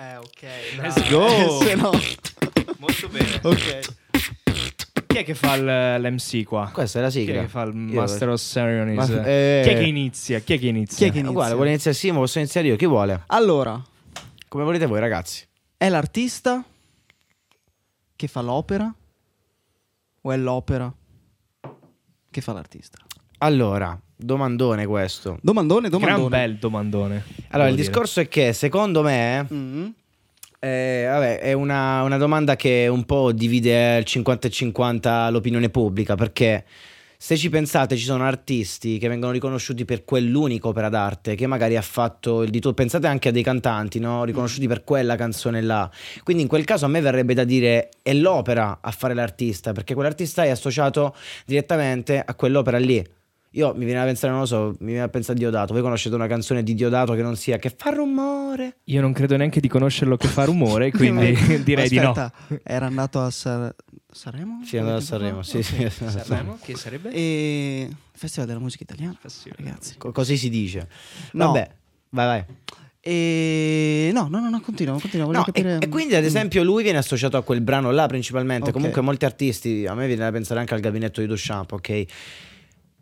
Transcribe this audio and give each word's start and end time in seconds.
Eh, 0.00 0.16
ok. 0.16 0.42
Let's 0.80 1.10
go. 1.10 1.60
Se 1.62 1.74
no... 1.74 1.90
Molto 2.78 3.08
bene. 3.08 3.40
Ok. 3.42 3.80
Chi 5.06 5.16
è 5.18 5.24
che 5.24 5.34
fa 5.34 5.54
il- 5.54 6.00
l'MC 6.00 6.44
qua? 6.44 6.70
Questa 6.72 7.00
è 7.00 7.02
la 7.02 7.10
Chi 7.10 7.22
è 7.22 7.24
sigla. 7.26 7.40
che 7.42 7.48
fa 7.48 7.62
il 7.62 7.74
Io- 7.90 8.00
Master 8.00 8.28
of 8.30 8.40
Ceremonies? 8.40 9.08
Ma- 9.08 9.24
eh. 9.26 9.60
Chi 9.64 9.70
è 9.70 9.74
che 9.76 9.82
inizia? 9.84 10.38
Chi 10.38 10.54
è 10.54 10.58
che 10.58 10.68
inizia? 10.68 10.96
Chi 10.96 11.04
è 11.04 11.10
che 11.10 11.18
inizia? 11.18 11.32
Guarda, 11.34 11.54
vuole 11.54 11.70
iniziare 11.70 11.96
Simo, 11.96 12.20
posso 12.20 12.38
iniziare 12.38 12.68
io? 12.68 12.76
Chi 12.76 12.86
vuole? 12.86 13.24
Allora, 13.26 13.82
Come 14.48 14.64
volete 14.64 14.86
voi, 14.86 15.00
ragazzi. 15.00 15.46
è 15.76 15.88
l'artista 15.88 16.64
che 18.16 18.26
fa 18.28 18.40
l'opera 18.40 18.94
o 20.22 20.32
è 20.32 20.36
l'opera 20.36 20.92
che 22.30 22.40
fa 22.40 22.52
l'artista? 22.52 22.98
Allora, 23.38 24.00
domandone 24.22 24.86
questo. 24.86 25.38
Domandone, 25.40 25.88
Gran 25.88 26.00
domandone. 26.00 26.28
bel 26.28 26.56
domandone. 26.56 27.24
Allora, 27.50 27.68
il 27.68 27.74
dire. 27.74 27.86
discorso 27.86 28.20
è 28.20 28.28
che 28.28 28.52
secondo 28.52 29.02
me 29.02 29.46
Mm. 29.52 29.86
Eh, 30.62 31.06
vabbè, 31.08 31.38
è 31.38 31.52
una, 31.54 32.02
una 32.02 32.18
domanda 32.18 32.54
che 32.54 32.86
un 32.86 33.04
po' 33.04 33.32
divide 33.32 33.96
il 33.96 34.04
50 34.04 34.46
e 34.46 34.50
50 34.50 35.30
l'opinione 35.30 35.70
pubblica, 35.70 36.16
perché 36.16 36.64
se 37.16 37.36
ci 37.38 37.48
pensate 37.48 37.96
ci 37.96 38.04
sono 38.04 38.24
artisti 38.24 38.98
che 38.98 39.08
vengono 39.08 39.32
riconosciuti 39.32 39.84
per 39.86 40.04
quell'unica 40.04 40.68
opera 40.68 40.88
d'arte 40.90 41.34
che 41.34 41.46
magari 41.46 41.76
ha 41.76 41.82
fatto 41.82 42.42
il 42.42 42.50
di 42.50 42.60
tutto. 42.60 42.74
Pensate 42.74 43.06
anche 43.06 43.30
a 43.30 43.32
dei 43.32 43.42
cantanti, 43.42 43.98
no? 44.00 44.24
riconosciuti 44.24 44.66
per 44.66 44.84
quella 44.84 45.16
canzone 45.16 45.62
là. 45.62 45.90
Quindi 46.22 46.42
in 46.42 46.48
quel 46.48 46.64
caso 46.64 46.84
a 46.84 46.88
me 46.88 47.00
verrebbe 47.00 47.32
da 47.32 47.44
dire 47.44 47.88
è 48.02 48.12
l'opera 48.12 48.78
a 48.82 48.90
fare 48.90 49.14
l'artista, 49.14 49.72
perché 49.72 49.94
quell'artista 49.94 50.44
è 50.44 50.50
associato 50.50 51.14
direttamente 51.46 52.22
a 52.24 52.34
quell'opera 52.34 52.78
lì. 52.78 53.02
Io 53.54 53.74
mi 53.74 53.84
viene 53.84 54.00
a 54.00 54.04
pensare, 54.04 54.30
non 54.30 54.42
lo 54.42 54.46
so, 54.46 54.76
mi 54.78 54.86
viene 54.92 55.02
a 55.02 55.08
pensare 55.08 55.36
a 55.36 55.40
Diodato. 55.40 55.72
Voi 55.72 55.82
conoscete 55.82 56.14
una 56.14 56.28
canzone 56.28 56.62
di 56.62 56.74
Diodato 56.74 57.14
che 57.14 57.22
non 57.22 57.34
sia 57.36 57.58
che 57.58 57.74
fa 57.76 57.90
rumore? 57.90 58.76
Io 58.84 59.00
non 59.00 59.12
credo 59.12 59.36
neanche 59.36 59.58
di 59.60 59.66
conoscerlo 59.66 60.16
che 60.16 60.28
fa 60.28 60.44
rumore, 60.44 60.90
quindi 60.92 61.34
direi 61.64 61.88
di 61.88 61.98
no. 61.98 62.10
Aspetta, 62.12 62.60
era 62.62 62.86
andato 62.86 63.20
a 63.20 63.28
Sa- 63.30 63.74
Sanremo? 64.08 64.60
Sì, 64.64 64.76
è 64.76 64.78
andato 64.78 64.98
a 64.98 65.00
Sanremo, 65.00 65.42
sì, 65.42 65.62
fa? 65.64 65.90
sì. 65.90 66.04
Sanremo, 66.06 66.58
che 66.62 66.76
sarebbe? 66.76 67.10
E 67.10 67.88
Festival 68.12 68.46
della 68.46 68.60
musica 68.60 68.84
italiana, 68.84 69.16
Festival. 69.20 69.58
ragazzi. 69.58 69.96
Co- 69.98 70.12
così 70.12 70.36
si 70.36 70.48
dice. 70.48 70.88
No. 71.32 71.46
Vabbè, 71.46 71.70
vai, 72.10 72.26
vai. 72.26 72.44
E 73.02 74.10
no, 74.12 74.28
no, 74.28 74.40
no, 74.40 74.50
no, 74.50 74.60
continua, 74.60 75.00
continua, 75.00 75.26
No, 75.32 75.42
capire. 75.42 75.78
e, 75.80 75.84
e 75.84 75.88
quindi 75.88 76.14
ad 76.14 76.22
esempio 76.24 76.62
lui 76.62 76.82
viene 76.82 76.98
associato 76.98 77.36
a 77.38 77.42
quel 77.42 77.62
brano 77.62 77.90
là 77.90 78.06
principalmente. 78.06 78.68
Ok. 78.68 78.72
Comunque 78.74 79.00
molti 79.00 79.24
artisti, 79.24 79.86
a 79.86 79.94
me 79.94 80.06
viene 80.06 80.22
da 80.22 80.30
pensare 80.30 80.60
anche 80.60 80.74
al 80.74 80.80
gabinetto 80.80 81.20
di 81.20 81.26
Duchamp, 81.26 81.72
ok? 81.72 82.04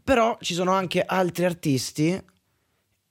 Però 0.08 0.38
ci 0.40 0.54
sono 0.54 0.72
anche 0.72 1.02
altri 1.04 1.44
artisti, 1.44 2.18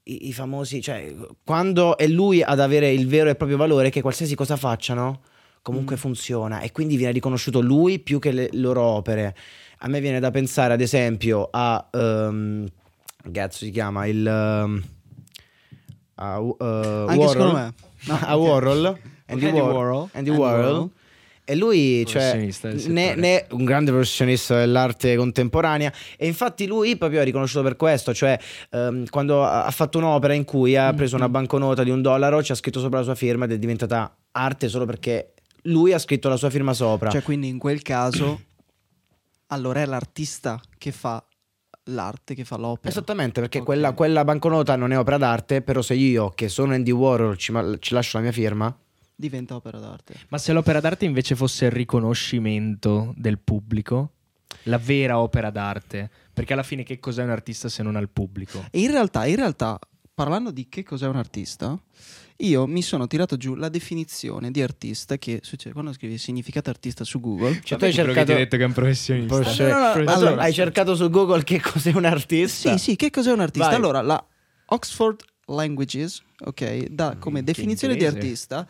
i, 0.04 0.28
i 0.30 0.34
famosi, 0.34 0.82
cioè 0.82 1.14
quando 1.44 1.96
è 1.96 2.08
lui 2.08 2.42
ad 2.42 2.60
avere 2.60 2.92
il 2.92 3.08
vero 3.08 3.30
e 3.30 3.36
proprio 3.36 3.56
valore 3.56 3.92
che 3.92 4.02
qualsiasi 4.02 4.34
cosa 4.34 4.56
facciano 4.56 5.22
comunque 5.62 5.96
Mm. 5.96 6.00
funziona 6.00 6.60
e 6.62 6.72
quindi 6.72 6.96
viene 6.96 7.12
riconosciuto 7.14 7.60
lui 7.60 8.00
più 8.00 8.18
che 8.18 8.32
le 8.32 8.50
loro 8.54 8.82
opere. 8.82 9.36
A 9.80 9.88
me 9.90 10.00
viene 10.02 10.20
da 10.20 10.32
pensare 10.32 10.74
ad 10.74 10.82
esempio 10.82 11.48
a... 11.52 11.88
che 13.22 13.32
cazzo 13.32 13.66
si 13.66 13.70
chiama? 13.70 14.08
Il... 14.08 14.26
ehm, 14.26 14.84
a, 16.16 16.40
uh, 16.40 16.56
Anche 16.60 17.16
Warhol. 17.16 17.30
secondo 17.30 17.54
me. 17.54 17.74
No, 18.08 18.14
a 18.26 18.38
ok. 18.38 18.48
Warhol. 18.48 19.00
Andy, 19.28 19.46
Andy 19.46 19.60
War- 19.60 19.72
Warhol. 19.76 20.10
Andy 20.14 20.30
Andy 20.30 20.42
Warhol. 20.42 20.90
E 21.50 21.56
lui, 21.56 22.06
cioè, 22.06 22.50
ne, 22.88 23.16
ne- 23.16 23.46
un 23.52 23.64
grande 23.64 23.92
professionista 23.92 24.58
dell'arte 24.58 25.16
contemporanea. 25.16 25.94
E 26.18 26.28
infatti 26.28 26.68
lui 26.68 26.98
proprio 26.98 27.22
è 27.22 27.24
riconosciuto 27.24 27.64
per 27.64 27.78
questo. 27.78 28.14
Cioè, 28.14 28.38
ehm, 28.72 29.06
quando 29.08 29.46
ha 29.46 29.72
fatto 29.72 29.98
un'opera 29.98 30.34
in 30.34 30.44
cui 30.44 30.76
ha 30.76 30.92
preso 30.94 31.16
una 31.16 31.30
banconota 31.30 31.86
di 31.86 31.90
un 31.90 32.02
dollaro, 32.02 32.44
ci 32.44 32.52
ha 32.52 32.56
scritto 32.56 32.82
sopra 32.82 32.98
la 32.98 33.06
sua 33.06 33.16
firma 33.16 33.46
ed 33.46 33.54
è 33.54 33.58
diventata 33.58 34.14
arte 34.32 34.68
solo 34.68 34.84
perché 34.86 35.36
lui 35.64 35.94
ha 35.94 36.00
scritto 36.00 36.28
la 36.28 36.36
sua 36.36 36.50
firma 36.50 36.74
sopra. 36.74 37.10
Cioè, 37.12 37.24
quindi 37.24 37.48
in 37.48 37.60
quel 37.60 37.82
caso, 37.82 38.42
allora 39.48 39.82
è 39.82 39.86
l'artista 39.86 40.60
che 40.78 40.92
fa 40.92 41.24
l'arte, 41.86 42.36
che 42.36 42.44
fa 42.44 42.58
l'opera. 42.58 42.90
Esattamente, 42.90 43.40
perché 43.40 43.60
Ok. 43.60 43.64
quella, 43.66 43.94
quella 43.94 44.26
banconota 44.26 44.76
non 44.76 44.92
è 44.92 44.98
opera 45.00 45.18
d'arte, 45.18 45.62
però 45.62 45.82
se 45.82 45.94
io, 45.94 46.32
che 46.32 46.50
sono 46.50 46.74
Andy 46.74 46.92
Warhol, 46.92 47.38
ci, 47.38 47.54
ma- 47.54 47.78
ci 47.80 47.94
lascio 47.94 48.18
la 48.18 48.24
mia 48.24 48.34
firma, 48.34 48.78
Diventa 49.20 49.56
opera 49.56 49.80
d'arte. 49.80 50.14
Ma 50.30 50.38
se 50.38 50.54
l'opera 50.54 50.80
d'arte 50.80 51.06
invece 51.06 51.36
fosse 51.36 51.66
il 51.66 51.72
riconoscimento 51.72 53.16
del 53.18 53.40
pubblico, 53.40 54.12
la 54.64 54.78
vera 54.78 55.20
opera 55.20 55.50
d'arte, 55.50 56.08
perché 56.32 56.54
alla 56.54 56.62
fine 56.62 56.84
che 56.84 57.00
cos'è 57.00 57.24
un 57.24 57.32
artista 57.32 57.68
se 57.68 57.82
non 57.82 57.96
al 57.96 58.10
pubblico? 58.10 58.64
E 58.70 58.80
in 58.80 58.92
realtà, 58.92 59.26
in 59.26 59.38
realtà, 59.38 59.80
parlando 60.14 60.52
di 60.52 60.70
che 60.70 60.84
cos'è 60.84 61.08
un 61.08 61.16
artista, 61.16 61.76
io 62.38 62.68
mi 62.68 62.84
sono 62.84 63.08
tirato 63.08 63.38
giù 63.38 63.56
la 63.56 63.70
definizione 63.70 64.52
di 64.52 64.62
artista 64.62 65.18
che 65.18 65.40
succede 65.42 65.74
quando 65.74 65.94
scrivi 65.94 66.20
significato 66.20 66.70
artista 66.70 67.04
su 67.04 67.20
Google. 67.20 67.60
cioè 67.64 67.80
tu 67.80 67.86
hai 67.86 67.94
cercato... 67.94 68.36
che 68.36 68.48
è 68.48 68.64
un 68.64 68.74
professionista. 68.74 69.36
Forse- 69.36 69.68
No, 69.68 69.80
no, 69.80 70.12
allora- 70.12 70.42
hai 70.44 70.54
cercato 70.54 70.94
su 70.96 71.10
Google 71.10 71.44
che 71.44 71.60
cos'è 71.60 71.92
un 71.92 72.06
artista? 72.06 72.78
Sì, 72.78 72.92
sì, 72.92 72.96
che 72.96 73.10
cos'è 73.10 73.32
un 73.32 73.40
artista? 73.40 73.70
Vai. 73.70 73.78
Allora, 73.78 74.02
la 74.02 74.24
Oxford 74.68 75.24
Languages, 75.50 76.22
ok, 76.40 76.88
dà 76.90 77.16
come 77.18 77.40
che 77.40 77.46
definizione 77.46 77.96
di 77.96 78.06
artista 78.06 78.68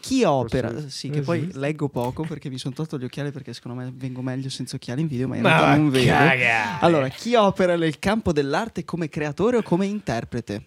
chi 0.00 0.24
opera, 0.24 0.88
sì, 0.88 1.10
che 1.10 1.20
poi 1.20 1.50
leggo 1.54 1.88
poco 1.88 2.22
perché 2.22 2.48
mi 2.48 2.56
sono 2.56 2.74
tolto 2.74 2.98
gli 2.98 3.04
occhiali 3.04 3.30
perché 3.32 3.52
secondo 3.52 3.80
me 3.80 3.92
vengo 3.94 4.22
meglio 4.22 4.48
senza 4.48 4.76
occhiali 4.76 5.02
in 5.02 5.08
video, 5.08 5.28
ma 5.28 5.36
in 5.36 5.42
Ma 5.42 5.48
realtà 5.48 5.76
non 5.76 5.90
vedo. 5.90 6.14
Allora, 6.80 7.08
chi 7.08 7.34
opera 7.34 7.76
nel 7.76 7.98
campo 7.98 8.32
dell'arte 8.32 8.84
come 8.84 9.08
creatore 9.08 9.58
o 9.58 9.62
come 9.62 9.86
interprete? 9.86 10.64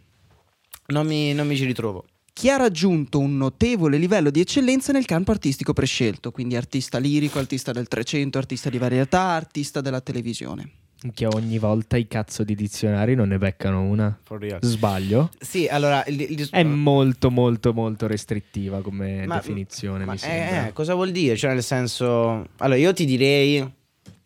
Non 0.88 1.08
mi, 1.08 1.34
non 1.34 1.48
mi 1.48 1.56
ci 1.56 1.66
ritrovo. 1.66 2.06
Chi 2.34 2.50
ha 2.50 2.58
raggiunto 2.58 3.20
un 3.20 3.38
notevole 3.38 3.98
livello 3.98 4.30
di 4.30 4.40
eccellenza 4.40 4.92
nel 4.92 5.06
campo 5.06 5.32
artistico 5.32 5.72
prescelto, 5.72 6.32
quindi 6.32 6.56
artista 6.56 6.98
lirico, 6.98 7.40
artista 7.40 7.72
del 7.72 7.88
Trecento, 7.88 8.38
artista 8.38 8.70
di 8.70 8.78
varietà, 8.78 9.22
artista 9.22 9.82
della 9.82 10.02
televisione. 10.02 10.72
Che 11.14 11.26
ogni 11.26 11.58
volta 11.58 11.98
i 11.98 12.08
cazzo 12.08 12.44
di 12.44 12.56
dizionari 12.56 13.16
non 13.16 13.28
ne 13.28 13.38
beccano 13.38 13.82
una. 13.82 14.18
For 14.24 14.40
real. 14.40 14.60
Sbaglio? 14.62 15.30
Sì, 15.40 15.68
allora... 15.68 16.04
Il, 16.06 16.22
il- 16.22 16.50
È 16.50 16.64
molto 16.64 17.30
molto 17.30 17.74
molto 17.74 18.08
restrittiva 18.08 18.82
come 18.82 19.26
Ma- 19.26 19.36
definizione, 19.36 20.06
ma- 20.06 20.14
mi 20.14 20.20
eh, 20.24 20.68
eh, 20.68 20.74
cosa 20.74 20.94
vuol 20.94 21.12
dire? 21.12 21.36
Cioè, 21.36 21.54
nel 21.54 21.64
senso... 21.64 22.48
Allora, 22.58 22.78
io 22.80 22.94
ti 22.94 23.06
direi 23.06 23.70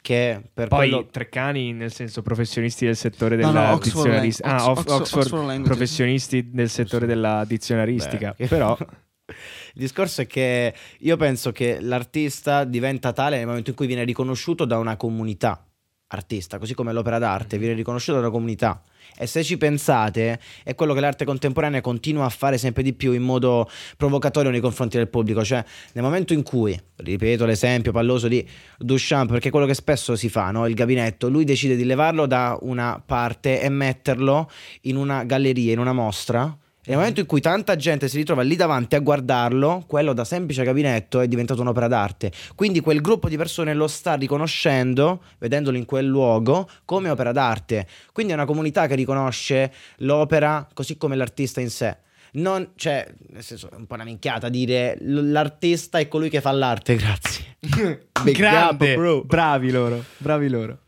che 0.01 0.39
per 0.53 0.67
Poi 0.67 0.89
quello... 0.89 1.07
Treccani, 1.11 1.73
nel 1.73 1.91
senso 1.91 2.21
professionisti 2.21 2.85
del 2.85 2.95
settore 2.95 3.35
No, 3.37 3.47
della 3.47 3.67
no, 3.69 3.73
Oxford 3.73 4.03
dizionaristica. 4.03 4.49
Ah, 4.55 4.69
Ox- 4.69 4.79
Ox- 4.79 4.79
Ox- 4.79 4.91
Oxford, 4.99 5.21
Oxford 5.23 5.45
Languages. 5.45 5.65
professionisti 5.67 6.49
del 6.51 6.69
settore 6.69 7.05
della 7.05 7.43
dizionaristica. 7.45 8.33
Beh, 8.37 8.47
Però 8.47 8.77
Il 9.27 9.83
discorso 9.83 10.21
è 10.21 10.27
che 10.27 10.73
io 10.99 11.17
penso 11.17 11.51
che 11.51 11.79
l'artista 11.81 12.63
diventa 12.63 13.11
tale 13.11 13.37
nel 13.37 13.45
momento 13.45 13.71
in 13.71 13.75
cui 13.75 13.85
viene 13.87 14.03
riconosciuto 14.05 14.63
da 14.65 14.77
una 14.77 14.95
comunità 14.95 15.61
artista, 16.07 16.57
così 16.57 16.73
come 16.73 16.93
l'opera 16.93 17.19
d'arte 17.19 17.57
viene 17.57 17.73
riconosciuta 17.73 18.19
da 18.19 18.25
una 18.25 18.33
comunità. 18.33 18.81
E 19.17 19.25
se 19.25 19.43
ci 19.43 19.57
pensate, 19.57 20.39
è 20.63 20.75
quello 20.75 20.93
che 20.93 20.99
l'arte 20.99 21.25
contemporanea 21.25 21.81
continua 21.81 22.25
a 22.25 22.29
fare 22.29 22.57
sempre 22.57 22.83
di 22.83 22.93
più 22.93 23.13
in 23.13 23.23
modo 23.23 23.69
provocatorio 23.95 24.51
nei 24.51 24.59
confronti 24.59 24.97
del 24.97 25.07
pubblico. 25.07 25.43
Cioè, 25.43 25.63
nel 25.93 26.03
momento 26.03 26.33
in 26.33 26.43
cui, 26.43 26.79
ripeto 26.97 27.45
l'esempio 27.45 27.91
palloso 27.91 28.27
di 28.27 28.47
Duchamp, 28.77 29.31
perché 29.31 29.47
è 29.47 29.51
quello 29.51 29.65
che 29.65 29.73
spesso 29.73 30.15
si 30.15 30.29
fa, 30.29 30.51
no? 30.51 30.67
il 30.67 30.75
gabinetto, 30.75 31.29
lui 31.29 31.45
decide 31.45 31.75
di 31.75 31.83
levarlo 31.85 32.25
da 32.25 32.57
una 32.61 33.01
parte 33.03 33.61
e 33.61 33.69
metterlo 33.69 34.49
in 34.81 34.95
una 34.97 35.23
galleria, 35.23 35.73
in 35.73 35.79
una 35.79 35.93
mostra. 35.93 36.55
E 36.87 36.91
nel 36.91 36.99
momento 36.99 37.19
in 37.19 37.25
cui 37.25 37.41
tanta 37.41 37.75
gente 37.75 38.07
si 38.07 38.15
ritrova 38.15 38.43
lì 38.43 38.55
davanti 38.55 38.95
a 38.95 38.99
guardarlo, 38.99 39.83
quello 39.87 40.13
da 40.13 40.23
semplice 40.23 40.63
gabinetto 40.63 41.19
è 41.19 41.27
diventato 41.27 41.59
un'opera 41.59 41.89
d'arte. 41.89 42.31
Quindi 42.55 42.79
quel 42.79 43.01
gruppo 43.01 43.27
di 43.27 43.35
persone 43.35 43.73
lo 43.73 43.87
sta 43.87 44.13
riconoscendo, 44.13 45.21
vedendolo 45.37 45.75
in 45.75 45.83
quel 45.83 46.05
luogo, 46.05 46.69
come 46.85 47.09
opera 47.09 47.33
d'arte. 47.33 47.85
Quindi 48.13 48.31
è 48.31 48.35
una 48.35 48.45
comunità 48.45 48.87
che 48.87 48.95
riconosce 48.95 49.73
l'opera 49.97 50.65
così 50.73 50.95
come 50.95 51.17
l'artista 51.17 51.59
in 51.59 51.69
sé. 51.69 51.97
Non, 52.33 52.69
cioè, 52.75 53.05
nel 53.31 53.43
senso, 53.43 53.69
è 53.69 53.75
un 53.75 53.85
po' 53.85 53.95
una 53.95 54.05
minchiata 54.05 54.47
dire 54.47 54.95
l'artista 55.01 55.99
è 55.99 56.07
colui 56.07 56.29
che 56.29 56.39
fa 56.39 56.51
l'arte, 56.51 56.95
grazie. 56.97 57.57
Grande, 58.31 58.91
up, 58.91 58.95
bro. 58.95 59.23
bravi 59.23 59.71
loro, 59.71 60.05
bravi 60.19 60.47
loro. 60.47 60.79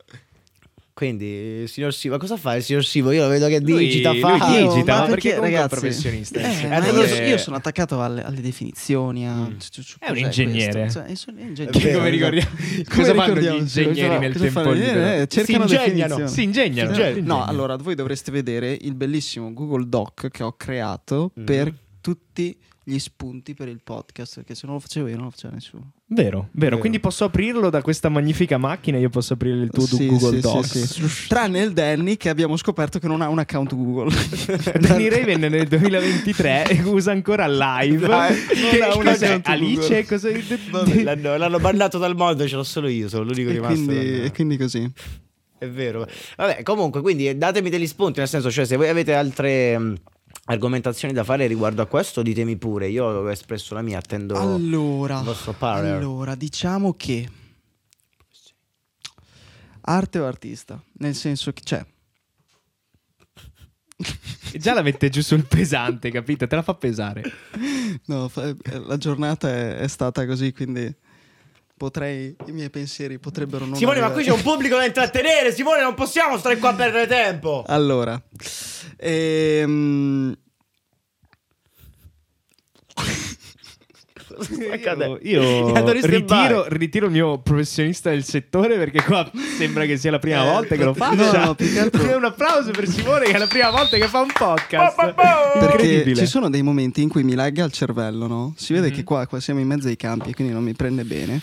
Quindi, 0.99 1.63
signor 1.67 1.93
Sivo, 1.93 2.17
cosa 2.17 2.35
fa 2.35 2.57
il 2.57 2.61
signor 2.63 2.83
Sivo? 2.83 3.11
Io 3.11 3.23
lo 3.23 3.29
vedo 3.29 3.47
che 3.47 3.61
Lui- 3.61 3.85
digita, 3.87 4.11
lui 4.11 4.19
fa. 4.19 4.31
digita, 4.51 4.99
ma 4.99 5.05
perché 5.05 5.07
perché, 5.07 5.29
comunque 5.29 5.31
è 5.31 5.37
un 5.37 5.41
ragazzi, 5.43 5.67
professionista. 5.69 6.39
eh, 6.41 6.67
ma 6.67 6.85
Eh, 7.05 7.29
io, 7.29 7.37
sono 7.37 7.55
attaccato 7.55 8.03
alle, 8.03 8.21
alle 8.21 8.41
definizioni. 8.41 9.25
A... 9.25 9.33
Mm. 9.33 9.57
c- 9.59 9.69
c- 9.81 9.95
È 9.97 10.09
un 10.09 10.17
ingegnere. 10.17 10.91
Cioè, 10.91 11.15
sono 11.15 11.39
ingegnere. 11.39 11.93
come 11.93 12.09
ricordiamo 12.09 12.49
Come 12.53 12.83
cosa 12.83 13.13
fanno 13.13 13.21
gli 13.21 13.27
ricordiamo? 13.27 13.57
ingegneri 13.59 13.93
Cosa 14.07 14.19
nel 14.19 14.33
tempo 14.35 14.59
Eh, 14.59 14.73
libero? 14.73 15.11
eh, 15.21 15.27
cercano 15.29 15.67
Si 15.69 15.73
ingegnano. 15.75 16.27
Si 16.27 16.43
ingegnano. 16.43 16.93
Si 16.93 16.99
No, 16.99 17.07
ingegnano. 17.07 17.45
allora 17.45 17.75
voi 17.77 17.95
dovreste 17.95 18.31
vedere 18.31 18.77
il 18.81 18.93
bellissimo 18.93 19.53
Google 19.53 19.85
Doc 19.87 20.27
che 20.29 20.43
ho 20.43 20.51
creato 20.57 21.31
Mm. 21.39 21.45
per 21.45 21.73
tutti 22.01 22.57
gli 22.89 22.97
spunti 22.97 23.53
per 23.53 23.67
il 23.67 23.81
podcast, 23.83 24.35
perché 24.35 24.55
se 24.55 24.65
non 24.65 24.75
lo 24.75 24.81
facevo 24.81 25.07
io 25.07 25.15
non 25.15 25.25
lo 25.25 25.29
faceva 25.29 25.53
nessuno. 25.53 25.91
Vero, 26.07 26.25
vero. 26.25 26.47
Vero. 26.51 26.77
Quindi 26.79 26.99
posso 26.99 27.23
aprirlo 27.25 27.69
da 27.69 27.83
questa 27.83 28.09
magnifica 28.09 28.57
macchina 28.57 28.97
io 28.97 29.09
posso 29.09 29.33
aprire 29.33 29.57
il 29.57 29.69
tuo 29.69 29.85
Sì, 29.85 30.07
Google 30.07 30.35
sì, 30.35 30.39
Docs. 30.39 30.83
sì, 30.83 31.07
sì. 31.07 31.27
Tranne 31.27 31.61
il 31.61 31.71
Danny 31.71 32.17
che 32.17 32.29
abbiamo 32.29 32.57
scoperto 32.57 32.97
che 32.97 33.07
non 33.07 33.21
ha 33.21 33.29
un 33.29 33.37
account 33.37 33.75
Google. 33.75 34.11
Danny 34.81 35.07
Raven 35.07 35.39
nel 35.39 35.67
2023 35.67 36.81
usa 36.85 37.11
ancora 37.11 37.47
live. 37.47 38.07
Dai, 38.07 38.35
che 38.45 38.79
non 38.79 38.89
ha 38.89 38.95
un 38.97 39.07
account 39.07 39.47
Alice? 39.47 40.05
Cosa... 40.05 40.29
L'hanno, 41.03 41.37
l'hanno 41.37 41.59
bannato 41.59 41.99
dal 41.99 42.15
mondo, 42.15 42.47
ce 42.47 42.55
l'ho 42.55 42.63
solo 42.63 42.87
io, 42.87 43.07
sono 43.07 43.23
l'unico 43.23 43.49
e, 43.49 43.53
rimasto. 43.53 43.75
quindi, 43.75 44.21
e 44.23 44.31
quindi 44.31 44.57
così. 44.57 44.91
È 45.59 45.67
vero. 45.67 46.07
Vabbè, 46.37 46.63
comunque, 46.63 47.01
quindi 47.01 47.37
datemi 47.37 47.69
degli 47.69 47.85
spunti, 47.85 48.19
nel 48.19 48.29
senso, 48.29 48.49
cioè, 48.49 48.65
se 48.65 48.77
voi 48.77 48.87
avete 48.87 49.13
altre 49.13 49.77
mh, 49.77 49.95
argomentazioni 50.49 51.13
da 51.13 51.23
fare 51.23 51.45
riguardo 51.47 51.81
a 51.81 51.85
questo, 51.85 52.21
ditemi 52.23 52.57
pure. 52.57 52.87
Io 52.89 53.05
ho 53.05 53.29
espresso 53.31 53.75
la 53.75 53.81
mia, 53.81 53.99
attendo 53.99 54.35
Allora, 54.35 55.19
il 55.19 55.25
vostro 55.25 55.53
parere. 55.53 55.97
allora, 55.97 56.35
diciamo 56.35 56.93
che 56.93 57.29
arte 59.81 60.19
o 60.19 60.25
artista? 60.25 60.81
Nel 60.93 61.13
senso 61.15 61.53
che 61.53 61.61
c'è. 61.63 61.85
Già 64.57 64.73
la 64.73 64.81
mette 64.81 65.09
giù 65.09 65.21
sul 65.21 65.45
pesante, 65.45 66.09
capito? 66.09 66.47
Te 66.47 66.55
la 66.55 66.63
fa 66.63 66.73
pesare. 66.75 67.23
No, 68.05 68.31
eh, 68.35 68.55
la 68.85 68.97
giornata 68.97 69.49
è, 69.49 69.77
è 69.77 69.87
stata 69.87 70.25
così, 70.27 70.53
quindi 70.53 70.95
potrei, 71.79 72.35
i 72.47 72.51
miei 72.51 72.69
pensieri 72.69 73.19
potrebbero 73.19 73.63
non 73.63 73.77
Simone, 73.77 74.01
ma 74.01 74.11
qui 74.11 74.23
c'è 74.23 74.29
arrivare. 74.29 74.47
un 74.47 74.53
pubblico 74.53 74.75
da 74.75 74.83
intrattenere. 74.85 75.53
Simone, 75.53 75.81
non 75.81 75.93
possiamo 75.93 76.37
stare 76.37 76.57
qua 76.57 76.71
a 76.71 76.75
perdere 76.75 77.07
tempo. 77.07 77.63
Allora, 77.65 78.21
ehm, 78.97 80.35
Io, 85.21 85.41
io 85.41 85.73
hanno 85.75 85.91
ritiro, 85.91 86.65
ritiro 86.67 87.05
il 87.07 87.11
mio 87.11 87.39
professionista 87.39 88.09
del 88.09 88.23
settore 88.23 88.77
perché 88.77 89.03
qua 89.03 89.29
sembra 89.57 89.85
che 89.85 89.97
sia 89.97 90.11
la 90.11 90.19
prima 90.19 90.43
Eh, 90.43 90.49
volta 90.51 90.75
che 90.75 90.83
lo 90.83 90.89
no, 90.89 90.93
faccia. 90.93 91.45
no, 91.45 91.55
più 91.55 91.71
che 91.71 91.79
altro- 91.79 91.97
Un 92.17 92.23
applauso 92.25 92.71
per 92.71 92.87
Simone 92.87 93.25
che 93.25 93.31
è 93.31 93.37
la 93.37 93.47
prima 93.47 93.69
volta 93.71 93.97
che 93.97 94.07
fa 94.07 94.19
un 94.21 94.31
podcast. 94.37 94.95
Po, 94.95 95.05
po, 95.07 95.13
po. 95.13 95.59
perché 95.59 95.81
Incredibile. 95.83 96.15
ci 96.15 96.25
sono 96.25 96.49
dei 96.49 96.61
momenti 96.61 97.01
in 97.01 97.09
cui 97.09 97.23
mi 97.23 97.35
lagga 97.35 97.63
il 97.65 97.71
cervello, 97.71 98.27
no? 98.27 98.53
Si 98.57 98.73
vede 98.73 98.87
Mhm. 98.89 98.93
che 98.95 99.03
qua, 99.03 99.25
qua 99.27 99.39
siamo 99.39 99.59
in 99.59 99.67
mezzo 99.67 99.87
ai 99.87 99.95
campi, 99.95 100.33
quindi 100.33 100.53
non 100.53 100.63
mi 100.63 100.73
prende 100.73 101.03
bene. 101.03 101.39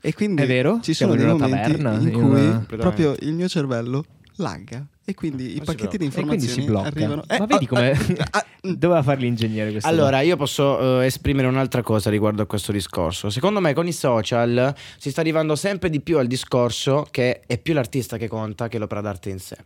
E 0.00 0.14
quindi 0.14 0.42
È 0.42 0.46
vero? 0.46 0.78
ci 0.82 0.94
Siamo 0.94 1.12
sono 1.12 1.22
dei 1.24 1.30
in 1.30 1.36
una 1.40 1.46
momenti 1.46 1.76
taverna, 1.76 2.00
in 2.00 2.06
in 2.08 2.12
cui 2.12 2.40
una- 2.46 2.64
proprio 2.66 3.14
il 3.20 3.32
mio 3.34 3.48
cervello 3.48 4.04
lagga 4.36 4.82
e 5.10 5.14
quindi 5.14 5.50
i 5.50 5.54
si 5.54 5.60
pacchetti 5.60 5.98
di 5.98 6.04
E 6.04 6.06
informazioni 6.06 6.76
arrivano. 6.76 7.24
Ma 7.26 7.36
Eh, 7.36 7.46
vedi 7.46 7.64
ah, 7.64 7.68
come 7.68 7.90
ah, 7.90 8.28
ah, 8.30 8.46
mm. 8.66 8.72
doveva 8.72 9.02
fare 9.02 9.20
l'ingegnere 9.20 9.70
questo. 9.70 9.88
Allora, 9.88 10.20
io 10.20 10.36
posso 10.36 11.00
eh, 11.00 11.06
esprimere 11.06 11.48
un'altra 11.48 11.82
cosa 11.82 12.10
riguardo 12.10 12.42
a 12.42 12.46
questo 12.46 12.72
discorso. 12.72 13.30
Secondo 13.30 13.60
me 13.60 13.74
con 13.74 13.86
i 13.86 13.92
social 13.92 14.74
si 14.96 15.10
sta 15.10 15.20
arrivando 15.20 15.56
sempre 15.56 15.90
di 15.90 16.00
più 16.00 16.18
al 16.18 16.26
discorso 16.26 17.06
che 17.10 17.40
è 17.46 17.58
più 17.58 17.74
l'artista 17.74 18.16
che 18.16 18.28
conta 18.28 18.68
che 18.68 18.78
l'opera 18.78 19.00
d'arte 19.00 19.30
in 19.30 19.38
sé. 19.38 19.56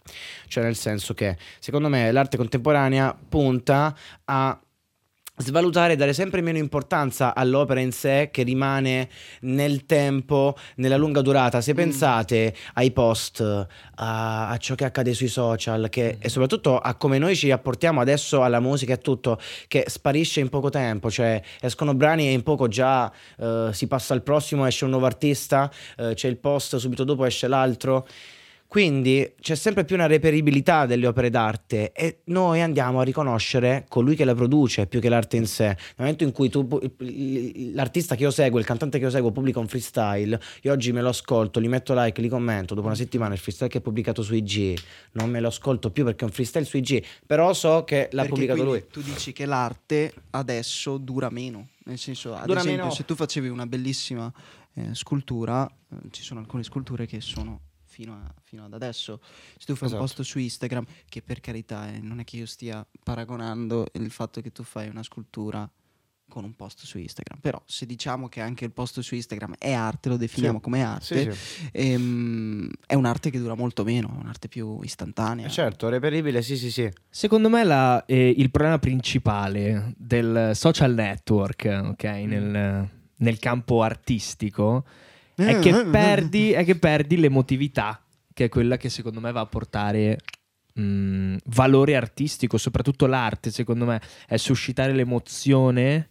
Cioè 0.49 0.65
nel 0.65 0.77
senso 0.77 1.15
che 1.15 1.37
secondo 1.59 1.89
me 1.89 2.11
l'arte 2.11 2.37
contemporanea 2.37 3.17
punta 3.29 3.95
a 4.25 4.59
svalutare 5.37 5.95
e 5.95 5.97
dare 5.97 6.13
sempre 6.13 6.41
meno 6.41 6.59
importanza 6.59 7.35
all'opera 7.35 7.81
in 7.81 7.91
sé 7.91 8.29
che 8.31 8.45
rimane 8.45 9.09
nel 9.41 9.85
tempo, 9.85 10.57
nella 10.77 10.97
lunga 10.97 11.23
durata. 11.23 11.61
Se 11.61 11.75
pensate 11.75 12.55
ai 12.75 12.93
post, 12.93 13.41
a, 13.41 14.49
a 14.49 14.57
ciò 14.59 14.75
che 14.75 14.85
accade 14.85 15.13
sui 15.13 15.29
social 15.29 15.89
che, 15.89 16.19
e 16.21 16.29
soprattutto 16.29 16.79
a 16.79 16.95
come 16.95 17.19
noi 17.19 17.35
ci 17.35 17.51
apportiamo 17.51 18.01
adesso 18.01 18.43
alla 18.43 18.61
musica 18.61 18.95
e 18.95 18.99
tutto, 18.99 19.41
che 19.67 19.85
sparisce 19.89 20.41
in 20.41 20.49
poco 20.49 20.71
tempo, 20.71 21.11
cioè 21.11 21.43
escono 21.61 21.95
brani 21.95 22.29
e 22.29 22.33
in 22.33 22.43
poco 22.43 22.69
già 22.69 23.13
eh, 23.39 23.71
si 23.73 23.87
passa 23.89 24.15
al 24.15 24.23
prossimo, 24.23 24.67
esce 24.67 24.85
un 24.85 24.91
nuovo 24.91 25.07
artista, 25.07 25.71
eh, 25.97 26.15
c'è 26.15 26.29
il 26.29 26.39
post, 26.39 26.77
subito 26.77 27.05
dopo 27.05 27.25
esce 27.25 27.49
l'altro. 27.49 28.07
Quindi 28.75 29.35
c'è 29.41 29.55
sempre 29.55 29.85
più 29.85 29.95
una 29.95 30.09
reperibilità 30.09 30.85
delle 30.85 31.07
opere 31.07 31.31
d'arte 31.31 31.93
e 31.93 32.23
noi 32.25 32.61
andiamo 32.61 32.99
a 32.99 33.05
riconoscere 33.05 33.87
colui 33.89 34.17
che 34.17 34.25
la 34.25 34.35
produce 34.35 34.89
più 34.89 34.99
che 34.99 35.09
l'arte 35.09 35.37
in 35.37 35.47
sé. 35.47 35.67
Nel 35.67 35.77
momento 35.99 36.25
in 36.25 36.33
cui 36.33 36.49
tu, 36.49 36.67
l'artista 37.73 38.17
che 38.17 38.25
io 38.25 38.33
seguo, 38.33 38.59
il 38.59 38.65
cantante 38.65 38.99
che 38.99 39.05
io 39.05 39.11
seguo 39.11 39.31
pubblica 39.31 39.61
un 39.61 39.69
freestyle, 39.69 40.41
io 40.63 40.73
oggi 40.73 40.91
me 40.91 41.03
lo 41.03 41.11
ascolto, 41.11 41.61
gli 41.61 41.69
metto 41.69 41.95
like, 41.95 42.21
li 42.21 42.27
commento, 42.27 42.75
dopo 42.75 42.89
una 42.89 42.97
settimana 42.97 43.35
il 43.35 43.39
freestyle 43.39 43.71
che 43.71 43.79
è 43.79 43.81
pubblicato 43.81 44.23
su 44.23 44.35
IG, 44.35 44.77
non 45.13 45.31
me 45.31 45.39
lo 45.39 45.47
ascolto 45.47 45.93
più 45.93 46.03
perché 46.03 46.25
è 46.25 46.27
un 46.27 46.35
freestyle 46.35 46.65
su 46.65 46.77
IG, 46.77 47.05
però 47.25 47.53
so 47.53 47.85
che 47.85 48.09
l'ha 48.11 48.23
Perché 48.23 48.29
pubblicato 48.29 48.65
lui. 48.65 48.85
Tu 48.91 49.03
dici 49.03 49.33
che 49.33 49.47
l'arte 49.47 50.13
adesso 50.31 50.99
dura 50.99 51.31
meno, 51.31 51.69
nel 51.85 51.99
senso, 51.99 52.35
ad 52.35 52.47
Dura 52.47 52.59
esempio, 52.59 52.83
meno. 52.83 52.93
se 52.93 53.05
tu 53.05 53.15
facevi 53.15 53.47
una 53.47 53.67
bellissima 53.67 54.33
eh, 54.75 54.89
scultura, 54.95 55.65
eh, 55.65 56.09
ci 56.11 56.25
sono 56.25 56.41
alcune 56.41 56.65
sculture 56.65 57.07
che 57.07 57.21
sono 57.21 57.61
fino, 57.95 58.13
a- 58.15 58.35
fino 58.43 58.65
ad 58.65 58.73
adesso. 58.75 59.21
Se 59.57 59.65
tu 59.67 59.75
fai 59.77 59.87
Esatto. 59.89 59.95
un 60.03 60.09
post 60.09 60.21
su 60.23 60.39
Instagram, 60.39 60.85
che 61.09 61.23
per 61.23 61.41
carità 61.41 61.89
eh, 61.93 62.01
non 62.01 62.19
è 62.19 62.25
che 62.25 62.37
io 62.37 62.47
stia 62.47 62.85
paragonando 63.03 63.87
il 63.93 64.11
fatto 64.11 64.41
che 64.41 64.51
tu 64.51 64.63
fai 64.65 64.89
una 64.89 65.03
scultura 65.05 65.71
con 66.27 66.43
un 66.43 66.57
post 66.57 66.85
su 66.85 66.99
Instagram, 66.99 67.39
però 67.41 67.63
se 67.67 67.85
diciamo 67.87 68.29
che 68.29 68.41
anche 68.41 68.65
il 68.65 68.73
post 68.73 68.99
su 69.01 69.15
Instagram 69.15 69.55
è 69.59 69.73
arte, 69.73 70.09
lo 70.09 70.17
definiamo 70.17 70.57
Sì. 70.57 70.63
come 70.65 70.83
arte, 70.83 71.33
Sì, 71.33 71.39
sì. 71.39 71.69
ehm, 71.71 72.69
è 72.87 72.95
un'arte 72.95 73.31
che 73.31 73.39
dura 73.39 73.55
molto 73.55 73.85
meno, 73.85 74.09
è 74.17 74.21
un'arte 74.21 74.49
più 74.49 74.81
istantanea. 74.83 75.47
Eh, 75.47 75.51
certo, 75.51 75.89
reperibile, 75.89 76.43
sì, 76.43 76.57
sì, 76.57 76.71
sì. 76.73 76.91
Secondo 77.09 77.49
me 77.51 77.63
la- 77.63 78.05
eh, 78.07 78.35
il 78.37 78.51
problema 78.51 78.79
principale 78.79 79.93
del 79.97 80.53
social 80.55 80.95
network, 80.95 81.65
ok, 81.91 82.05
Mm. 82.05 82.27
nel, 82.29 82.89
nel 83.17 83.39
campo 83.39 83.83
artistico, 83.83 84.85
è 85.35 85.57
Eh, 85.57 85.59
che, 85.61 85.85
perdi, 85.91 86.53
è 86.53 86.65
che 86.65 86.77
perdi 86.77 87.17
l'emotività, 87.19 88.03
che 88.33 88.45
è 88.45 88.49
quella 88.49 88.77
che 88.77 88.89
secondo 88.89 89.21
me 89.21 89.33
va 89.33 89.41
a 89.41 89.47
portare 89.47 90.19
mh, 90.75 91.37
valore 91.47 91.95
artistico, 91.97 92.57
soprattutto 92.59 93.07
l'arte, 93.07 93.51
secondo 93.51 93.85
me, 93.85 94.01
è 94.27 94.37
suscitare 94.37 94.93
l'emozione 94.93 96.09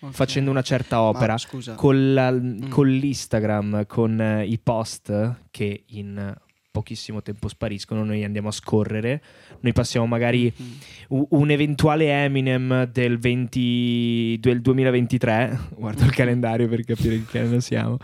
Ok. 0.00 0.14
facendo 0.14 0.50
una 0.50 0.62
certa 0.62 0.96
Ma, 0.96 1.02
opera. 1.02 1.36
scusa, 1.38 1.74
Con, 1.74 2.14
la- 2.14 2.32
Mm. 2.32 2.68
con 2.70 2.88
l'Instagram, 2.88 3.86
con 3.86 4.20
eh, 4.20 4.46
i 4.46 4.58
post 4.58 5.34
che 5.50 5.84
in 5.88 6.34
pochissimo 6.72 7.20
tempo 7.20 7.48
spariscono, 7.48 8.02
noi 8.04 8.24
andiamo 8.24 8.48
a 8.48 8.52
scorrere, 8.52 9.22
noi 9.60 9.72
passiamo 9.72 10.06
magari 10.06 10.52
Mm. 10.60 11.22
un 11.30 11.50
eventuale 11.50 12.10
Eminem 12.24 12.84
del, 12.86 13.18
20 13.18 14.38
del 14.40 14.60
2023, 14.62 15.58
guardo 15.76 16.04
il 16.04 16.12
calendario 16.14 16.66
per 16.68 16.82
capire 16.84 17.14
in 17.16 17.26
che 17.26 17.38
anno 17.40 17.60
siamo. 17.60 17.98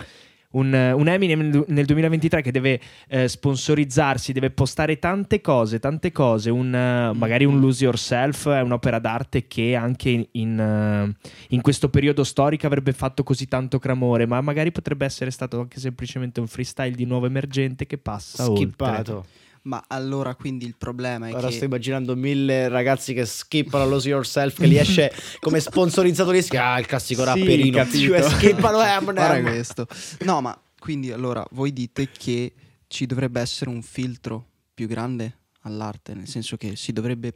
Un, 0.57 0.73
un 0.73 1.09
Eminem 1.09 1.65
nel 1.69 1.85
2023 1.85 2.43
che 2.43 2.51
deve 2.51 2.81
eh, 3.09 3.29
sponsorizzarsi, 3.29 4.33
deve 4.33 4.51
postare 4.51 4.99
tante 4.99 5.41
cose, 5.41 5.79
tante 5.79 6.13
cose. 6.13 6.51
Un, 6.51 6.75
eh, 6.75 7.13
magari 7.15 7.45
un 7.45 7.61
Lose 7.61 7.85
Yourself 7.85 8.49
è 8.49 8.61
un'opera 8.61 8.99
d'arte 8.99 9.47
che 9.47 9.75
anche 9.75 10.11
in, 10.11 10.27
in, 10.33 10.59
eh, 10.59 11.17
in 11.49 11.61
questo 11.61 11.89
periodo 11.89 12.25
storico 12.25 12.67
avrebbe 12.67 12.93
fatto 12.93 13.23
così 13.23 13.47
tanto 13.47 13.79
clamore, 13.79 14.27
ma 14.27 14.41
magari 14.41 14.73
potrebbe 14.73 15.05
essere 15.05 15.31
stato 15.31 15.61
anche 15.61 15.81
semplicemente 15.81 16.41
un 16.41 16.47
freestyle 16.47 16.95
di 16.95 17.05
nuovo 17.05 17.27
emergente 17.27 17.87
che 17.87 17.99
passa 17.99 18.45
oltre. 18.51 18.65
Ma 19.67 19.83
allora 19.89 20.35
quindi 20.37 20.65
il 20.65 20.77
problema 20.77 21.29
è 21.29 21.35
Ora 21.35 21.49
che 21.49 21.55
sto 21.55 21.65
immaginando 21.65 22.15
mille 22.15 22.69
ragazzi 22.69 23.13
che 23.15 23.25
skippano 23.27 23.87
Lose 23.87 24.09
Yourself 24.09 24.59
che 24.59 24.69
gli 24.69 24.77
esce 24.79 25.13
come 25.41 25.59
sponsorizzato 25.59 26.31
lì. 26.31 26.45
Ah, 26.57 26.79
il 26.79 26.87
classico 26.87 27.23
Sì, 27.23 27.27
rapperino. 27.27 27.81
E 27.81 28.23
skippano 28.23 28.77
Guarda 28.77 29.35
Eminem. 29.37 29.53
questo. 29.53 29.87
No, 30.21 30.41
ma 30.41 30.57
quindi 30.79 31.11
allora 31.11 31.45
voi 31.51 31.73
dite 31.73 32.09
che 32.17 32.53
ci 32.87 33.07
dovrebbe 33.07 33.41
essere 33.41 33.71
un 33.71 33.83
filtro 33.83 34.47
più 34.73 34.87
grande 34.87 35.39
all'arte, 35.63 36.15
nel 36.15 36.29
senso 36.29 36.57
che 36.57 36.77
si 36.77 36.93
dovrebbe, 36.93 37.35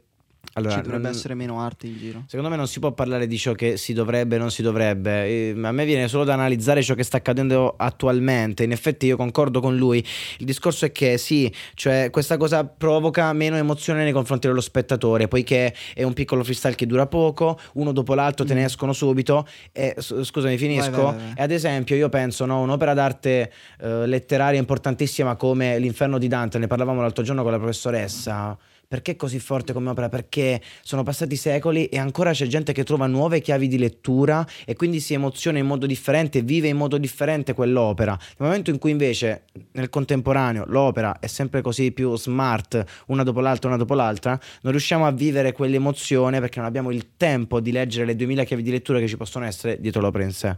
Allora, 0.53 0.75
ci 0.75 0.81
dovrebbe 0.81 1.03
non- 1.03 1.11
essere 1.11 1.33
meno 1.33 1.59
arte 1.61 1.87
in 1.87 1.97
giro. 1.97 2.23
Secondo 2.27 2.49
me 2.49 2.57
non 2.57 2.67
si 2.67 2.79
può 2.79 2.91
parlare 2.91 3.27
di 3.27 3.37
ciò 3.37 3.53
che 3.53 3.77
si 3.77 3.93
dovrebbe 3.93 4.35
e 4.35 4.39
non 4.39 4.51
si 4.51 4.61
dovrebbe. 4.61 5.25
Eh, 5.25 5.55
A 5.61 5.71
me 5.71 5.85
viene 5.85 6.07
solo 6.07 6.23
da 6.23 6.33
analizzare 6.33 6.83
ciò 6.83 6.93
che 6.93 7.03
sta 7.03 7.17
accadendo 7.17 7.75
attualmente. 7.77 8.63
In 8.63 8.71
effetti 8.71 9.05
io 9.05 9.15
concordo 9.15 9.61
con 9.61 9.77
lui. 9.77 10.05
Il 10.39 10.45
discorso 10.45 10.85
è 10.85 10.91
che 10.91 11.17
sì, 11.17 11.51
cioè 11.73 12.09
questa 12.11 12.37
cosa 12.37 12.65
provoca 12.65 13.31
meno 13.33 13.55
emozione 13.55 14.03
nei 14.03 14.11
confronti 14.11 14.47
dello 14.47 14.61
spettatore, 14.61 15.27
poiché 15.27 15.73
è 15.93 16.03
un 16.03 16.13
piccolo 16.13 16.43
freestyle 16.43 16.75
che 16.75 16.85
dura 16.85 17.07
poco, 17.07 17.59
uno 17.73 17.91
dopo 17.91 18.13
l'altro 18.13 18.45
te 18.45 18.53
ne 18.53 18.65
escono 18.65 18.93
subito. 18.93 19.47
E, 19.71 19.95
scusami, 19.97 20.57
finisco. 20.57 20.89
Mm. 20.89 20.93
Vai, 20.93 21.03
vai, 21.03 21.15
vai. 21.15 21.33
E 21.37 21.43
ad 21.43 21.51
esempio 21.51 21.95
io 21.95 22.09
penso, 22.09 22.45
no, 22.45 22.59
un'opera 22.61 22.93
d'arte 22.93 23.51
eh, 23.79 24.05
letteraria 24.07 24.59
importantissima 24.59 25.35
come 25.35 25.79
L'Inferno 25.79 26.17
di 26.17 26.27
Dante, 26.27 26.57
ne 26.57 26.67
parlavamo 26.67 27.01
l'altro 27.01 27.23
giorno 27.23 27.43
con 27.43 27.51
la 27.51 27.57
professoressa 27.57 28.57
Perché 28.91 29.13
è 29.13 29.15
così 29.15 29.39
forte 29.39 29.71
come 29.71 29.89
opera? 29.89 30.09
Perché 30.09 30.61
sono 30.81 31.01
passati 31.01 31.37
secoli 31.37 31.85
e 31.85 31.97
ancora 31.97 32.33
c'è 32.33 32.45
gente 32.45 32.73
che 32.73 32.83
trova 32.83 33.07
nuove 33.07 33.39
chiavi 33.39 33.69
di 33.69 33.77
lettura 33.77 34.45
e 34.65 34.75
quindi 34.75 34.99
si 34.99 35.13
emoziona 35.13 35.59
in 35.59 35.65
modo 35.65 35.85
differente, 35.85 36.41
vive 36.41 36.67
in 36.67 36.75
modo 36.75 36.97
differente 36.97 37.53
quell'opera. 37.53 38.11
Nel 38.11 38.49
momento 38.49 38.69
in 38.69 38.79
cui 38.79 38.91
invece 38.91 39.45
nel 39.71 39.87
contemporaneo 39.87 40.65
l'opera 40.67 41.19
è 41.19 41.27
sempre 41.27 41.61
così 41.61 41.93
più 41.93 42.17
smart, 42.17 42.83
una 43.05 43.23
dopo 43.23 43.39
l'altra, 43.39 43.69
una 43.69 43.77
dopo 43.77 43.93
l'altra, 43.93 44.37
non 44.63 44.73
riusciamo 44.73 45.05
a 45.05 45.11
vivere 45.11 45.53
quell'emozione 45.53 46.41
perché 46.41 46.59
non 46.59 46.67
abbiamo 46.67 46.91
il 46.91 47.15
tempo 47.15 47.61
di 47.61 47.71
leggere 47.71 48.05
le 48.05 48.17
2000 48.17 48.43
chiavi 48.43 48.61
di 48.61 48.71
lettura 48.71 48.99
che 48.99 49.07
ci 49.07 49.15
possono 49.15 49.45
essere 49.45 49.79
dietro 49.79 50.01
l'opera 50.01 50.25
in 50.25 50.33
sé. 50.33 50.57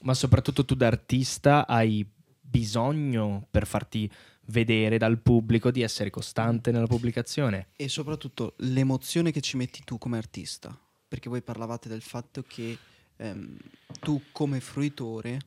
Ma 0.00 0.14
soprattutto 0.14 0.64
tu 0.64 0.74
da 0.74 0.88
artista 0.88 1.64
hai 1.68 2.04
bisogno 2.40 3.46
per 3.48 3.68
farti 3.68 4.10
vedere 4.52 4.98
dal 4.98 5.18
pubblico 5.18 5.70
di 5.70 5.80
essere 5.80 6.10
costante 6.10 6.70
nella 6.70 6.86
pubblicazione. 6.86 7.68
E 7.74 7.88
soprattutto 7.88 8.54
l'emozione 8.58 9.32
che 9.32 9.40
ci 9.40 9.56
metti 9.56 9.80
tu 9.84 9.98
come 9.98 10.18
artista. 10.18 10.78
Perché 11.08 11.28
voi 11.28 11.42
parlavate 11.42 11.88
del 11.88 12.02
fatto 12.02 12.42
che 12.46 12.76
ehm, 13.16 13.56
tu 14.00 14.20
come 14.30 14.60
fruitore 14.60 15.40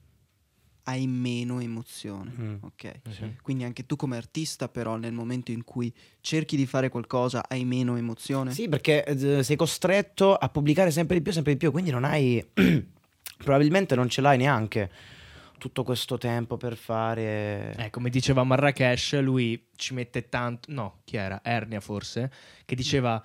hai 0.88 1.08
meno 1.08 1.60
emozione, 1.60 2.32
Mm. 2.38 2.56
ok? 2.62 3.00
Sì. 3.10 3.36
Quindi 3.42 3.64
anche 3.64 3.86
tu 3.88 3.96
come 3.96 4.18
artista 4.18 4.68
però 4.70 4.98
nel 4.98 5.14
momento 5.14 5.52
in 5.52 5.64
cui 5.64 5.92
cerchi 6.22 6.56
di 6.56 6.68
fare 6.68 6.90
qualcosa 6.90 7.44
hai 7.48 7.66
meno 7.66 7.96
emozione. 7.96 8.54
Sì, 8.54 8.70
perché 8.70 9.04
eh, 9.04 9.42
sei 9.44 9.56
costretto 9.56 10.36
a 10.36 10.48
pubblicare 10.50 10.92
sempre 10.92 11.16
di 11.18 11.24
più, 11.24 11.32
sempre 11.32 11.54
di 11.54 11.58
più, 11.58 11.72
quindi 11.72 11.90
non 11.90 12.04
hai, 12.04 12.44
probabilmente 13.38 13.96
non 13.96 14.10
ce 14.10 14.22
l'hai 14.22 14.38
neanche 14.38 14.92
tutto 15.58 15.84
questo 15.84 16.18
tempo 16.18 16.58
per 16.58 16.76
fare... 16.76 17.74
Eh, 17.78 17.90
come 17.90 18.10
diceva 18.10 18.44
Marrakesh, 18.44 19.20
lui 19.20 19.68
ci 19.76 19.94
mette 19.94 20.30
tanto. 20.30 20.72
No, 20.72 21.00
chi 21.04 21.18
era? 21.18 21.42
Ernia 21.44 21.80
forse? 21.80 22.32
Che 22.66 22.76
diceva. 22.76 23.22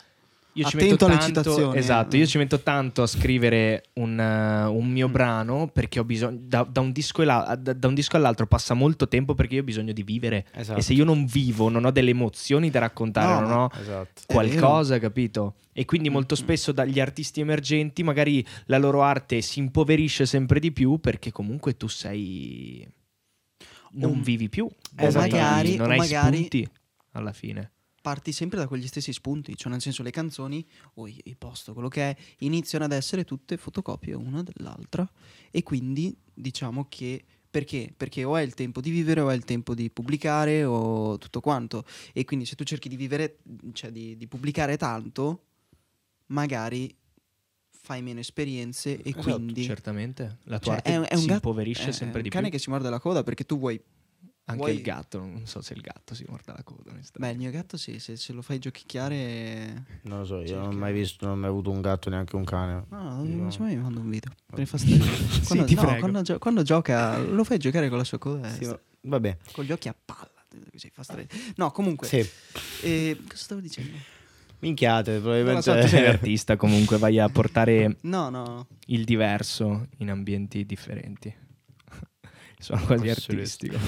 Io 0.54 0.64
ci 0.64 0.76
Attento 0.76 0.92
metto 0.92 1.04
alle 1.06 1.32
tanto, 1.32 1.42
citazioni, 1.42 1.78
esatto, 1.78 2.16
io 2.16 2.26
ci 2.26 2.36
metto 2.38 2.58
tanto 2.60 3.02
a 3.02 3.06
scrivere 3.06 3.84
un, 3.94 4.18
eh, 4.18 4.64
un 4.64 4.88
mio 4.88 5.08
Mm. 5.08 5.12
brano 5.12 5.68
perché 5.68 6.00
ho 6.00 6.04
bisogno 6.04 6.38
da, 6.42 6.64
da 6.64 6.80
un 6.80 6.90
disco 6.90 7.22
la- 7.22 7.56
da- 7.56 7.72
da 7.72 7.86
un 7.86 7.94
disco 7.94 8.16
all'altro 8.16 8.46
passa 8.48 8.74
molto 8.74 9.06
tempo 9.06 9.34
perché 9.36 9.54
io 9.54 9.60
ho 9.60 9.64
bisogno 9.64 9.92
di 9.92 10.02
vivere 10.02 10.46
Esatto. 10.52 10.80
e 10.80 10.82
se 10.82 10.92
io 10.92 11.04
non 11.04 11.24
vivo, 11.24 11.68
non 11.68 11.84
ho 11.84 11.92
delle 11.92 12.10
emozioni 12.10 12.68
da 12.68 12.80
raccontare, 12.80 13.40
No, 13.42 13.48
non 13.48 13.58
ho 13.58 13.70
Esatto. 13.80 14.22
Qualcosa, 14.26 14.98
capito? 14.98 15.54
E 15.72 15.84
quindi 15.84 16.10
molto 16.10 16.34
Mm. 16.34 16.38
spesso 16.38 16.72
dagli 16.72 16.98
artisti 16.98 17.40
emergenti 17.40 18.02
magari 18.02 18.44
la 18.66 18.78
loro 18.78 19.02
arte 19.02 19.40
si 19.42 19.60
impoverisce 19.60 20.26
sempre 20.26 20.58
di 20.58 20.72
più 20.72 20.98
perché 20.98 21.30
comunque 21.30 21.76
tu 21.76 21.86
sei 21.86 22.84
non 23.92 24.20
vivi 24.22 24.48
più, 24.48 24.64
o 24.66 24.70
non 24.96 25.06
hai- 25.16 25.30
magari- 25.30 25.76
non 25.76 25.90
hai 25.92 25.98
magari- 25.98 26.36
spunti 26.38 26.68
alla 27.12 27.32
fine. 27.32 27.70
Parti 28.00 28.32
sempre 28.32 28.58
da 28.58 28.66
quegli 28.66 28.86
stessi 28.86 29.12
spunti, 29.12 29.54
cioè 29.56 29.70
nel 29.70 29.80
senso 29.82 30.02
le 30.02 30.10
canzoni 30.10 30.66
o 30.94 31.06
i, 31.06 31.20
i 31.24 31.34
post, 31.36 31.72
quello 31.72 31.88
che 31.88 32.10
è, 32.10 32.16
iniziano 32.38 32.84
ad 32.86 32.92
essere 32.92 33.24
tutte 33.24 33.56
fotocopie 33.58 34.14
una 34.14 34.42
dell'altra 34.42 35.06
e 35.50 35.62
quindi 35.62 36.16
diciamo 36.32 36.86
che 36.88 37.24
perché? 37.50 37.92
Perché 37.96 38.22
o 38.24 38.34
hai 38.36 38.46
il 38.46 38.54
tempo 38.54 38.80
di 38.80 38.90
vivere 38.90 39.20
o 39.20 39.28
hai 39.28 39.36
il 39.36 39.44
tempo 39.44 39.74
di 39.74 39.90
pubblicare 39.90 40.64
o 40.64 41.18
tutto 41.18 41.40
quanto 41.40 41.84
e 42.12 42.24
quindi 42.24 42.46
se 42.46 42.54
tu 42.54 42.62
cerchi 42.64 42.88
di 42.88 42.96
vivere, 42.96 43.38
cioè 43.72 43.90
di, 43.90 44.16
di 44.16 44.26
pubblicare 44.28 44.76
tanto, 44.76 45.46
magari 46.26 46.94
fai 47.82 48.02
meno 48.02 48.20
esperienze 48.20 49.02
e 49.02 49.10
Esatto, 49.10 49.34
quindi 49.34 49.64
Certamente, 49.64 50.38
la 50.44 50.58
tua 50.58 50.74
cioè, 50.74 50.76
arte 50.76 50.90
è, 50.92 50.96
un- 50.96 51.06
è 51.08 51.14
un 51.14 51.20
si 51.20 51.26
gatto- 51.26 51.48
impoverisce 51.48 51.88
è 51.88 51.92
sempre 51.92 52.18
un 52.18 52.22
di 52.22 52.28
cane 52.28 52.48
più. 52.48 52.56
che 52.56 52.62
si 52.62 52.70
morde 52.70 52.88
la 52.88 53.00
coda 53.00 53.22
perché 53.24 53.44
tu 53.44 53.58
vuoi 53.58 53.80
Anche 54.50 54.56
vuoi- 54.58 54.74
il 54.74 54.82
gatto, 54.82 55.18
non 55.18 55.42
so 55.46 55.60
se 55.62 55.74
il 55.74 55.80
gatto 55.80 56.14
si 56.14 56.24
morde 56.28 56.52
la 56.52 56.62
coda. 56.62 56.92
Beh, 57.18 57.30
il 57.30 57.38
mio 57.38 57.50
gatto 57.50 57.76
sì, 57.76 57.98
se, 57.98 58.16
se 58.16 58.32
lo 58.32 58.42
fai 58.42 58.58
giochicchiare... 58.58 59.84
Non 60.02 60.18
lo 60.20 60.24
so, 60.24 60.40
io 60.42 60.56
non 60.58 60.68
ho 60.68 60.72
mai 60.72 60.92
visto, 60.92 61.24
non 61.26 61.34
ho 61.34 61.40
mai 61.40 61.48
avuto 61.50 61.70
un 61.70 61.80
gatto, 61.80 62.10
neanche 62.10 62.36
un 62.36 62.44
cane. 62.44 62.84
No, 62.90 63.24
Io- 63.24 63.36
no. 63.36 63.64
mi 63.66 63.76
manda 63.76 64.00
un 64.00 64.10
video. 64.10 64.30
Per 64.54 64.66
fastidio. 64.66 65.04
Quando, 65.46 65.64
ti 65.64 65.74
no, 65.74 65.80
prego. 65.82 65.98
quando, 66.00 66.22
gio- 66.22 66.38
quando 66.38 66.62
gioca, 66.62 67.18
lo 67.18 67.44
fai 67.44 67.58
giocare 67.58 67.88
con 67.88 67.98
la 67.98 68.04
sua 68.04 68.18
coda. 68.18 68.48
eh, 68.48 68.54
Sì, 68.56 68.64
sta- 68.64 68.80
vabbè, 69.02 69.36
Con 69.52 69.64
gli 69.64 69.72
occhi 69.72 69.88
a 69.88 69.94
palla. 70.04 70.28
Così, 70.72 70.90
fa 70.92 71.02
strano. 71.04 71.26
No, 71.56 71.70
comunque. 71.70 72.06
sì. 72.08 72.28
eh, 72.82 73.16
cosa 73.28 73.36
stavo 73.42 73.60
dicendo? 73.60 73.96
Minchiate, 74.60 75.12
Non 75.12 75.20
lo 75.20 75.24
probabilmente... 75.26 75.62
so, 75.62 75.80
tu 75.80 75.86
sei 75.86 76.06
artista 76.06 76.56
comunque, 76.56 76.98
vai 76.98 77.18
a 77.18 77.28
portare 77.28 77.96
No, 78.02 78.28
no. 78.28 78.66
il 78.86 79.04
diverso 79.04 79.86
in 79.98 80.10
ambienti 80.10 80.66
differenti. 80.66 81.34
Sono 82.60 82.84
quasi 82.84 83.08
artistico. 83.08 83.78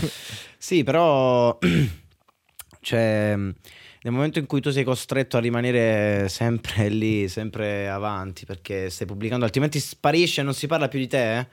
Sì, 0.58 0.82
però 0.82 1.56
cioè, 2.80 3.34
nel 3.36 4.12
momento 4.12 4.38
in 4.38 4.46
cui 4.46 4.60
tu 4.60 4.70
sei 4.70 4.82
costretto 4.84 5.36
a 5.36 5.40
rimanere 5.40 6.28
sempre 6.28 6.88
lì, 6.88 7.28
sempre 7.28 7.88
avanti, 7.88 8.44
perché 8.44 8.90
stai 8.90 9.06
pubblicando, 9.06 9.44
altrimenti 9.44 9.78
sparisce 9.78 10.40
e 10.40 10.44
non 10.44 10.54
si 10.54 10.66
parla 10.66 10.88
più 10.88 10.98
di 10.98 11.06
te, 11.06 11.38
eh, 11.38 11.46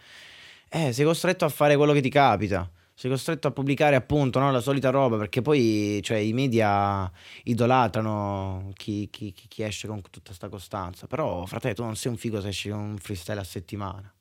eh, 0.70 0.94
sei 0.94 1.06
costretto 1.06 1.46
a 1.46 1.50
fare 1.50 1.76
quello 1.76 1.94
che 1.94 2.02
ti 2.02 2.10
capita. 2.10 2.70
Sei 2.94 3.10
costretto 3.10 3.48
a 3.48 3.52
pubblicare 3.52 3.96
appunto 3.96 4.40
no, 4.40 4.52
la 4.52 4.60
solita 4.60 4.90
roba 4.90 5.16
perché 5.16 5.42
poi 5.42 6.02
cioè, 6.04 6.18
i 6.18 6.34
media 6.34 7.10
idolatrano 7.44 8.72
chi, 8.76 9.08
chi- 9.10 9.32
chi- 9.32 9.48
chi 9.48 9.64
esce 9.64 9.88
con 9.88 10.02
tutta 10.02 10.20
questa 10.26 10.50
costanza. 10.50 11.08
Però, 11.08 11.46
fratello, 11.46 11.76
tu 11.76 11.84
non 11.84 11.96
sei 11.96 12.12
un 12.12 12.18
figo 12.18 12.42
se 12.42 12.50
esci 12.50 12.70
con 12.70 12.80
un 12.80 12.98
freestyle 12.98 13.40
a 13.40 13.44
settimana. 13.46 14.14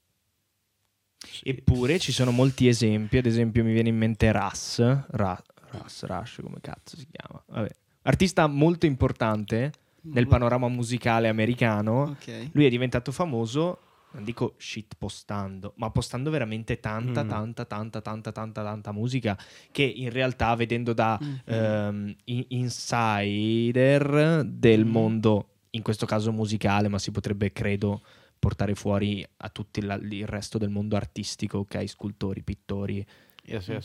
Eppure 1.43 1.99
ci 1.99 2.13
sono 2.13 2.31
molti 2.31 2.69
esempi, 2.69 3.19
ad 3.19 3.27
esempio 3.27 3.65
mi 3.65 3.73
viene 3.73 3.89
in 3.89 3.97
mente 3.97 4.31
Russ, 4.33 4.79
Ra- 5.11 5.43
Russ, 5.71 6.05
Rush, 6.05 6.41
come 6.43 6.59
cazzo 6.61 6.97
si 6.97 7.07
chiama? 7.11 7.43
Vabbè. 7.47 7.71
Artista 8.03 8.47
molto 8.47 8.87
importante 8.87 9.73
nel 10.03 10.27
panorama 10.27 10.69
musicale 10.69 11.29
americano. 11.29 12.03
Ok. 12.03 12.51
Lui 12.53 12.65
è 12.65 12.71
diventato 12.71 13.13
famoso, 13.13 13.79
non 14.13 14.25
dico 14.25 14.55
shit 14.57 14.95
postando, 14.97 15.75
ma 15.77 15.91
postando 15.91 16.31
veramente 16.31 16.81
tanta, 16.81 17.23
Mm. 17.25 17.29
tanta, 17.29 17.65
tanta, 17.67 18.01
tanta, 18.01 18.33
tanta, 18.33 18.63
tanta 18.63 18.93
musica 18.93 19.37
che 19.71 19.83
in 19.83 20.11
realtà 20.11 20.55
vedendo 20.55 20.93
da 20.95 21.19
Mhm. 21.21 21.41
ehm, 21.45 22.15
in- 22.25 22.45
insider 22.49 24.45
del 24.45 24.85
Mm. 24.87 24.91
mondo, 24.91 25.49
in 25.71 25.83
questo 25.83 26.07
caso 26.07 26.33
musicale, 26.33 26.89
ma 26.89 26.99
si 26.99 27.11
potrebbe, 27.11 27.53
credo, 27.53 28.01
portare 28.39 28.75
fuori 28.75 29.27
a 29.39 29.49
tutto 29.51 29.81
il, 29.81 30.09
il 30.11 30.27
resto 30.27 30.59
del 30.59 30.71
mondo 30.71 30.97
artistico, 30.97 31.59
ok? 31.59 31.87
Scultori, 31.87 32.43
pittori, 32.43 33.05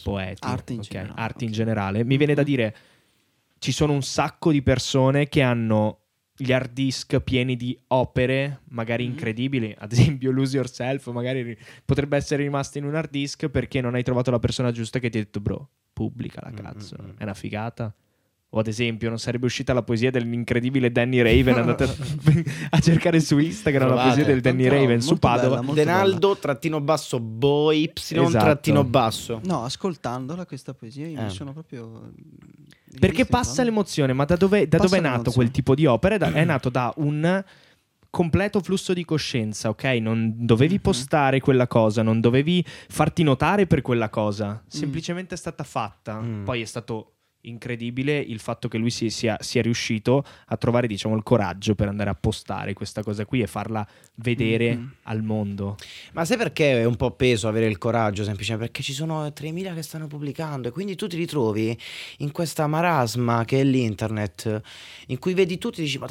poeti, 0.03 0.39
Arte 0.47 0.73
in 0.73 0.79
ok? 0.79 0.85
generale, 0.87 1.21
Arte 1.21 1.43
in 1.45 1.49
ok. 1.49 1.55
generale. 1.55 2.03
Mi 2.03 2.17
viene 2.17 2.33
da 2.33 2.43
dire, 2.43 2.75
ci 3.59 3.71
sono 3.71 3.93
un 3.93 4.01
sacco 4.03 4.51
di 4.51 4.61
persone 4.61 5.27
che 5.29 5.41
hanno 5.41 5.99
gli 6.35 6.51
hard 6.51 6.73
disk 6.73 7.19
pieni 7.21 7.55
di 7.55 7.77
opere, 7.87 8.61
magari 8.69 9.03
Mhm. 9.05 9.11
incredibili, 9.11 9.75
ad 9.77 9.91
esempio 9.91 10.31
Lose 10.31 10.55
Yourself, 10.55 11.09
magari 11.11 11.43
ri- 11.43 11.57
potrebbe 11.85 12.17
essere 12.17 12.41
rimasto 12.43 12.77
in 12.79 12.85
un 12.85 12.95
hard 12.95 13.11
disk 13.11 13.47
perché 13.49 13.81
non 13.81 13.93
hai 13.93 14.03
trovato 14.03 14.31
la 14.31 14.39
persona 14.39 14.71
giusta 14.71 14.97
che 14.99 15.09
ti 15.09 15.19
ha 15.19 15.21
detto, 15.21 15.39
bro, 15.39 15.69
pubblica 15.93 16.41
la 16.43 16.51
Mm, 16.51 16.55
cazzo, 16.55 16.97
mm, 16.99 17.05
mm. 17.05 17.17
è 17.17 17.23
una 17.23 17.33
figata. 17.35 17.93
O 18.55 18.59
ad 18.59 18.67
esempio, 18.67 19.09
non 19.09 19.17
sarebbe 19.17 19.45
uscita 19.47 19.73
la 19.73 19.81
poesia 19.81 20.11
dell'incredibile 20.11 20.91
Danny 20.91 21.21
Raven. 21.21 21.55
Andate 21.57 21.83
a, 21.85 21.95
a 22.71 22.79
cercare 22.79 23.19
su 23.19 23.39
Instagram 23.39 23.87
la 23.87 23.93
Trovate. 23.95 24.09
poesia 24.15 24.31
del 24.31 24.41
Danny 24.41 24.67
Raven 24.67 25.01
su 25.01 25.15
bella, 25.15 25.35
Padova. 25.35 25.55
molto 25.57 25.73
Denaldo 25.73 26.37
trattino 26.37 26.79
basso 26.79 27.19
boy 27.19 27.83
y 27.83 27.91
Esatto. 27.95 28.29
trattino 28.43 28.83
basso. 28.83 29.41
No, 29.45 29.63
ascoltandola 29.63 30.45
questa 30.45 30.73
poesia 30.75 31.07
io 31.07 31.19
Eh. 31.19 31.23
mi 31.23 31.29
sono 31.31 31.51
proprio... 31.51 32.11
Perché 32.99 33.25
passa 33.25 33.49
intorno. 33.49 33.71
l'emozione, 33.71 34.13
ma 34.13 34.25
da 34.25 34.35
dove, 34.35 34.67
da 34.67 34.77
dove 34.77 34.97
è 34.97 35.01
nato 35.01 35.09
l'emozione. 35.13 35.35
quel 35.35 35.51
tipo 35.51 35.73
di 35.73 35.85
opera? 35.87 36.13
È, 36.13 36.17
da- 36.19 36.31
è 36.31 36.43
nato 36.45 36.69
da 36.69 36.93
un 36.97 37.43
completo 38.11 38.61
flusso 38.61 38.93
di 38.93 39.03
coscienza, 39.03 39.69
ok? 39.69 39.83
Non 39.99 40.31
dovevi 40.45 40.75
Mhm. 40.75 40.79
postare 40.81 41.39
quella 41.39 41.65
cosa, 41.65 42.03
non 42.03 42.19
dovevi 42.21 42.63
farti 42.89 43.23
notare 43.23 43.65
per 43.65 43.81
quella 43.81 44.05
Mm. 44.05 44.11
cosa, 44.11 44.63
semplicemente 44.67 45.33
è 45.33 45.37
stata 45.39 45.63
fatta. 45.63 46.21
Mm. 46.21 46.43
Poi 46.43 46.61
è 46.61 46.65
stato 46.65 47.12
incredibile 47.43 48.17
il 48.19 48.39
fatto 48.39 48.67
che 48.67 48.77
lui 48.77 48.89
si- 48.89 49.09
sia, 49.09 49.37
sia 49.39 49.61
riuscito 49.61 50.23
a 50.47 50.57
trovare, 50.57 50.87
diciamo, 50.87 51.15
il 51.15 51.23
coraggio 51.23 51.75
per 51.75 51.87
andare 51.87 52.09
a 52.09 52.15
postare 52.15 52.73
questa 52.73 53.03
cosa 53.03 53.25
qui 53.25 53.41
e 53.41 53.47
farla 53.47 53.85
vedere 54.15 54.75
Mhm. 54.75 54.93
al 55.03 55.23
mondo. 55.23 55.75
Ma 56.13 56.25
sai 56.25 56.37
perché 56.37 56.81
è 56.81 56.85
un 56.85 56.95
po' 56.95 57.11
peso 57.11 57.47
avere 57.47 57.67
il 57.67 57.77
coraggio? 57.77 58.23
Semplicemente 58.23 58.65
perché 58.67 58.83
ci 58.83 58.93
sono 58.93 59.31
3.000 59.33 59.73
che 59.73 59.81
stanno 59.81 60.07
pubblicando 60.07 60.67
e 60.67 60.71
quindi 60.71 60.95
tu 60.95 61.07
ti 61.07 61.15
ritrovi 61.17 61.77
in 62.17 62.31
questa 62.31 62.67
marasma 62.67 63.43
che 63.45 63.59
è 63.61 63.63
l'internet, 63.63 64.61
in 65.07 65.19
cui 65.19 65.33
vedi 65.33 65.57
tutti 65.57 65.79
e 65.81 65.83
dici, 65.83 65.97
ma 65.97 66.07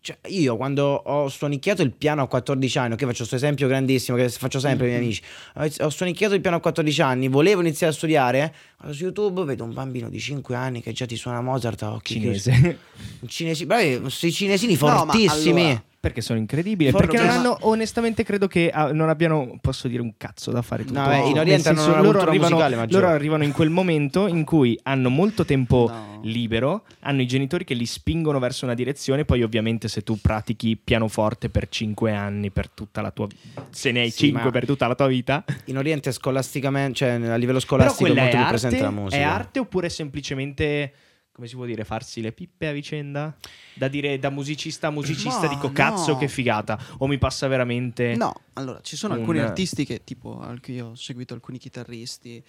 cioè, 0.00 0.16
io 0.28 0.56
quando 0.56 0.84
ho 0.84 1.28
suonicchiato 1.28 1.82
il 1.82 1.90
piano 1.92 2.22
a 2.22 2.26
14 2.28 2.78
anni, 2.78 2.92
ok, 2.94 3.00
faccio 3.00 3.16
questo 3.18 3.34
esempio 3.36 3.66
grandissimo 3.68 4.16
che 4.16 4.28
faccio 4.30 4.58
sempre 4.58 4.86
ai 4.86 4.92
miei 4.98 5.20
Mhm. 5.54 5.58
amici, 5.58 5.82
ho- 5.82 5.90
suonicchiato 5.90 6.34
il 6.34 6.40
piano 6.40 6.56
a 6.56 6.60
14 6.60 7.02
anni, 7.02 7.28
volevo 7.28 7.60
iniziare 7.60 7.92
a 7.92 7.96
studiare, 7.96 8.54
vado 8.78 8.92
su 8.94 9.02
YouTube, 9.04 9.44
vedo 9.44 9.64
un 9.64 9.74
bambino 9.74 10.08
di 10.08 10.18
5 10.18 10.54
anni 10.56 10.80
che 10.82 10.92
già 10.92 11.06
ti 11.06 11.16
suona 11.16 11.40
Mozart 11.42 11.82
a 11.82 11.92
occhi. 11.92 12.14
Cinese. 12.14 12.78
Un 13.20 13.28
cinesi, 13.28 13.66
bravi, 13.66 14.00
questi 14.00 14.32
cinesini 14.32 14.72
No, 14.72 14.78
fortissimi. 14.78 15.82
Perché 16.04 16.20
sono 16.20 16.38
incredibili. 16.38 16.90
For- 16.90 17.00
perché 17.06 17.16
non 17.16 17.30
hanno, 17.30 17.56
onestamente, 17.62 18.24
credo 18.24 18.46
che 18.46 18.68
ah, 18.70 18.92
non 18.92 19.08
abbiano, 19.08 19.56
posso 19.58 19.88
dire, 19.88 20.02
un 20.02 20.12
cazzo 20.18 20.50
da 20.50 20.60
fare 20.60 20.84
tutto. 20.84 21.00
No, 21.00 21.06
beh, 21.08 21.28
in 21.30 21.38
Oriente 21.38 21.70
hanno 21.70 21.78
senso, 21.78 21.92
una 21.94 22.02
loro 22.02 22.20
arrivano, 22.20 22.58
loro 22.90 23.06
arrivano 23.08 23.42
in 23.42 23.52
quel 23.52 23.70
momento 23.70 24.26
in 24.26 24.44
cui 24.44 24.78
hanno 24.82 25.08
molto 25.08 25.46
tempo 25.46 25.88
No. 25.90 26.20
libero, 26.24 26.84
hanno 27.00 27.22
i 27.22 27.26
genitori 27.26 27.64
che 27.64 27.72
li 27.72 27.86
spingono 27.86 28.38
verso 28.38 28.66
una 28.66 28.74
direzione. 28.74 29.24
Poi, 29.24 29.42
ovviamente, 29.42 29.88
se 29.88 30.02
tu 30.02 30.18
pratichi 30.20 30.76
pianoforte 30.76 31.48
per 31.48 31.68
5 31.70 32.12
anni, 32.12 32.50
per 32.50 32.68
tutta 32.68 33.00
la 33.00 33.10
tua 33.10 33.26
se 33.70 33.90
ne 33.90 34.00
hai 34.00 34.10
Sì, 34.10 34.26
5 34.26 34.42
ma- 34.44 34.50
per 34.50 34.66
tutta 34.66 34.86
la 34.86 34.94
tua 34.94 35.06
vita. 35.06 35.42
In 35.66 35.78
Oriente 35.78 36.12
scolasticamente, 36.12 36.94
cioè 36.94 37.10
a 37.12 37.36
livello 37.36 37.60
scolastico 37.60 38.10
è 38.12 38.14
molto 38.14 38.36
è 38.36 38.38
più 38.38 38.46
presente 38.48 38.78
la 38.80 38.86
arte, 38.88 39.00
musica. 39.00 39.16
è 39.16 39.22
arte 39.24 39.58
oppure 39.58 39.88
semplicemente 39.88 40.92
come 41.34 41.48
si 41.48 41.56
può 41.56 41.64
dire, 41.64 41.84
farsi 41.84 42.20
le 42.20 42.30
pippe 42.30 42.68
a 42.68 42.72
vicenda? 42.72 43.36
Da 43.74 43.88
dire 43.88 44.20
da 44.20 44.30
musicista 44.30 44.86
a 44.86 44.90
musicista 44.90 45.40
Ma 45.42 45.48
dico 45.48 45.72
cazzo 45.72 46.12
no. 46.12 46.16
che 46.16 46.28
figata 46.28 46.80
o 46.98 47.08
mi 47.08 47.18
passa 47.18 47.48
veramente 47.48 48.14
No, 48.16 48.32
allora 48.52 48.80
ci 48.82 48.94
sono 48.96 49.14
un- 49.14 49.18
alcuni 49.20 49.40
artisti 49.40 49.84
che, 49.84 50.04
tipo, 50.04 50.38
anche 50.38 50.70
io 50.70 50.90
ho 50.90 50.94
seguito 50.94 51.34
alcuni 51.34 51.58
chitarristi 51.58 52.42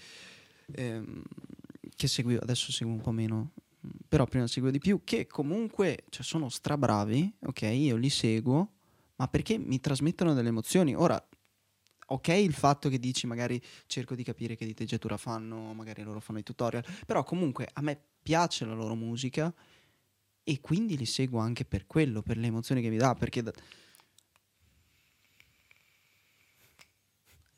ehm, 0.75 1.23
che 1.95 2.07
seguivo, 2.07 2.41
adesso 2.41 2.71
seguo 2.71 2.93
un 2.93 3.01
po' 3.01 3.09
meno, 3.11 3.53
però 4.07 4.25
prima 4.25 4.45
seguivo 4.45 4.71
di 4.71 4.79
più, 4.79 5.01
che 5.03 5.25
comunque 5.25 6.03
cioè, 6.09 6.23
sono 6.23 6.49
strabravi, 6.49 7.37
ok, 7.47 7.61
io 7.63 7.95
li 7.95 8.09
seguo, 8.11 8.73
ma 9.15 9.27
perché 9.27 9.57
mi 9.57 9.79
trasmettono 9.79 10.35
delle 10.35 10.49
emozioni. 10.49 10.93
Ora, 10.93 11.19
ok 12.07 12.27
il 12.27 12.53
fatto 12.53 12.87
che 12.87 12.99
dici 12.99 13.25
magari 13.25 13.59
cerco 13.87 14.13
di 14.13 14.23
capire 14.23 14.55
che 14.55 14.65
diteggiatura 14.67 15.17
fanno, 15.17 15.73
magari 15.73 16.03
loro 16.03 16.19
fanno 16.19 16.37
i 16.37 16.43
tutorial, 16.43 16.85
però 17.07 17.23
comunque 17.23 17.67
a 17.73 17.81
me 17.81 17.99
piace 18.25 18.65
la 18.65 18.73
loro 18.73 18.95
musica 18.95 19.53
e 20.43 20.59
quindi 20.59 20.97
li 20.97 21.05
seguo 21.05 21.39
anche 21.39 21.63
per 21.63 21.85
quello, 21.85 22.23
per 22.23 22.37
le 22.37 22.47
emozioni 22.47 22.81
che 22.81 22.89
mi 22.89 22.97
dà, 22.97 23.13
perché... 23.13 23.43
Da... 23.43 23.51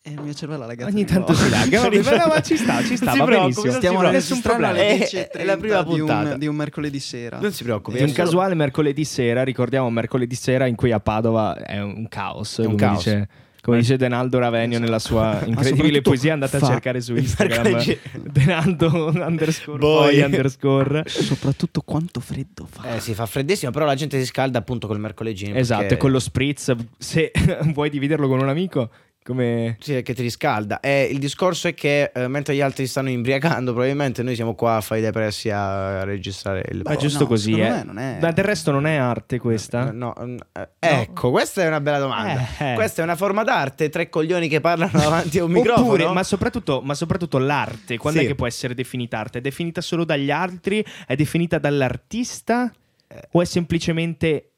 Eh, 0.01 0.11
il 0.11 0.21
mio 0.21 0.33
cervello 0.33 0.63
ha 0.63 0.67
lagato 0.67 0.91
ogni 0.91 1.05
tanto 1.05 1.33
si 1.33 1.49
lagga, 1.49 1.89
ma, 1.89 2.27
ma 2.27 2.41
ci 2.41 2.57
sta, 2.57 2.83
ci 2.83 2.97
sta, 2.97 3.13
Non 3.13 3.13
si 3.13 3.19
va 3.19 3.25
benissimo. 3.25 3.71
Stiamo 3.71 3.99
preoccupi. 3.99 4.11
Nessun 4.11 4.41
problema. 4.41 4.77
Eh, 4.77 5.09
10.30 5.09 5.31
è 5.31 5.43
la 5.45 5.57
prima 5.57 5.83
di 5.83 5.89
un, 5.91 5.97
puntata. 5.99 6.37
di 6.37 6.47
un 6.47 6.55
mercoledì 6.55 6.99
sera. 6.99 7.39
Non 7.39 7.53
si 7.53 7.63
preoccupi. 7.63 7.97
Di 7.97 8.03
un 8.03 8.09
è 8.09 8.13
solo- 8.13 8.25
casuale 8.25 8.53
mercoledì 8.55 9.05
sera, 9.05 9.43
ricordiamo 9.43 9.89
mercoledì 9.89 10.35
sera 10.35 10.65
in 10.65 10.75
cui 10.75 10.91
a 10.91 10.99
Padova 10.99 11.55
è 11.55 11.79
un 11.81 12.09
caos, 12.09 12.59
È 12.59 12.65
un 12.65 12.75
caos. 12.75 13.05
dice 13.05 13.29
come 13.67 13.79
dice 13.79 13.97
Denaldo 13.97 14.39
Ravenio 14.39 14.79
nella 14.79 14.97
sua 14.97 15.41
incredibile 15.45 15.99
poesia, 16.01 16.31
andate 16.31 16.55
a 16.55 16.61
cercare 16.65 17.01
su 17.01 17.13
Instagram 17.17 17.97
Denaldo 18.13 19.11
underscore 19.13 19.77
Boy. 19.77 20.13
poi 20.13 20.21
underscore 20.21 21.03
Soprattutto 21.07 21.81
quanto 21.81 22.21
freddo 22.21 22.65
fa. 22.65 22.95
Eh, 22.95 23.01
si 23.01 23.13
fa 23.13 23.25
freddissimo, 23.25 23.71
però 23.71 23.83
la 23.85 23.95
gente 23.95 24.17
si 24.19 24.25
scalda 24.25 24.59
appunto 24.59 24.87
col 24.87 25.01
mercoledì. 25.01 25.51
Esatto, 25.53 25.79
perché- 25.81 25.95
e 25.95 25.97
con 25.97 26.11
lo 26.11 26.19
spritz, 26.19 26.73
se 26.97 27.29
vuoi 27.73 27.89
dividerlo 27.89 28.29
con 28.29 28.39
un 28.39 28.47
amico, 28.47 28.89
come... 29.27 29.75
Sì, 29.81 30.01
che 30.03 30.13
ti 30.13 30.21
riscalda. 30.21 30.79
E 30.79 31.03
il 31.11 31.19
discorso 31.19 31.67
è 31.67 31.73
che 31.73 32.11
eh, 32.13 32.27
mentre 32.29 32.55
gli 32.55 32.61
altri 32.61 32.87
stanno 32.87 33.09
imbriacando, 33.09 33.71
probabilmente 33.73 34.23
noi 34.23 34.35
siamo 34.35 34.55
qua 34.55 34.77
a 34.77 34.81
fare 34.81 35.01
i 35.01 35.03
depressi 35.03 35.49
a 35.49 36.05
registrare 36.05 36.63
il 36.71 36.81
Ma 36.83 36.91
Beh, 36.91 36.97
giusto 36.97 37.23
no, 37.23 37.27
così, 37.27 37.59
eh. 37.59 37.81
è- 37.81 37.83
Ma 38.21 38.31
del 38.31 38.45
resto 38.45 38.71
non 38.71 38.85
è 38.87 38.95
arte 38.95 39.37
questa? 39.39 39.91
No, 39.91 40.13
mm, 40.17 40.37
eh, 40.53 40.69
ecco, 40.79 41.29
questa 41.31 41.61
è 41.63 41.67
una 41.67 41.81
bella 41.81 41.99
domanda. 41.99 42.47
Eh, 42.57 42.71
eh. 42.71 42.75
Questa 42.75 43.01
è 43.01 43.03
una 43.03 43.17
forma 43.17 43.43
d'arte, 43.43 43.89
tre 43.89 44.07
coglioni 44.07 44.47
che 44.47 44.61
parlano 44.61 44.91
davanti 44.93 45.39
a 45.39 45.43
un 45.43 45.51
microfono. 45.57 45.87
Oppure, 45.87 46.07
ma 46.13 46.23
soprattutto, 46.23 46.81
ma 46.81 46.93
soprattutto 46.93 47.37
l'arte, 47.37 47.97
quando 47.97 48.19
Sì. 48.19 48.25
è 48.25 48.29
che 48.29 48.35
può 48.35 48.47
essere 48.47 48.73
definita 48.73 49.19
arte? 49.19 49.39
È 49.39 49.41
definita 49.41 49.81
solo 49.81 50.05
dagli 50.05 50.31
altri? 50.31 50.83
È 51.05 51.15
definita 51.15 51.57
dall'artista? 51.59 52.71
Eh. 53.07 53.27
O 53.31 53.41
è 53.41 53.45
semplicemente 53.45 54.51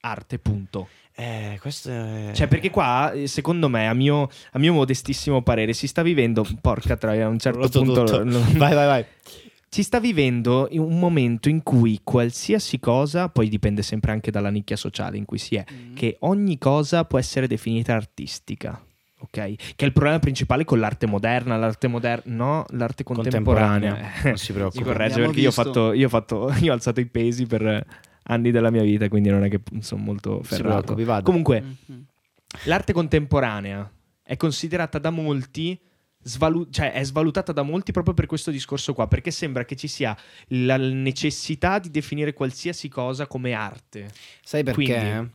arte, 0.00 0.38
punto? 0.40 0.88
Eh, 1.14 1.58
questo 1.60 1.90
è... 1.90 2.30
Cioè, 2.32 2.48
perché 2.48 2.70
qua, 2.70 3.12
eh, 3.12 3.26
secondo 3.26 3.68
me, 3.68 3.86
a 3.88 3.92
mio, 3.94 4.28
a 4.52 4.58
mio 4.58 4.72
modestissimo 4.72 5.42
parere, 5.42 5.72
si 5.74 5.86
sta 5.86 6.02
vivendo, 6.02 6.46
porca 6.60 6.96
troia, 6.96 7.26
a 7.26 7.28
un 7.28 7.38
certo 7.38 7.60
Rotto 7.60 7.82
punto... 7.82 8.04
tutto. 8.04 8.24
lo- 8.24 8.40
Vai, 8.56 8.74
vai, 8.74 8.86
vai. 8.86 9.04
Si 9.68 9.82
sta 9.82 10.00
vivendo 10.00 10.68
in 10.70 10.80
un 10.80 10.98
momento 10.98 11.48
in 11.48 11.62
cui 11.62 12.00
qualsiasi 12.02 12.78
cosa, 12.78 13.28
poi 13.30 13.48
dipende 13.48 13.82
sempre 13.82 14.12
anche 14.12 14.30
dalla 14.30 14.50
nicchia 14.50 14.76
sociale 14.76 15.16
in 15.16 15.24
cui 15.24 15.38
si 15.38 15.54
è, 15.56 15.64
Mm. 15.70 15.94
che 15.94 16.16
ogni 16.20 16.58
cosa 16.58 17.04
può 17.04 17.18
essere 17.18 17.46
definita 17.46 17.94
artistica. 17.94 18.78
Ok? 19.18 19.30
Che 19.30 19.54
è 19.76 19.84
il 19.84 19.92
problema 19.92 20.18
principale 20.18 20.64
con 20.64 20.78
l'arte 20.80 21.06
moderna, 21.06 21.56
l'arte 21.56 21.86
moderna, 21.88 22.34
no, 22.34 22.64
l'arte 22.70 23.02
contemporanea. 23.04 23.90
Contemporanea, 23.92 24.22
non 24.24 24.36
si 24.36 24.52
preoccupi. 24.52 24.78
Mi 24.78 24.84
corregge 24.84 25.20
perché 25.22 25.40
io 25.40 25.48
ho, 25.48 25.52
fatto, 25.52 25.92
io, 25.92 26.06
ho 26.06 26.10
fatto- 26.10 26.52
io 26.60 26.70
ho 26.70 26.74
alzato 26.74 27.00
i 27.00 27.06
pesi 27.06 27.46
per 27.46 27.86
anni 28.24 28.50
della 28.50 28.70
mia 28.70 28.82
vita, 28.82 29.08
quindi 29.08 29.28
non 29.30 29.44
è 29.44 29.48
che 29.48 29.60
sono 29.80 30.02
molto 30.02 30.42
ferrato. 30.42 30.68
preoccupi, 30.82 31.04
vado. 31.04 31.22
Comunque, 31.24 31.60
Mhm. 31.86 32.04
l'arte 32.64 32.92
contemporanea 32.92 33.90
è 34.22 34.36
considerata 34.36 34.98
da 34.98 35.10
molti 35.10 35.78
svalu- 36.24 36.70
cioè 36.70 36.92
è 36.92 37.02
svalutata 37.04 37.50
da 37.52 37.62
molti 37.62 37.90
proprio 37.90 38.14
per 38.14 38.26
questo 38.26 38.50
discorso 38.52 38.94
qua 38.94 39.08
perché 39.08 39.32
sembra 39.32 39.64
che 39.64 39.74
ci 39.74 39.88
sia 39.88 40.16
la 40.48 40.76
necessità 40.76 41.80
di 41.80 41.90
definire 41.90 42.32
qualsiasi 42.32 42.88
cosa 42.88 43.26
come 43.26 43.52
arte 43.54 44.08
Sai 44.44 44.62
perché? 44.62 44.84
Quindi- 44.84 45.30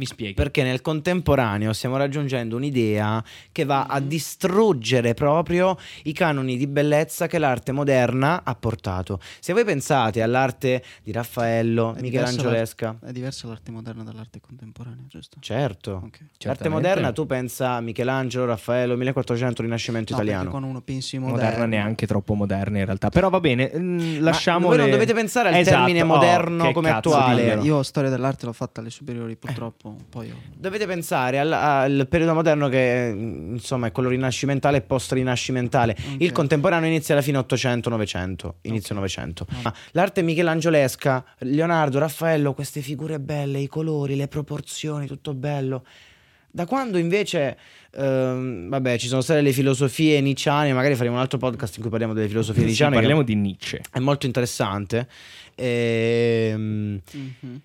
mi 0.00 0.06
spieghi 0.06 0.32
Perché 0.34 0.62
nel 0.62 0.80
contemporaneo 0.80 1.72
stiamo 1.74 1.98
raggiungendo 1.98 2.56
un'idea 2.56 3.22
che 3.52 3.64
va 3.64 3.84
a 3.84 4.00
distruggere 4.00 5.12
proprio 5.14 5.76
i 6.04 6.12
canoni 6.12 6.56
di 6.56 6.66
bellezza 6.66 7.26
che 7.26 7.38
l'arte 7.38 7.72
moderna 7.72 8.42
ha 8.42 8.54
portato. 8.54 9.20
Se 9.40 9.52
voi 9.52 9.64
pensate 9.64 10.22
all'arte 10.22 10.82
di 11.02 11.12
Raffaello, 11.12 11.94
È 11.94 12.00
Michelangiolesca, 12.00 12.98
È 13.04 13.12
diversa 13.12 13.46
l'arte 13.46 13.70
moderna 13.70 14.02
dall'arte 14.02 14.40
contemporanea, 14.40 15.04
giusto? 15.06 15.36
certo. 15.40 16.00
Ok. 16.04 16.18
L'arte 16.44 16.68
moderna 16.70 17.12
tu 17.12 17.26
pensa 17.26 17.72
a 17.72 17.80
Michelangelo, 17.80 18.46
Raffaello, 18.46 18.96
1400, 18.96 19.62
Rinascimento 19.62 20.14
No, 20.14 20.20
italiano. 20.22 20.48
quando 20.50 20.68
uno 20.68 20.80
pensi 20.80 21.18
moderna 21.18 21.48
moderno, 21.50 21.66
neanche 21.66 22.06
troppo 22.06 22.34
moderna 22.34 22.78
in 22.78 22.84
realtà 22.86 23.10
però 23.10 23.28
va 23.28 23.40
bene 23.40 23.70
mm, 23.76 24.20
lasciamo 24.20 24.68
voi 24.68 24.78
non 24.78 24.90
dovete 24.90 25.12
pensare 25.12 25.48
al 25.48 25.54
Esatto, 25.56 25.76
termine 25.76 26.02
oh, 26.02 26.06
moderno 26.06 26.64
che 26.64 26.72
come 26.72 26.90
attuale. 26.90 27.54
Io 27.62 27.82
storia 27.82 28.08
dell'arte 28.10 28.46
l'ho 28.46 28.52
fatta 28.52 28.80
alle 28.80 28.90
superiori, 28.90 29.36
purtroppo. 29.36 29.89
Poi 30.08 30.30
ho... 30.30 30.36
Dovete 30.56 30.86
pensare 30.86 31.38
al, 31.38 31.52
al 31.52 32.06
periodo 32.08 32.34
moderno 32.34 32.68
che 32.68 33.12
mm, 33.12 33.52
insomma 33.54 33.86
è 33.88 33.92
quello 33.92 34.08
rinascimentale 34.08 34.78
e 34.78 34.80
post-rinascimentale. 34.82 35.96
Ok. 35.98 36.14
Il 36.18 36.32
contemporaneo 36.32 36.88
inizia 36.88 37.14
alla 37.14 37.22
fine 37.22 37.38
800-900, 37.38 38.50
inizio 38.62 38.94
Ok. 38.94 39.00
900. 39.00 39.46
Ma 39.62 39.74
l'arte 39.92 40.22
michelangiolesca, 40.22 41.24
Leonardo, 41.38 41.98
Raffaello, 41.98 42.52
queste 42.54 42.80
figure 42.80 43.20
belle, 43.20 43.58
i 43.60 43.66
colori, 43.68 44.16
le 44.16 44.28
proporzioni, 44.28 45.06
tutto 45.06 45.34
bello. 45.34 45.84
Da 46.52 46.66
quando 46.66 46.98
invece, 46.98 47.56
ehm, 47.92 48.68
vabbè, 48.68 48.98
ci 48.98 49.06
sono 49.06 49.20
state 49.20 49.40
le 49.40 49.52
filosofie 49.52 50.20
nietzschiane, 50.20 50.72
magari 50.72 50.96
faremo 50.96 51.14
un 51.14 51.20
altro 51.20 51.38
podcast 51.38 51.76
in 51.76 51.80
cui 51.82 51.90
parliamo 51.90 52.12
delle 52.12 52.26
filosofie 52.26 52.68
Sì, 52.68 52.82
che 52.82 52.90
parliamo 52.90 53.22
di 53.22 53.36
Nietzsche 53.36 53.80
È 53.88 54.00
molto 54.00 54.26
interessante. 54.26 55.06
Ehm, 55.54 57.00
Mhm. 57.12 57.60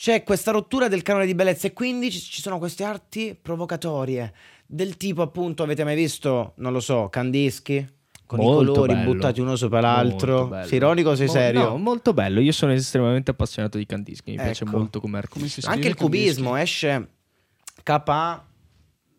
C'è 0.00 0.22
questa 0.22 0.50
rottura 0.50 0.88
del 0.88 1.02
canone 1.02 1.26
di 1.26 1.34
bellezza 1.34 1.66
e 1.66 1.74
quindi 1.74 2.10
ci, 2.10 2.40
sono 2.40 2.56
queste 2.56 2.84
arti 2.84 3.36
provocatorie. 3.40 4.32
Del 4.64 4.96
tipo 4.96 5.20
appunto 5.20 5.62
avete 5.62 5.84
mai 5.84 5.94
visto 5.94 6.54
non 6.56 6.72
lo 6.72 6.80
so 6.80 7.10
Kandinsky? 7.10 7.86
Con 8.24 8.38
Molto 8.38 8.62
i 8.62 8.66
colori 8.66 8.94
bello. 8.94 9.12
buttati 9.12 9.40
uno 9.42 9.56
sopra 9.56 9.80
l'altro. 9.80 10.56
Sei 10.64 10.78
ironico 10.78 11.10
o 11.10 11.14
sei 11.16 11.26
Mo- 11.26 11.32
serio? 11.32 11.68
no, 11.68 11.76
molto 11.76 12.14
bello. 12.14 12.40
Io 12.40 12.52
sono 12.52 12.72
estremamente 12.72 13.32
appassionato 13.32 13.76
di 13.76 13.84
Kandinsky 13.84 14.30
mi 14.30 14.36
piace 14.38 14.64
Ecco. 14.64 14.74
molto 14.78 15.00
come 15.00 15.18
si 15.20 15.26
artista 15.26 15.60
scrive 15.60 15.74
anche 15.76 15.88
il 15.88 15.94
Kandinsky? 15.96 16.28
cubismo 16.32 16.56
esce 16.56 17.08
KA 17.82 18.46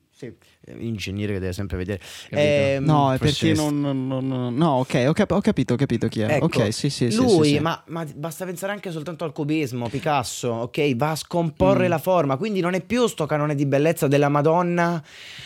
sì, 0.09 0.33
ingegnere 0.77 1.33
che 1.33 1.39
deve 1.39 1.53
sempre 1.53 1.77
vedere 1.77 1.99
Ehm, 2.29 2.83
No, 2.85 3.11
è 3.13 3.17
perché 3.17 3.53
non, 3.53 3.79
non- 3.81 4.05
non- 4.07 4.53
No, 4.55 4.69
ok, 4.79 5.05
ho, 5.07 5.13
cap- 5.13 5.31
ho 5.31 5.41
capito, 5.41 5.73
ho 5.73 5.77
capito 5.77 6.07
chi 6.07 6.21
è. 6.21 6.35
Ecco, 6.35 6.45
ok, 6.45 6.71
sì, 6.73 6.89
sì, 6.89 7.09
sì. 7.09 7.15
lui, 7.15 7.47
sì, 7.47 7.53
sì. 7.55 7.59
Ma, 7.59 7.81
ma 7.87 8.05
basta 8.15 8.45
pensare 8.45 8.71
anche 8.71 8.91
soltanto 8.91 9.23
al 9.23 9.31
cubismo, 9.31 9.89
Picasso, 9.89 10.49
ok? 10.49 10.95
Va 10.95 11.11
a 11.11 11.15
scomporre 11.15 11.87
Mm. 11.87 11.89
la 11.89 11.97
forma, 11.97 12.37
quindi 12.37 12.59
non 12.59 12.73
è 12.75 12.81
più 12.81 13.07
sto 13.07 13.25
canone 13.25 13.55
di 13.55 13.65
bellezza 13.65 14.07
della 14.07 14.29
Madonna 14.29 15.01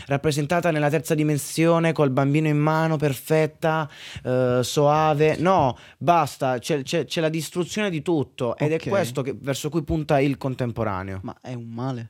rappresentata 0.08 0.71
nella 0.71 0.89
terza 0.89 1.15
dimensione 1.15 1.93
col 1.93 2.10
bambino 2.10 2.47
in 2.47 2.58
mano, 2.58 2.97
perfetta, 2.97 3.89
eh, 4.23 4.60
soave. 4.63 5.38
No, 5.39 5.78
basta, 5.97 6.60
c'è, 6.60 6.82
c'è- 6.84 7.06
c'è 7.06 7.21
la 7.21 7.30
distruzione 7.30 7.89
di 7.89 8.01
tutto 8.01 8.56
ed 8.58 8.71
Ok. 8.73 8.86
è 8.86 8.89
questo 8.89 9.21
che- 9.21 9.36
verso 9.39 9.69
cui 9.69 9.84
punta 9.84 10.19
il 10.19 10.38
contemporaneo. 10.38 11.19
Ma 11.23 11.36
è 11.41 11.54
un 11.54 11.67
male. 11.69 12.10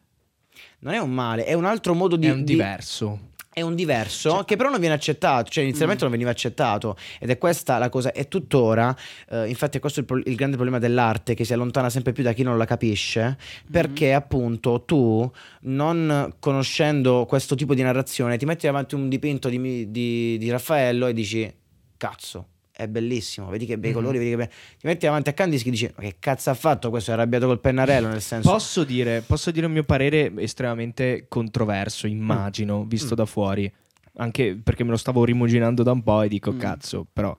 Non 0.86 0.93
è 0.93 1.00
un 1.00 1.10
male, 1.12 1.45
è 1.45 1.54
un 1.54 1.65
altro 1.65 1.95
modo 1.95 2.15
di... 2.15 2.28
è 2.28 2.32
un 2.32 2.43
di- 2.43 2.54
diverso. 2.54 3.19
è 3.52 3.62
un 3.62 3.74
diverso 3.74 4.30
Cioè- 4.30 4.45
che 4.45 4.56
però 4.56 4.69
non 4.69 4.80
viene 4.80 4.93
accettato, 4.93 5.50
cioè 5.50 5.63
inizialmente 5.63 6.04
non 6.04 6.12
veniva 6.12 6.30
accettato. 6.30 6.95
Ed 7.19 7.32
è 7.32 7.39
questa 7.39 7.80
la 7.80 7.89
cosa, 7.89 8.12
e 8.12 8.28
tuttora, 8.28 8.95
eh, 9.30 9.48
infatti 9.48 9.78
è 9.78 9.80
questo 9.80 10.02
il, 10.02 10.06
pro- 10.06 10.21
il 10.24 10.36
grande 10.36 10.58
problema 10.58 10.78
dell'arte 10.78 11.34
che 11.34 11.43
si 11.43 11.54
allontana 11.54 11.89
sempre 11.89 12.12
più 12.12 12.21
da 12.21 12.34
chi 12.34 12.43
non 12.43 12.60
la 12.60 12.65
capisce, 12.65 13.36
perché 13.71 14.13
appunto 14.13 14.84
tu, 14.84 15.28
non 15.62 16.36
conoscendo 16.38 17.26
questo 17.26 17.56
tipo 17.56 17.74
di 17.74 17.82
narrazione, 17.82 18.38
ti 18.38 18.45
metti 18.45 18.67
davanti 18.67 18.93
un 18.93 19.10
dipinto 19.10 19.50
di, 19.50 19.89
di- 19.89 20.38
di 20.38 20.50
Raffaello 20.52 21.08
e 21.08 21.13
dici, 21.13 21.52
cazzo, 21.98 22.48
è 22.76 22.88
bellissimo, 22.88 23.48
vedi 23.50 23.66
che 23.66 23.78
bei 23.78 23.92
Mhm. 23.92 23.96
colori, 23.96 24.18
vedi 24.18 24.30
che 24.32 24.36
be- 24.38 24.50
ti 24.80 24.88
metti 24.88 25.06
davanti 25.06 25.30
a 25.30 25.34
Kandinsky 25.34 25.68
e 25.68 25.72
dici 25.72 25.92
ma 25.96 26.04
che 26.04 26.16
cazzo 26.20 26.50
ha 26.50 26.54
fatto 26.54 26.90
questo? 26.90 27.12
È 27.12 27.14
arrabbiato 27.14 27.46
col 27.48 27.60
pennarello 27.60 28.08
nel 28.08 28.22
senso... 28.22 28.50
Posso 28.52 28.84
dire, 28.84 29.22
posso 29.22 29.52
dire 29.52 29.66
un 29.66 29.72
mio 29.72 29.84
parere 29.84 30.32
estremamente 30.38 31.26
controverso, 31.30 32.08
immagino, 32.08 32.84
visto 32.86 33.14
Mm. 33.14 33.18
da 33.18 33.26
fuori. 33.26 33.72
Anche 34.18 34.58
perché 34.62 34.84
me 34.84 34.92
lo 34.92 34.98
stavo 34.98 35.24
rimuginando 35.26 35.84
da 35.84 35.92
un 35.92 36.04
po' 36.04 36.22
e 36.22 36.28
dico 36.28 36.52
Mm. 36.54 36.60
cazzo, 36.60 37.06
però. 37.12 37.36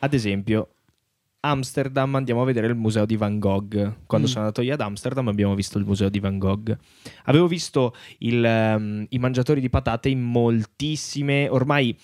Ad 0.00 0.14
esempio, 0.14 0.68
Amsterdam 1.44 2.14
andiamo 2.14 2.42
a 2.42 2.44
vedere 2.44 2.68
il 2.68 2.76
museo 2.76 3.04
di 3.04 3.16
Van 3.16 3.40
Gogh. 3.40 3.94
Quando 4.06 4.28
Mm. 4.28 4.30
sono 4.30 4.40
andato 4.44 4.62
io 4.62 4.74
ad 4.74 4.80
Amsterdam 4.80 5.26
abbiamo 5.26 5.56
visto 5.56 5.76
il 5.78 5.84
museo 5.84 6.08
di 6.08 6.20
Van 6.20 6.38
Gogh. 6.38 6.76
Avevo 7.24 7.48
visto 7.48 7.96
il, 8.18 8.44
ehm, 8.44 9.06
i 9.08 9.18
mangiatori 9.18 9.60
di 9.60 9.68
patate 9.68 10.08
in 10.08 10.20
moltissime, 10.20 11.48
ormai 11.48 11.96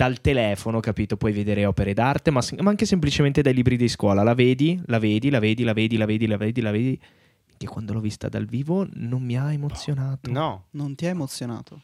dal 0.00 0.22
telefono, 0.22 0.80
capito? 0.80 1.18
Puoi 1.18 1.30
vedere 1.30 1.66
opere 1.66 1.92
d'arte, 1.92 2.30
ma, 2.30 2.40
ma 2.60 2.70
anche 2.70 2.86
semplicemente 2.86 3.42
dai 3.42 3.52
libri 3.52 3.76
di 3.76 3.86
scuola. 3.86 4.22
La 4.22 4.32
vedi, 4.32 4.80
la 4.86 4.98
vedi, 4.98 5.28
la 5.28 5.38
vedi, 5.38 5.62
la 5.62 5.74
vedi, 5.74 5.96
la 5.98 6.06
vedi, 6.06 6.26
la 6.26 6.36
vedi, 6.38 6.60
la 6.62 6.70
vedi. 6.70 7.00
Che 7.58 7.66
quando 7.66 7.92
l'ho 7.92 8.00
vista 8.00 8.30
dal 8.30 8.46
vivo 8.46 8.86
non 8.94 9.22
mi 9.22 9.36
ha 9.36 9.52
emozionato. 9.52 10.30
No, 10.32 10.64
Non 10.70 10.94
ti 10.94 11.04
ha 11.04 11.10
emozionato? 11.10 11.82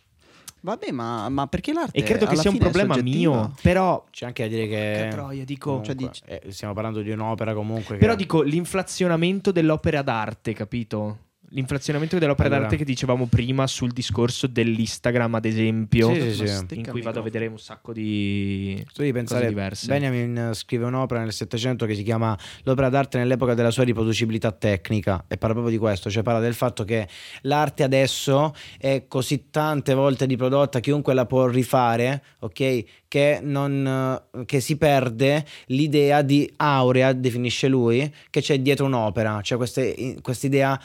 Vabbè, 0.62 0.92
ma, 0.92 1.28
ma 1.28 1.46
perché 1.46 1.74
l'arte 1.74 1.98
E 1.98 2.02
credo 2.02 2.24
che 2.24 2.36
sia 2.36 2.48
un 2.48 2.56
problema 2.56 2.96
mio. 2.96 3.54
Però, 3.60 4.06
c'è 4.10 4.24
anche 4.24 4.44
da 4.44 4.48
dire 4.48 4.66
che 4.66 5.00
che... 5.02 5.08
troia, 5.10 5.44
dico. 5.44 5.68
comunque, 5.68 5.94
Cioè, 5.94 6.08
dici- 6.08 6.22
eh, 6.24 6.52
stiamo 6.52 6.72
parlando 6.72 7.02
di 7.02 7.10
un'opera 7.10 7.52
comunque 7.52 7.98
Però 7.98 8.12
che... 8.12 8.18
dico 8.18 8.40
l'inflazionamento 8.40 9.52
dell'opera 9.52 10.00
d'arte, 10.00 10.54
capito? 10.54 11.18
L'inflazionamento 11.50 12.18
dell'opera 12.18 12.48
Allora. 12.48 12.62
d'arte 12.62 12.76
che 12.76 12.84
dicevamo 12.84 13.26
prima 13.26 13.66
sul 13.68 13.92
discorso 13.92 14.48
dell'Instagram, 14.48 15.34
ad 15.36 15.44
esempio, 15.44 16.12
Sì, 16.12 16.32
sì, 16.32 16.46
sì. 16.46 16.64
In 16.70 16.86
cui 16.88 17.02
vado 17.02 17.20
a 17.20 17.22
vedere 17.22 17.46
un 17.46 17.58
sacco 17.58 17.92
di 17.92 18.74
Tu 18.92 19.02
devi 19.02 19.10
cose 19.10 19.12
pensare, 19.12 19.48
diverse. 19.48 19.86
Benjamin 19.86 20.36
eh, 20.36 20.54
scrive 20.54 20.86
un'opera 20.86 21.20
nel 21.20 21.32
Settecento 21.32 21.86
che 21.86 21.94
si 21.94 22.02
chiama 22.02 22.36
L'opera 22.64 22.88
d'arte 22.88 23.18
nell'epoca 23.18 23.54
della 23.54 23.70
sua 23.70 23.84
riproducibilità 23.84 24.50
tecnica 24.50 25.24
e 25.28 25.36
parla 25.36 25.54
proprio 25.54 25.72
di 25.72 25.78
questo, 25.78 26.10
cioè 26.10 26.24
parla 26.24 26.40
del 26.40 26.54
fatto 26.54 26.84
che 26.84 27.06
l'arte 27.42 27.84
adesso 27.84 28.52
è 28.78 29.04
così 29.06 29.48
tante 29.50 29.94
volte 29.94 30.24
riprodotta, 30.24 30.80
chiunque 30.80 31.14
la 31.14 31.26
può 31.26 31.46
rifare, 31.46 32.22
ok? 32.40 32.84
Che, 33.06 33.38
non, 33.40 34.20
eh, 34.34 34.44
che 34.46 34.58
si 34.60 34.76
perde 34.76 35.44
l'idea 35.66 36.22
di 36.22 36.52
aurea, 36.56 37.12
definisce 37.12 37.68
lui, 37.68 38.12
che 38.30 38.40
c'è 38.40 38.58
dietro 38.58 38.86
un'opera, 38.86 39.40
cioè 39.42 39.56
questa 39.56 40.46
idea 40.46 40.80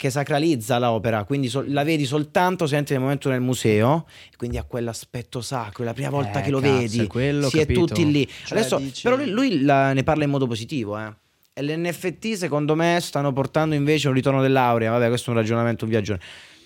che 0.00 0.08
sacralizza 0.08 0.78
l'opera, 0.78 1.24
quindi 1.24 1.50
so- 1.50 1.62
la 1.66 1.84
vedi 1.84 2.06
soltanto 2.06 2.66
se 2.66 2.74
entri 2.76 2.94
nel 2.94 3.02
momento 3.02 3.28
nel 3.28 3.42
museo, 3.42 4.06
quindi 4.38 4.56
ha 4.56 4.64
quell'aspetto 4.64 5.42
sacro, 5.42 5.82
è 5.82 5.86
la 5.86 5.92
prima 5.92 6.08
volta 6.08 6.38
Eh, 6.38 6.42
che 6.42 6.50
lo 6.50 6.58
cazzo, 6.58 6.78
vedi, 6.78 7.00
è 7.00 7.06
quello, 7.06 7.50
si 7.50 7.58
è 7.58 7.60
capito? 7.66 7.84
tutti 7.84 8.10
lì. 8.10 8.26
Cioè, 8.26 8.58
Adesso, 8.58 8.78
dici- 8.78 9.02
però 9.02 9.16
lui, 9.16 9.28
lui 9.28 9.60
la- 9.60 9.92
ne 9.92 10.02
parla 10.02 10.24
in 10.24 10.30
modo 10.30 10.46
positivo, 10.46 10.98
eh. 10.98 11.12
E 11.52 11.62
l'NFT 11.62 12.32
secondo 12.32 12.74
me 12.74 12.96
stanno 13.02 13.30
portando 13.34 13.74
invece 13.74 14.08
un 14.08 14.14
ritorno 14.14 14.40
dell'aurea, 14.40 14.90
vabbè 14.92 15.08
questo 15.08 15.28
è 15.28 15.34
un 15.34 15.38
ragionamento, 15.40 15.84
un 15.84 15.90
viaggio. 15.90 16.18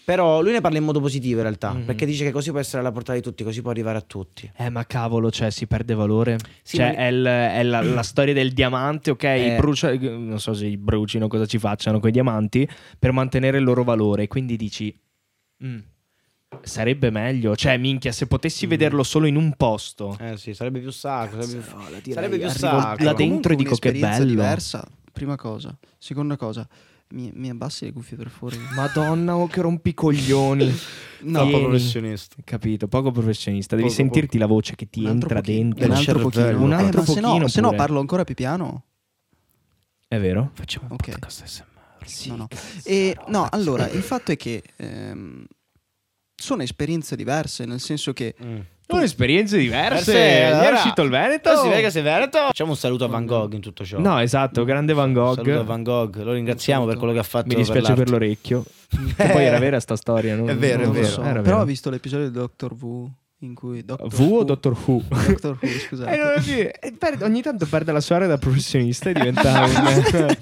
Però 0.05 0.43
lui 0.43 0.53
ne 0.53 0.61
parla 0.61 0.77
in 0.79 0.85
modo 0.85 1.01
positivo 1.01 1.37
in 1.39 1.43
realtà, 1.45 1.73
Mhm. 1.73 1.85
perché 1.87 2.05
dice 2.05 2.25
che 2.25 2.31
così 2.31 2.51
può 2.51 2.59
essere 2.59 2.81
alla 2.81 2.93
portata 2.93 3.17
di 3.19 3.23
tutti, 3.25 3.43
così 3.43 3.63
può 3.63 3.71
arrivare 3.71 3.97
a 3.97 4.03
tutti. 4.03 4.51
Eh, 4.57 4.69
ma 4.69 4.85
cavolo, 4.85 5.31
cioè, 5.31 5.51
si 5.51 5.67
perde 5.67 5.95
valore. 5.95 6.37
Sì, 6.63 6.77
cioè, 6.77 6.89
ma- 6.93 6.95
è, 6.97 7.07
il- 7.07 7.25
è 7.25 7.63
la, 7.63 7.81
la 7.83 8.03
storia 8.05 8.35
del 8.35 8.53
diamante, 8.53 9.11
ok? 9.11 9.23
Eh. 9.25 9.57
brucia- 9.59 9.95
non 9.99 10.39
so 10.41 10.53
se 10.53 10.67
i 10.67 10.77
brucino 10.77 11.27
cosa 11.29 11.47
ci 11.47 11.59
facciano 11.59 12.01
con 12.01 12.11
i 12.11 12.13
diamanti 12.13 12.69
per 12.99 13.13
mantenere 13.13 13.57
il 13.59 13.65
loro 13.65 13.83
valore. 13.83 14.27
Quindi 14.29 14.57
dici, 14.57 14.95
"Mm, 15.65 15.79
sarebbe 16.63 17.11
meglio. 17.11 17.57
Cioè, 17.57 17.77
minchia, 17.79 18.13
se 18.13 18.27
potessi 18.27 18.67
Mm. 18.67 18.69
vederlo 18.69 19.03
solo 19.03 19.27
in 19.27 19.37
un 19.37 19.55
posto. 19.57 20.17
Eh 20.21 20.37
sì, 20.37 20.55
sarebbe 20.55 20.81
più 20.81 20.91
sacro, 20.91 21.41
sarebbe 21.43 21.65
direi, 22.03 22.13
sarebbe 22.13 22.39
più 22.39 22.49
sacro. 22.51 23.05
là 23.05 23.13
dentro 23.15 23.53
e 23.53 23.57
dico 23.57 23.75
che 23.77 23.93
bello. 23.93 24.25
diversa, 24.25 24.87
prima 25.13 25.37
cosa. 25.37 25.77
Seconda 25.99 26.37
cosa, 26.37 26.67
mi, 27.11 27.31
mi 27.35 27.49
abbassi 27.51 27.85
le 27.85 27.93
cuffie 27.93 28.17
per 28.17 28.29
favore? 28.29 28.57
Madonna, 28.75 29.37
oh, 29.37 29.47
che 29.47 29.61
rompicoglioni. 29.61 30.75
No, 31.25 31.43
Tieni. 31.47 31.63
professionista. 31.63 32.37
Capito, 32.45 32.87
poco 32.87 33.11
professionista. 33.11 33.77
Devi 33.77 33.89
Poco, 33.89 33.99
sentirti 34.03 34.37
la 34.37 34.45
voce 34.45 34.75
che 34.75 34.91
ti 34.91 35.07
entra 35.07 35.41
pochino, 35.41 35.59
dentro. 35.73 35.87
Un 35.87 35.93
altro 35.93 36.19
pochino. 36.19 36.63
Un 36.63 36.73
Eh, 36.73 36.75
altro 36.75 37.01
ma 37.01 37.07
se 37.07 37.21
no- 37.21 37.29
pochino 37.29 37.49
se 37.49 37.61
no 37.63 37.73
parlo 37.75 37.99
ancora 38.01 38.25
più 38.25 38.35
piano. 38.35 38.85
È 40.07 40.19
vero? 40.21 40.51
Facciamo 40.53 40.89
un 40.91 40.93
Ok. 40.97 41.11
podcast 41.13 41.45
SMR. 41.47 42.07
Sì. 42.07 42.29
No, 42.29 42.37
no. 42.37 42.49
E, 42.85 43.17
no, 43.29 43.49
allora, 43.51 43.89
il 43.89 44.03
fatto 44.03 44.33
è 44.33 44.37
che 44.37 44.63
ehm, 44.77 45.47
sono 46.35 46.63
esperienze 46.63 47.17
diverse, 47.17 47.65
nel 47.65 47.81
senso 47.81 48.13
che 48.13 48.35
Mm. 48.45 48.59
Sono 48.87 49.01
esperienze 49.03 49.57
diverse. 49.59 50.13
Perse, 50.13 50.19
È 50.19 50.43
allora- 50.45 50.75
uscito 50.77 51.03
il 51.03 51.11
Veneto? 51.11 51.57
Sì, 51.57 51.69
vedi 51.69 51.83
che 51.83 51.91
sei 51.91 52.03
Veneto. 52.03 52.39
Facciamo 52.39 52.71
un 52.71 52.77
saluto 52.77 53.05
a 53.05 53.09
Van 53.09 53.25
Gogh 53.27 53.53
in 53.55 53.61
tutto 53.61 53.85
ciò. 53.85 53.99
No, 53.99 54.19
esatto, 54.21 54.65
grande 54.65 54.93
Van 54.93 55.09
Un 55.09 55.15
Gogh. 55.15 55.35
saluto 55.37 55.61
a 55.61 55.63
Van 55.65 55.83
Gogh. 55.83 56.17
Lo 56.23 56.33
ringraziamo 56.33 56.85
per 56.85 56.97
quello 56.99 57.13
che 57.13 57.19
ha 57.19 57.23
fatto. 57.25 57.47
Mi 57.49 57.55
dispiace 57.55 57.89
per, 57.95 57.97
l'arte. 57.97 58.11
l'orecchio. 58.13 58.65
Che 59.17 59.29
poi 59.31 59.45
era 59.45 59.59
vera 59.59 59.81
sta 59.81 59.97
storia. 59.97 60.37
non- 60.37 60.49
È 60.51 60.57
vero, 60.57 60.85
non 60.85 60.91
è 60.97 61.01
vero. 61.01 61.07
so, 61.09 61.21
però 61.43 61.61
ho 61.61 61.65
visto 61.65 61.91
l'episodio 61.91 62.27
di 62.27 62.33
Doctor 62.33 62.73
Who 62.79 63.11
in 63.45 63.55
cui 63.55 63.85
Doctor 63.85 64.09
V 64.09 64.21
o 64.33 64.45
Doctor 64.45 64.77
Who? 64.87 65.03
Doctor 65.09 65.59
Who, 65.61 65.69
scusate. 65.69 66.43
Eh, 66.47 66.79
eh, 66.81 66.93
perde- 66.99 67.25
ogni 67.25 67.43
tanto 67.43 67.67
perde 67.67 67.93
la 67.93 68.01
sua 68.01 68.17
area 68.17 68.29
da 68.29 68.39
professionista 68.39 69.11
e 69.11 69.13
diventa 69.15 69.65
un 69.65 69.73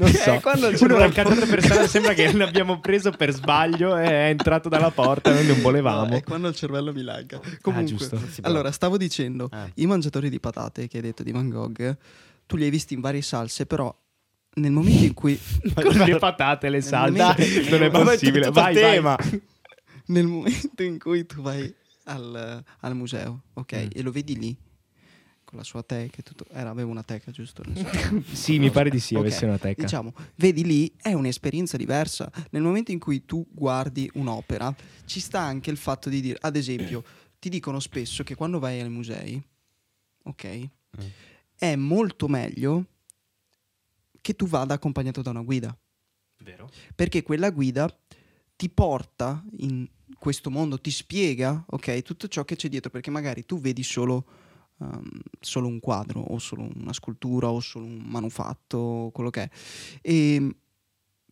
non 0.00 0.10
so 0.12 0.32
Eh, 0.34 0.40
quando 0.40 0.68
il 0.68 0.78
uno 0.80 0.96
dal 0.96 1.12
cantante 1.12 1.46
personale 1.46 1.88
sembra 1.88 2.12
che 2.14 2.32
l'abbiamo 2.32 2.80
preso 2.80 3.10
per 3.10 3.32
sbaglio 3.32 3.96
e 3.96 4.04
è 4.04 4.28
entrato 4.28 4.68
dalla 4.68 4.90
porta 4.90 5.32
noi 5.32 5.46
non 5.46 5.60
volevamo 5.60 6.06
No, 6.10 6.16
è 6.16 6.22
quando 6.22 6.48
il 6.48 6.54
cervello 6.54 6.92
mi 6.92 7.02
lagga. 7.02 7.40
Comunque, 7.60 7.88
giusto. 7.88 8.18
Si 8.30 8.40
può. 8.40 8.50
allora, 8.50 8.70
stavo 8.72 8.96
dicendo, 8.96 9.48
Eh. 9.52 9.70
i 9.76 9.86
mangiatori 9.86 10.28
di 10.30 10.40
patate 10.40 10.88
che 10.88 10.96
hai 10.98 11.02
detto 11.02 11.22
di 11.22 11.32
Van 11.32 11.48
Gogh, 11.48 11.96
tu 12.46 12.56
li 12.56 12.64
hai 12.64 12.70
visti 12.70 12.94
in 12.94 13.00
varie 13.00 13.22
salse, 13.22 13.66
però 13.66 13.94
nel 14.54 14.70
momento 14.72 15.04
in 15.04 15.14
cui 15.14 15.38
con 15.74 15.92
le 15.94 16.16
patate 16.16 16.68
le 16.68 16.80
salse 16.82 17.22
momento- 17.22 17.70
non 17.70 17.82
è 17.84 17.90
possibile 17.90 18.50
vai, 18.50 19.00
vai. 19.00 19.16
nel 20.06 20.26
momento 20.26 20.82
in 20.82 20.98
cui 20.98 21.24
tu 21.24 21.40
vai 21.40 21.72
al, 22.04 22.62
al 22.80 22.94
museo, 22.96 23.42
ok, 23.54 23.72
Mm. 23.72 23.88
e 23.92 24.02
lo 24.02 24.10
vedi 24.10 24.36
lì 24.38 24.56
con 25.44 25.58
la 25.58 25.64
sua 25.64 25.82
teca 25.82 26.22
tutto, 26.22 26.46
era 26.50 26.70
aveva 26.70 26.90
una 26.90 27.02
teca, 27.02 27.30
giusto? 27.30 27.62
Sì 28.32 28.58
mi 28.58 28.70
pare 28.70 28.88
di 28.90 28.98
sì 29.00 29.14
Ok, 29.14 29.20
avesse 29.20 29.44
una 29.44 29.58
teca. 29.58 29.82
Diciamo, 29.82 30.14
vedi 30.36 30.64
lì 30.64 30.94
è 31.00 31.12
un'esperienza 31.12 31.76
diversa. 31.76 32.30
Nel 32.50 32.62
momento 32.62 32.90
in 32.90 32.98
cui 32.98 33.24
tu 33.26 33.46
guardi 33.50 34.10
un'opera, 34.14 34.74
ci 35.04 35.20
sta 35.20 35.40
anche 35.40 35.70
il 35.70 35.76
fatto 35.76 36.08
di 36.08 36.20
dire, 36.22 36.38
ad 36.40 36.56
esempio, 36.56 37.04
ti 37.38 37.48
dicono 37.50 37.80
spesso 37.80 38.22
che 38.22 38.34
quando 38.34 38.58
vai 38.58 38.80
ai 38.80 38.88
musei, 38.88 39.42
ok, 40.24 40.68
è 41.56 41.76
molto 41.76 42.28
meglio 42.28 42.86
che 44.20 44.34
tu 44.34 44.46
vada 44.46 44.74
accompagnato 44.74 45.20
da 45.22 45.30
una 45.30 45.42
guida, 45.42 45.76
vero. 46.38 46.70
Perché 46.94 47.22
quella 47.22 47.50
guida 47.50 47.94
ti 48.56 48.68
porta 48.70 49.44
in 49.58 49.86
questo 50.22 50.50
mondo, 50.50 50.80
ti 50.80 50.92
spiega, 50.92 51.64
ok, 51.68 52.02
tutto 52.02 52.28
ciò 52.28 52.44
che 52.44 52.54
c'è 52.54 52.68
dietro, 52.68 52.90
perché 52.90 53.10
magari 53.10 53.44
tu 53.44 53.58
vedi 53.58 53.82
solo 53.82 54.24
ehm, 54.80 55.04
solo 55.40 55.66
un 55.66 55.80
quadro 55.80 56.20
o 56.20 56.38
solo 56.38 56.68
una 56.76 56.92
scultura 56.92 57.50
o 57.50 57.58
solo 57.58 57.86
un 57.86 57.98
manufatto, 58.06 59.10
quello 59.12 59.30
che 59.30 59.42
è. 59.42 59.50
E, 60.00 60.54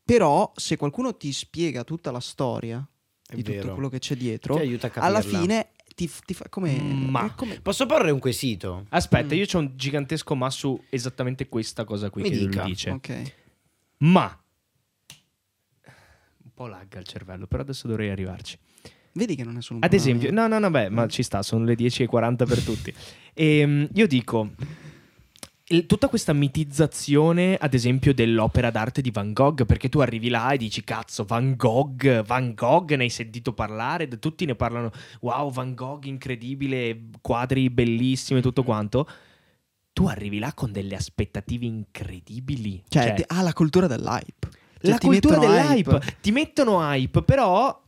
però 0.04 0.52
se 0.56 0.76
qualcuno 0.76 1.16
ti 1.16 1.32
spiega 1.32 1.84
tutta 1.84 2.10
la 2.10 2.18
storia 2.18 2.84
È 3.28 3.36
di 3.36 3.42
tutto 3.44 3.56
vero. 3.58 3.74
quello 3.74 3.88
che 3.88 4.00
c'è 4.00 4.14
Ti 4.16 4.20
dietro, 4.24 4.56
aiuta 4.56 4.88
a 4.88 4.90
capirla. 4.90 5.18
alla 5.18 5.22
fine 5.24 5.68
ti, 5.94 6.10
ti 6.24 6.34
fa 6.34 6.48
come... 6.48 6.76
Ma- 6.80 7.32
come- 7.34 7.60
Posso 7.60 7.86
porre 7.86 8.10
un 8.10 8.18
quesito? 8.18 8.86
aspetta 8.88 9.34
Mm. 9.36 9.38
io 9.38 9.46
c'ho 9.46 9.58
un 9.58 9.72
gigantesco 9.76 10.34
ma 10.34 10.50
su 10.50 10.82
esattamente 10.90 11.48
questa 11.48 11.84
cosa 11.84 12.10
qui 12.10 12.22
Mi 12.22 12.30
che 12.30 12.38
dica. 12.38 12.62
lui 12.62 12.70
dice 12.70 12.90
Ok. 12.90 13.32
ma 13.98 14.36
po' 16.60 16.66
lagga 16.66 16.98
il 16.98 17.06
cervello 17.06 17.46
però 17.46 17.62
adesso 17.62 17.88
dovrei 17.88 18.10
arrivarci 18.10 18.58
Vedi 19.12 19.34
che 19.34 19.42
non 19.44 19.56
è 19.56 19.62
solo 19.62 19.78
un 19.80 19.84
Ad 19.84 19.92
esempio, 19.92 20.30
no, 20.30 20.46
no, 20.46 20.58
no, 20.60 20.70
beh, 20.70 20.88
ma 20.88 21.08
ci 21.08 21.24
sta, 21.24 21.42
sono 21.42 21.64
le 21.64 21.74
10.40 21.74 22.46
per 22.46 22.62
tutti. 22.62 22.94
Ehm, 23.34 23.88
io 23.94 24.06
dico, 24.06 24.50
il- 25.68 25.86
tutta 25.86 26.06
questa 26.08 26.32
mitizzazione, 26.32 27.56
ad 27.56 27.74
esempio, 27.74 28.14
dell'opera 28.14 28.70
d'arte 28.70 29.00
di 29.00 29.10
Van 29.10 29.32
Gogh, 29.32 29.64
perché 29.64 29.88
tu 29.88 29.98
arrivi 29.98 30.28
là 30.28 30.52
e 30.52 30.58
dici, 30.58 30.84
cazzo, 30.84 31.24
Van 31.24 31.56
Gogh, 31.56 32.22
Van 32.22 32.54
Gogh, 32.54 32.92
ne 32.94 33.02
hai 33.04 33.08
sentito 33.10 33.52
parlare? 33.52 34.06
Tutti 34.06 34.44
ne 34.44 34.54
parlano, 34.54 34.92
wow, 35.22 35.50
Van 35.50 35.74
Gogh, 35.74 36.04
incredibile, 36.04 37.06
quadri 37.20 37.68
bellissimi, 37.70 38.40
tutto 38.40 38.62
quanto. 38.62 39.08
Tu 39.92 40.06
arrivi 40.06 40.38
là 40.38 40.52
con 40.54 40.70
delle 40.70 40.94
aspettative 40.94 41.66
incredibili. 41.66 42.80
Cioè, 42.88 43.14
ti- 43.14 43.24
ah, 43.26 43.42
la 43.42 43.52
cultura 43.52 43.88
dell'hype. 43.88 44.48
Cioè, 44.80 44.90
la 44.92 44.98
cultura 44.98 45.38
dell'hype. 45.38 45.90
hype. 45.90 46.16
Ti 46.20 46.30
mettono 46.32 46.80
hype, 46.80 47.22
però. 47.22 47.78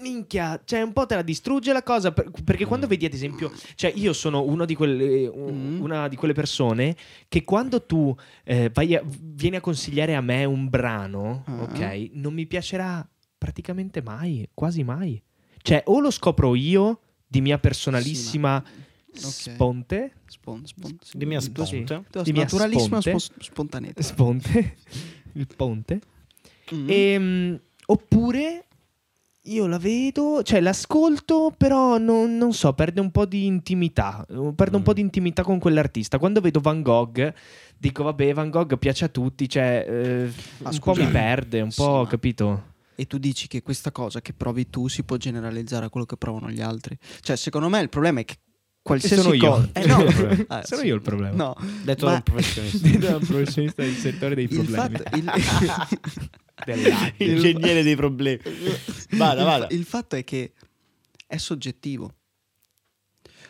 Minchia, 0.00 0.60
cioè 0.64 0.82
un 0.82 0.92
po' 0.92 1.06
te 1.06 1.14
la 1.14 1.22
distrugge 1.22 1.72
la 1.72 1.82
cosa. 1.82 2.12
per- 2.12 2.28
perché 2.44 2.66
quando 2.66 2.86
vedi, 2.86 3.06
ad 3.06 3.14
esempio, 3.14 3.50
cioè 3.74 3.90
io 3.94 4.12
sono 4.12 4.42
uno 4.42 4.66
di 4.66 4.74
quelle, 4.74 5.26
un- 5.28 5.76
Mm. 5.76 5.80
una 5.80 6.08
di 6.08 6.16
quelle 6.16 6.34
persone 6.34 6.94
che 7.28 7.42
quando 7.44 7.86
tu 7.86 8.14
eh, 8.44 8.68
vai 8.74 8.94
a- 8.96 9.02
vieni 9.06 9.56
a 9.56 9.60
consigliare 9.62 10.14
a 10.14 10.20
me 10.20 10.44
un 10.44 10.68
brano, 10.68 11.44
Ah. 11.46 11.62
ok, 11.62 12.10
non 12.14 12.34
mi 12.34 12.44
piacerà 12.44 13.08
praticamente 13.38 14.02
mai, 14.02 14.46
quasi 14.52 14.82
mai. 14.82 15.22
Cioè, 15.62 15.84
o 15.86 16.00
lo 16.00 16.10
scopro 16.10 16.54
io 16.54 17.00
di 17.26 17.40
mia 17.40 17.58
personalissima 17.58 18.62
Sponte. 19.12 20.12
Spon, 20.26 20.66
spon, 20.66 20.98
sì. 21.00 21.16
Dimmi 21.16 21.36
a 21.36 21.38
Il 21.38 21.52
tuo- 21.52 21.64
Sponte. 21.64 21.94
il 21.94 22.04
tuo 22.10 22.22
Dimmi 22.22 22.38
a 22.40 22.42
naturalissima 22.42 23.00
Sponte. 23.00 23.18
spo- 23.20 23.42
spontaneità. 23.42 24.02
Sponte. 24.02 24.76
Il 25.34 25.46
ponte. 25.56 26.00
Mhm. 26.70 26.86
Ehm, 26.88 27.60
oppure 27.86 28.64
io 29.46 29.66
la 29.66 29.78
vedo, 29.78 30.42
cioè 30.42 30.60
l'ascolto, 30.60 31.52
però 31.56 31.98
non, 31.98 32.36
non 32.38 32.54
so, 32.54 32.72
perde 32.72 33.00
un 33.00 33.10
po' 33.10 33.26
di 33.26 33.44
intimità. 33.44 34.24
Perde 34.54 34.76
un 34.76 34.80
Mm. 34.80 34.84
po' 34.84 34.94
di 34.94 35.00
intimità 35.02 35.42
con 35.42 35.58
quell'artista. 35.58 36.18
Quando 36.18 36.40
vedo 36.40 36.60
Van 36.60 36.80
Gogh, 36.80 37.32
dico, 37.76 38.02
vabbè, 38.04 38.32
Van 38.32 38.48
Gogh 38.48 38.78
piace 38.78 39.04
a 39.04 39.08
tutti, 39.08 39.46
cioè 39.48 39.84
eh, 39.86 40.30
un 40.62 40.78
po' 40.78 40.94
mi 40.94 41.06
perde, 41.08 41.60
un 41.60 41.70
Sì, 41.70 41.82
po', 41.82 42.02
ma- 42.02 42.06
capito? 42.08 42.72
E 42.94 43.06
tu 43.06 43.18
dici 43.18 43.48
che 43.48 43.60
questa 43.60 43.90
cosa 43.92 44.20
che 44.22 44.32
provi 44.32 44.70
tu 44.70 44.88
si 44.88 45.02
può 45.02 45.16
generalizzare 45.18 45.84
a 45.86 45.90
quello 45.90 46.06
che 46.06 46.16
provano 46.16 46.48
gli 46.50 46.60
altri. 46.62 46.96
Cioè, 47.20 47.36
secondo 47.36 47.68
me 47.68 47.80
il 47.80 47.88
problema 47.90 48.20
è 48.20 48.24
che 48.24 48.36
qualsiasi 48.80 49.20
sono 49.20 49.34
io. 49.34 49.50
cosa... 49.50 49.68
Eh, 49.72 49.84
no. 49.86 50.08
Sono. 50.10 50.44
Ah, 50.48 50.62
sì. 50.64 50.74
io 50.86 50.94
il 50.94 51.02
problema. 51.02 51.34
No, 51.34 51.56
Detto 51.82 52.04
Ma- 52.06 52.10
da 52.12 52.16
un 52.18 52.22
professionista. 52.22 52.78
Dito 52.88 53.06
da 53.08 53.16
un 53.16 53.26
professionista 53.26 53.82
del 53.82 53.94
settore 53.94 54.34
dei 54.36 54.44
il 54.44 54.48
problemi. 54.54 54.96
fatto... 54.96 55.16
il-. 55.16 55.32
Ingegnere 57.18 57.82
dei 57.82 57.96
problemi. 57.96 58.40
Vada, 59.10 59.40
il- 59.40 59.46
vada. 59.46 59.66
Il 59.70 59.84
fatto 59.84 60.16
è 60.16 60.24
che 60.24 60.52
è 61.26 61.36
soggettivo. 61.36 62.12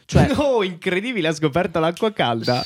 Cioè, 0.07 0.31
oh, 0.37 0.63
incredibile, 0.63 1.29
ha 1.29 1.33
scoperto 1.35 1.79
l'acqua 1.81 2.13
calda. 2.13 2.65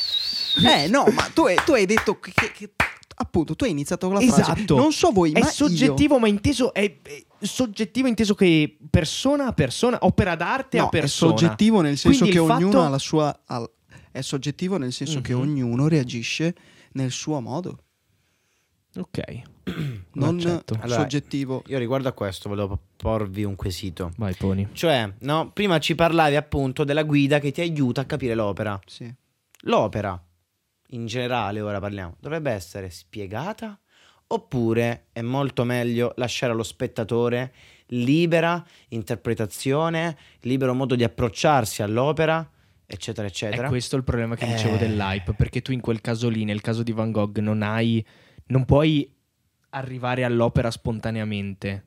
eh 0.66 0.88
no, 0.88 1.04
ma 1.12 1.22
tu 1.32 1.42
hai, 1.46 1.56
tu 1.64 1.72
hai 1.72 1.86
detto 1.86 2.18
che, 2.18 2.32
che- 2.34 2.52
che- 2.52 2.72
appunto 3.20 3.54
tu 3.56 3.64
hai 3.64 3.70
iniziato 3.70 4.08
con 4.08 4.16
la 4.16 4.22
frase. 4.22 4.40
Esatto. 4.40 4.76
Non 4.76 4.92
so 4.92 5.10
voi, 5.10 5.32
È 5.32 5.40
ma 5.40 5.46
soggettivo, 5.46 6.18
ma 6.18 6.28
inteso 6.28 6.72
è, 6.72 6.98
è 7.02 7.24
soggettivo 7.40 8.06
inteso 8.08 8.34
che 8.34 8.76
persona 8.90 9.46
a 9.46 9.52
persona, 9.52 9.98
opera 10.02 10.34
d'arte 10.34 10.76
io... 10.76 10.82
a 10.82 10.84
No, 10.86 10.90
è 10.92 11.00
persona. 11.00 11.30
soggettivo 11.36 11.80
nel 11.80 11.96
senso 11.96 12.18
Quindi 12.24 12.36
che 12.36 12.42
ognuno 12.42 12.70
fatto- 12.70 12.82
ha 12.84 12.88
la 12.88 12.98
sua 12.98 13.40
al- 13.46 13.70
è 14.10 14.20
soggettivo 14.20 14.76
nel 14.78 14.92
senso 14.92 15.20
che 15.20 15.34
Mhm. 15.34 15.40
ognuno 15.40 15.86
reagisce 15.88 16.54
nel 16.92 17.10
suo 17.12 17.40
modo, 17.40 17.84
Ok. 18.96 19.42
non. 20.14 20.40
Allora, 20.80 21.00
soggettivo. 21.00 21.62
Io 21.66 21.78
riguardo 21.78 22.08
a 22.08 22.12
questo 22.12 22.48
volevo 22.48 22.78
porvi 22.96 23.44
un 23.44 23.54
quesito. 23.54 24.12
Vai, 24.16 24.34
Poni. 24.34 24.68
Cioè, 24.72 25.12
no, 25.20 25.50
prima 25.52 25.78
ci 25.78 25.94
parlavi 25.94 26.36
appunto 26.36 26.84
della 26.84 27.02
guida 27.02 27.38
che 27.38 27.52
ti 27.52 27.60
aiuta 27.60 28.02
a 28.02 28.04
capire 28.04 28.34
l'opera. 28.34 28.78
Sì. 28.86 29.12
L'opera, 29.62 30.20
in 30.90 31.06
generale, 31.06 31.60
ora 31.60 31.80
parliamo, 31.80 32.16
dovrebbe 32.20 32.50
essere 32.50 32.90
spiegata 32.90 33.78
oppure 34.30 35.06
è 35.12 35.22
molto 35.22 35.64
meglio 35.64 36.12
lasciare 36.16 36.52
allo 36.52 36.62
spettatore 36.62 37.52
libera 37.92 38.62
interpretazione, 38.88 40.16
libero 40.40 40.74
modo 40.74 40.94
di 40.94 41.04
approcciarsi 41.04 41.82
all'opera, 41.82 42.48
eccetera, 42.86 43.26
eccetera. 43.26 43.66
È 43.66 43.68
questo 43.68 43.96
il 43.96 44.04
problema 44.04 44.36
che 44.36 44.46
dicevo 44.46 44.74
Eh. 44.74 44.78
dell'hype, 44.78 45.32
perché 45.32 45.62
tu 45.62 45.72
in 45.72 45.80
quel 45.80 46.00
caso 46.00 46.28
lì, 46.28 46.44
nel 46.44 46.60
caso 46.60 46.82
di 46.82 46.92
Van 46.92 47.10
Gogh, 47.10 47.38
non 47.38 47.62
hai 47.62 48.04
non 48.48 48.64
puoi 48.64 49.10
arrivare 49.70 50.24
all'opera 50.24 50.70
spontaneamente. 50.70 51.84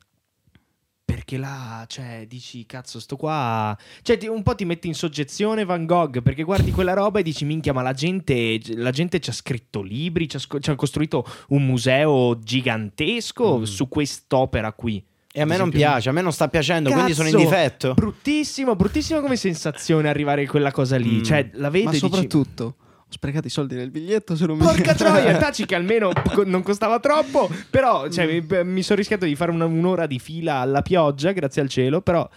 Perché 1.04 1.36
là, 1.36 1.84
cioè, 1.88 2.24
dici, 2.26 2.64
cazzo, 2.64 2.98
sto 2.98 3.16
qua. 3.16 3.76
Cioè, 4.00 4.16
ti- 4.16 4.28
un 4.28 4.42
po' 4.42 4.54
ti 4.54 4.64
metti 4.64 4.86
in 4.86 4.94
soggezione 4.94 5.64
Van 5.64 5.84
Gogh 5.84 6.22
perché 6.22 6.42
guardi 6.42 6.70
quella 6.70 6.94
roba 6.94 7.18
e 7.18 7.22
dici, 7.22 7.44
minchia, 7.44 7.74
ma 7.74 7.82
la 7.82 7.92
gente, 7.92 8.58
la 8.76 8.90
gente 8.92 9.20
ci 9.20 9.28
ha 9.28 9.32
scritto 9.34 9.82
libri, 9.82 10.26
ci 10.28 10.36
ha, 10.36 10.58
ci 10.60 10.70
ha 10.70 10.74
costruito 10.74 11.26
un 11.48 11.66
museo 11.66 12.38
gigantesco 12.38 13.58
Mm. 13.58 13.62
su 13.64 13.88
quest'opera 13.88 14.72
qui. 14.72 15.04
E 15.34 15.40
a 15.40 15.44
me 15.44 15.56
non 15.56 15.70
piace, 15.70 16.08
a 16.08 16.12
me 16.12 16.20
non 16.22 16.32
sta 16.32 16.48
piacendo, 16.48 16.90
quindi 16.90 17.14
sono 17.14 17.28
in 17.28 17.34
Cazzo, 17.34 17.44
difetto. 17.46 17.94
Bruttissimo, 17.94 18.76
bruttissimo 18.76 19.20
come 19.20 19.36
sensazione 19.36 20.08
arrivare 20.08 20.44
a 20.44 20.48
quella 20.48 20.70
cosa 20.70 20.96
lì. 20.96 21.16
Mm. 21.18 21.22
Cioè, 21.22 21.50
la 21.54 21.68
vedo 21.70 21.84
Ma 21.84 21.90
e 21.90 21.94
dici, 21.94 22.06
soprattutto 22.06 22.64
ho 22.64 22.74
sprecato 23.12 23.46
i 23.46 23.50
soldi 23.50 23.74
del 23.76 23.90
biglietto 23.90 24.34
se 24.36 24.46
non 24.46 24.56
mi 24.58 24.64
Porca 24.64 24.94
troia, 24.94 25.36
taci 25.38 25.64
che 25.66 25.74
almeno 25.74 26.10
non 26.46 26.62
costava 26.62 26.98
troppo. 27.00 27.48
Però 27.70 28.08
cioè, 28.08 28.26
mi, 28.26 28.64
mi 28.64 28.82
sono 28.82 28.98
rischiato 28.98 29.24
di 29.24 29.34
fare 29.36 29.50
una- 29.50 29.66
un'ora 29.66 30.06
di 30.06 30.18
fila 30.18 30.56
alla 30.56 30.82
pioggia, 30.82 31.32
grazie 31.32 31.62
al 31.62 31.68
cielo. 31.68 32.00
Però, 32.00 32.28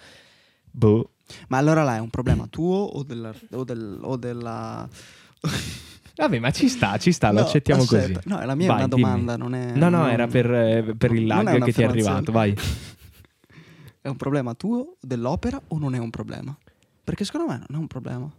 boh. 0.72 1.10
Ma 1.48 1.58
allora 1.58 1.84
là 1.84 1.96
è 1.96 2.00
un 2.00 2.10
problema 2.10 2.46
tuo 2.50 2.78
o 2.84 3.04
della, 3.04 3.34
o 3.52 3.64
del- 3.64 4.00
o 4.02 4.16
della... 4.16 4.88
Vabbè, 6.18 6.40
ma 6.40 6.50
ci 6.52 6.70
sta, 6.70 6.98
ci 6.98 7.12
sta, 7.12 7.32
lo 7.32 7.40
No, 7.40 7.46
accettiamo 7.46 7.82
aspetta. 7.82 8.20
così. 8.22 8.30
No, 8.30 8.46
la 8.46 8.56
mia 8.56 8.68
Vai, 8.68 8.76
è 8.82 8.84
una 8.86 8.88
dimmi. 8.88 9.02
domanda, 9.02 9.36
non 9.36 9.54
è... 9.54 9.72
No, 9.74 9.90
no, 9.90 9.98
non- 10.04 10.10
era 10.12 10.28
per, 10.28 10.50
eh, 10.54 10.96
per 10.98 11.12
il 11.12 11.26
lag 11.26 11.62
che 11.64 11.74
ti 11.74 11.82
è 11.82 11.86
arrivato. 11.86 12.32
Vai. 12.32 12.56
È 14.02 14.08
un 14.08 14.18
problema 14.18 14.54
tuo 14.54 14.98
dell'opera 15.02 15.60
o 15.70 15.80
non 15.80 15.96
è 15.96 15.98
un 15.98 16.12
problema? 16.12 16.56
Perché 17.04 17.26
secondo 17.26 17.52
me 17.52 17.58
non 17.68 17.80
è 17.80 17.82
un 17.82 17.88
problema. 17.88 18.30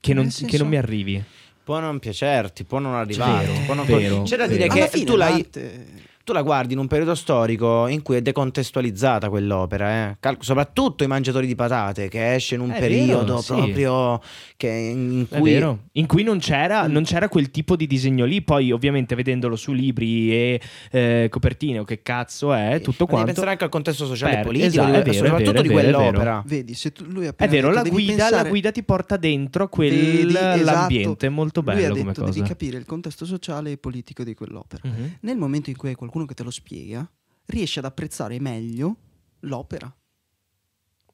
Che 0.00 0.14
non, 0.14 0.24
Nel 0.24 0.32
che 0.32 0.38
senso- 0.40 0.58
non 0.58 0.68
mi 0.68 0.76
arrivi. 0.76 1.22
Può 1.64 1.80
non 1.80 1.98
piacerti, 1.98 2.64
può 2.64 2.78
non 2.78 2.94
arrivarti. 2.94 3.46
Vero, 3.52 3.64
può 3.66 3.74
non- 3.74 3.86
vero, 3.86 4.22
C'è 4.22 4.36
da 4.36 4.46
dire 4.46 4.68
che 4.68 4.88
tu 5.04 5.16
l'hai, 5.16 5.32
l'arte- 5.32 5.86
tu 6.28 6.34
la 6.34 6.42
guardi 6.42 6.74
in 6.74 6.78
un 6.78 6.86
periodo 6.88 7.14
storico 7.14 7.86
in 7.86 8.02
cui 8.02 8.16
è 8.16 8.20
decontestualizzata 8.22 9.30
quell'opera, 9.30 10.10
eh. 10.10 10.16
Cal- 10.20 10.36
soprattutto 10.40 11.02
i 11.04 11.06
mangiatori 11.06 11.46
di 11.46 11.54
patate, 11.54 12.08
che 12.08 12.34
esce 12.34 12.54
in 12.56 12.60
un 12.60 12.70
È 12.70 12.78
periodo 12.78 13.24
vero, 13.24 13.40
sì. 13.40 13.54
proprio 13.54 14.20
che 14.56 14.68
in 14.68 15.26
cui 15.28 15.52
vero, 15.52 15.78
in 15.92 16.06
cui 16.06 16.22
non 16.22 16.38
c'era, 16.38 16.86
Mm. 16.86 16.92
non 16.92 17.04
c'era 17.04 17.28
quel 17.30 17.50
tipo 17.50 17.76
di 17.76 17.86
disegno 17.86 18.26
lì. 18.26 18.42
Poi, 18.42 18.72
ovviamente, 18.72 19.14
vedendolo 19.14 19.56
su 19.56 19.72
libri 19.72 20.30
e 20.32 20.60
eh, 20.90 21.28
copertine 21.30 21.78
o 21.78 21.84
che 21.84 22.02
cazzo 22.02 22.52
è, 22.52 22.80
tutto 22.82 23.04
Ma 23.04 23.06
devi 23.06 23.06
quanto. 23.06 23.24
pensare 23.26 23.50
anche 23.52 23.64
al 23.64 23.70
contesto 23.70 24.04
sociale 24.06 24.32
Per- 24.32 24.40
e 24.40 24.44
politico, 24.44 24.68
esatto, 24.82 24.98
è 24.98 25.02
vero, 25.02 25.12
soprattutto 25.14 25.50
vero, 25.52 25.62
di 25.62 25.68
quell'opera. 25.70 26.42
Vedi, 26.46 26.74
se 26.74 26.92
tu, 26.92 27.04
lui 27.08 27.24
È 27.26 27.34
vero, 27.48 27.68
detto, 27.68 27.82
la 27.82 27.88
guida, 27.88 28.12
la 28.16 28.28
pensare- 28.28 28.48
guida 28.50 28.70
ti 28.72 28.82
porta 28.82 29.16
dentro 29.16 29.68
quell'ambiente. 29.68 30.60
esatto. 30.60 31.30
Molto 31.30 31.60
Lui 31.62 31.70
ha 31.70 31.74
bello 31.74 31.94
detto 31.94 32.00
come 32.00 32.12
cosa. 32.14 32.32
devi 32.32 32.46
capire 32.48 32.76
il 32.78 32.84
contesto 32.84 33.24
sociale 33.24 33.70
e 33.72 33.76
politico 33.78 34.24
di 34.24 34.34
quell'opera. 34.34 34.82
Mhm. 34.84 35.16
Nel 35.20 35.36
momento 35.36 35.70
in 35.70 35.76
cui 35.76 35.90
hai 35.90 35.94
qualcuno 35.94 36.17
che 36.26 36.34
te 36.34 36.42
lo 36.42 36.50
spiega, 36.50 37.08
riesci 37.46 37.78
ad 37.78 37.86
apprezzare 37.86 38.38
meglio 38.40 38.96
l'opera. 39.40 39.90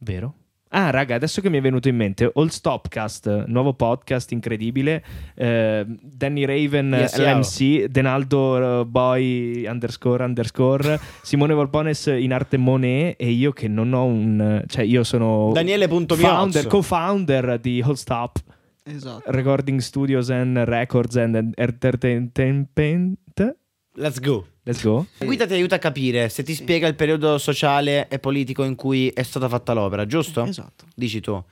Vero? 0.01 0.35
Ah, 0.77 0.91
raga, 0.91 1.15
adesso 1.15 1.41
che 1.41 1.49
mi 1.49 1.59
è 1.59 1.61
venuto 1.61 1.89
in 1.89 1.95
mente, 1.95 2.29
All 2.35 2.49
Stopcast, 2.49 3.45
nuovo 3.47 3.75
podcast 3.75 4.33
incredibile. 4.33 5.05
eh, 5.37 5.87
Danny 6.03 6.45
Raven, 6.45 6.91
Yes, 6.93 7.17
LMC, 7.17 7.85
Denaldo 7.85 8.81
eh, 8.81 8.85
Boy 8.85 9.67
underscore 9.67 10.25
underscore, 10.25 10.99
Simone 11.23 11.55
Volpones 11.55 12.07
in 12.07 12.33
arte 12.33 12.57
Monet 12.57 13.15
e 13.21 13.31
io 13.31 13.53
che 13.53 13.69
non 13.69 13.93
ho 13.93 14.05
un... 14.05 14.65
cioè 14.67 14.83
io 14.83 15.05
sono 15.05 15.53
Daniele.miozzo. 15.53 16.17
founder, 16.17 16.67
co-founder 16.67 17.61
di 17.61 17.81
All 17.81 17.95
Stop 17.95 18.43
Esatto. 18.83 19.31
Recording 19.31 19.79
Studios 19.79 20.29
and 20.31 20.57
Records 20.57 21.17
and 21.17 21.53
Entertainment. 21.57 23.57
Let's 23.95 24.19
go. 24.19 24.45
Let's 24.67 24.83
go. 24.83 25.07
La 25.19 25.27
guida 25.27 25.47
ti 25.47 25.53
aiuta 25.53 25.75
a 25.75 25.79
capire 25.79 26.29
se 26.31 26.43
ti 26.43 26.55
Sì. 26.55 26.63
spiega 26.63 26.87
il 26.89 26.95
periodo 26.95 27.37
sociale 27.39 28.09
e 28.09 28.19
politico 28.19 28.65
in 28.65 28.75
cui 28.77 29.09
è 29.09 29.23
stata 29.23 29.49
fatta 29.49 29.73
l'opera, 29.75 30.07
giusto? 30.07 30.45
Esatto. 30.45 30.87
Dici 30.95 31.21
tu. 31.21 31.43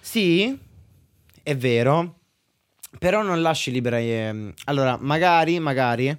Sì, 0.00 0.56
è 1.42 1.56
vero, 1.56 2.18
però 2.98 3.22
non 3.22 3.42
lasci 3.42 3.70
libera... 3.72 3.98
ehm, 3.98 4.52
Allora, 4.66 4.96
magari, 5.00 5.58
magari, 5.58 6.16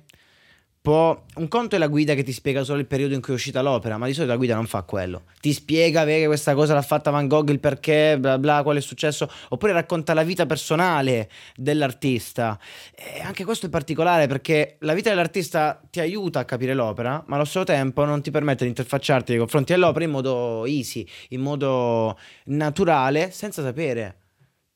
può... 0.88 1.21
Un 1.36 1.50
conto 1.50 1.76
è 1.76 1.80
la 1.80 1.88
guida 1.88 2.13
che 2.13 2.23
ti 2.23 2.32
spiega 2.32 2.63
solo 2.63 2.80
il 2.80 2.86
periodo 2.88 3.13
in 3.13 3.19
cui 3.19 3.34
è 3.34 3.36
uscita 3.36 3.62
l'opera, 3.62 3.97
ma 3.97 4.06
di 4.06 4.13
solito 4.13 4.32
la 4.32 4.38
guida 4.38 4.56
non 4.56 4.67
fa 4.67 4.84
quello. 4.84 5.23
Ti 5.41 5.52
spiega 5.52 6.06
perché 6.06 6.28
questa 6.28 6.56
cosa 6.56 6.73
l'ha 6.73 6.82
fatta 6.82 7.12
Van 7.12 7.28
Gogh, 7.28 7.50
il 7.50 7.60
perché, 7.60 8.15
bla 8.17 8.39
bla, 8.39 8.63
qual 8.63 8.78
è 8.78 8.80
successo, 8.80 9.30
oppure 9.50 9.73
racconta 9.73 10.13
la 10.13 10.23
vita 10.23 10.45
personale 10.45 11.30
dell'artista. 11.58 12.58
E 12.95 13.19
anche 13.19 13.43
questo 13.43 13.65
è 13.65 13.69
particolare 13.69 14.28
perché 14.28 14.78
la 14.80 14.93
vita 14.93 15.10
dell'artista 15.10 15.82
ti 15.91 16.00
aiuta 16.00 16.39
a 16.39 16.45
capire 16.45 16.73
l'opera, 16.73 17.21
ma 17.28 17.36
allo 17.36 17.43
stesso 17.43 17.65
tempo 17.65 18.06
non 18.06 18.21
ti 18.21 18.32
permette 18.32 18.63
di 18.63 18.69
interfacciarti 18.69 19.32
nei 19.32 19.39
confronti 19.39 19.73
dell'opera 19.73 20.06
in 20.06 20.12
modo 20.12 20.65
easy, 20.65 21.06
in 21.30 21.41
modo 21.41 22.17
naturale, 22.45 23.32
senza 23.32 23.62
sapere 23.62 24.19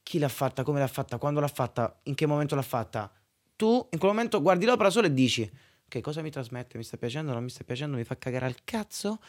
chi 0.03 0.19
l'ha 0.19 0.27
fatta, 0.27 0.63
come 0.63 0.79
l'ha 0.79 0.87
fatta, 0.87 1.17
quando 1.17 1.39
l'ha 1.39 1.47
fatta, 1.47 2.01
in 2.03 2.15
che 2.15 2.25
momento 2.25 2.53
l'ha 2.55 2.61
fatta. 2.61 3.09
Tu 3.55 3.87
in 3.91 3.97
quel 3.97 4.11
momento 4.11 4.41
guardi 4.41 4.65
l'opera 4.65 4.89
solo 4.89 5.07
e 5.07 5.13
dici: 5.13 5.49
Che 5.91 5.99
cosa 5.99 6.21
mi 6.21 6.29
trasmette? 6.29 6.77
Mi 6.77 6.85
sta 6.85 6.95
piacendo? 6.95 7.33
Non 7.33 7.43
mi 7.43 7.49
sta 7.49 7.65
piacendo? 7.65 7.97
Mi 7.97 8.05
fa 8.05 8.17
cagare 8.17 8.45
al 8.45 8.55
cazzo? 8.63 9.19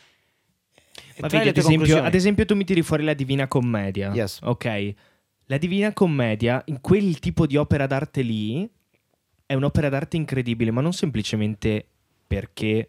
E 1.17 1.21
Ma 1.21 1.27
vedi, 1.27 1.49
ad 1.49 1.57
esempio, 1.57 2.01
ad 2.01 2.15
esempio, 2.15 2.45
tu 2.45 2.55
mi 2.55 2.63
tiri 2.63 2.83
fuori 2.83 3.03
la 3.03 3.15
Divina 3.15 3.49
Commedia. 3.49 4.13
Yes. 4.13 4.39
Ok. 4.43 4.95
La 5.47 5.59
Divina 5.59 5.93
Commedia, 5.93 6.63
in 6.67 6.81
quel 6.81 7.19
tipo 7.19 7.47
di 7.47 7.57
opera 7.57 7.89
d'arte 7.89 8.23
lì, 8.23 8.71
è 9.45 9.55
un'opera 9.55 9.89
d'arte 9.89 10.17
incredibile, 10.17 10.71
ma 10.71 10.81
non 10.81 10.93
semplicemente 10.93 11.85
perché 12.29 12.89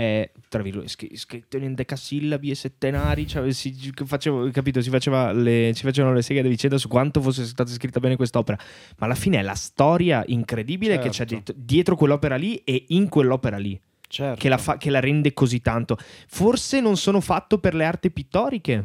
è, 0.00 0.30
tra 0.48 0.62
virgolette, 0.62 0.90
scri- 0.90 1.14
scritto 1.16 1.58
in 1.58 1.74
decasillabi 1.74 2.50
e 2.50 2.54
settenari, 2.54 3.26
cioè 3.26 3.52
si, 3.52 3.92
facevo, 4.04 4.50
capito, 4.50 4.80
si 4.80 4.88
faceva 4.88 5.30
le, 5.32 5.72
si 5.74 5.82
facevano 5.82 6.14
le 6.14 6.22
seghe 6.22 6.40
di 6.42 6.48
vicenda 6.48 6.78
su 6.78 6.88
quanto 6.88 7.20
fosse 7.20 7.44
stata 7.44 7.70
scritta 7.70 8.00
bene 8.00 8.16
quest'opera, 8.16 8.56
ma 8.96 9.04
alla 9.06 9.14
fine 9.14 9.38
è 9.38 9.42
la 9.42 9.54
storia 9.54 10.22
incredibile 10.26 10.98
che 10.98 11.10
c'è 11.10 11.26
Certo. 11.26 11.34
dietro, 11.34 11.54
dietro 11.58 11.96
quell'opera 11.96 12.36
lì 12.36 12.56
e 12.64 12.86
in 12.88 13.10
quell'opera 13.10 13.58
lì 13.58 13.78
Certo. 14.08 14.40
che 14.40 14.48
la, 14.48 14.56
fa- 14.56 14.78
che 14.78 14.88
la 14.88 15.00
rende 15.00 15.34
così 15.34 15.60
tanto. 15.60 15.98
Forse 16.28 16.80
non 16.80 16.96
sono 16.96 17.20
fatto 17.20 17.58
per 17.58 17.74
le 17.74 17.84
arti 17.84 18.10
pittoriche. 18.10 18.84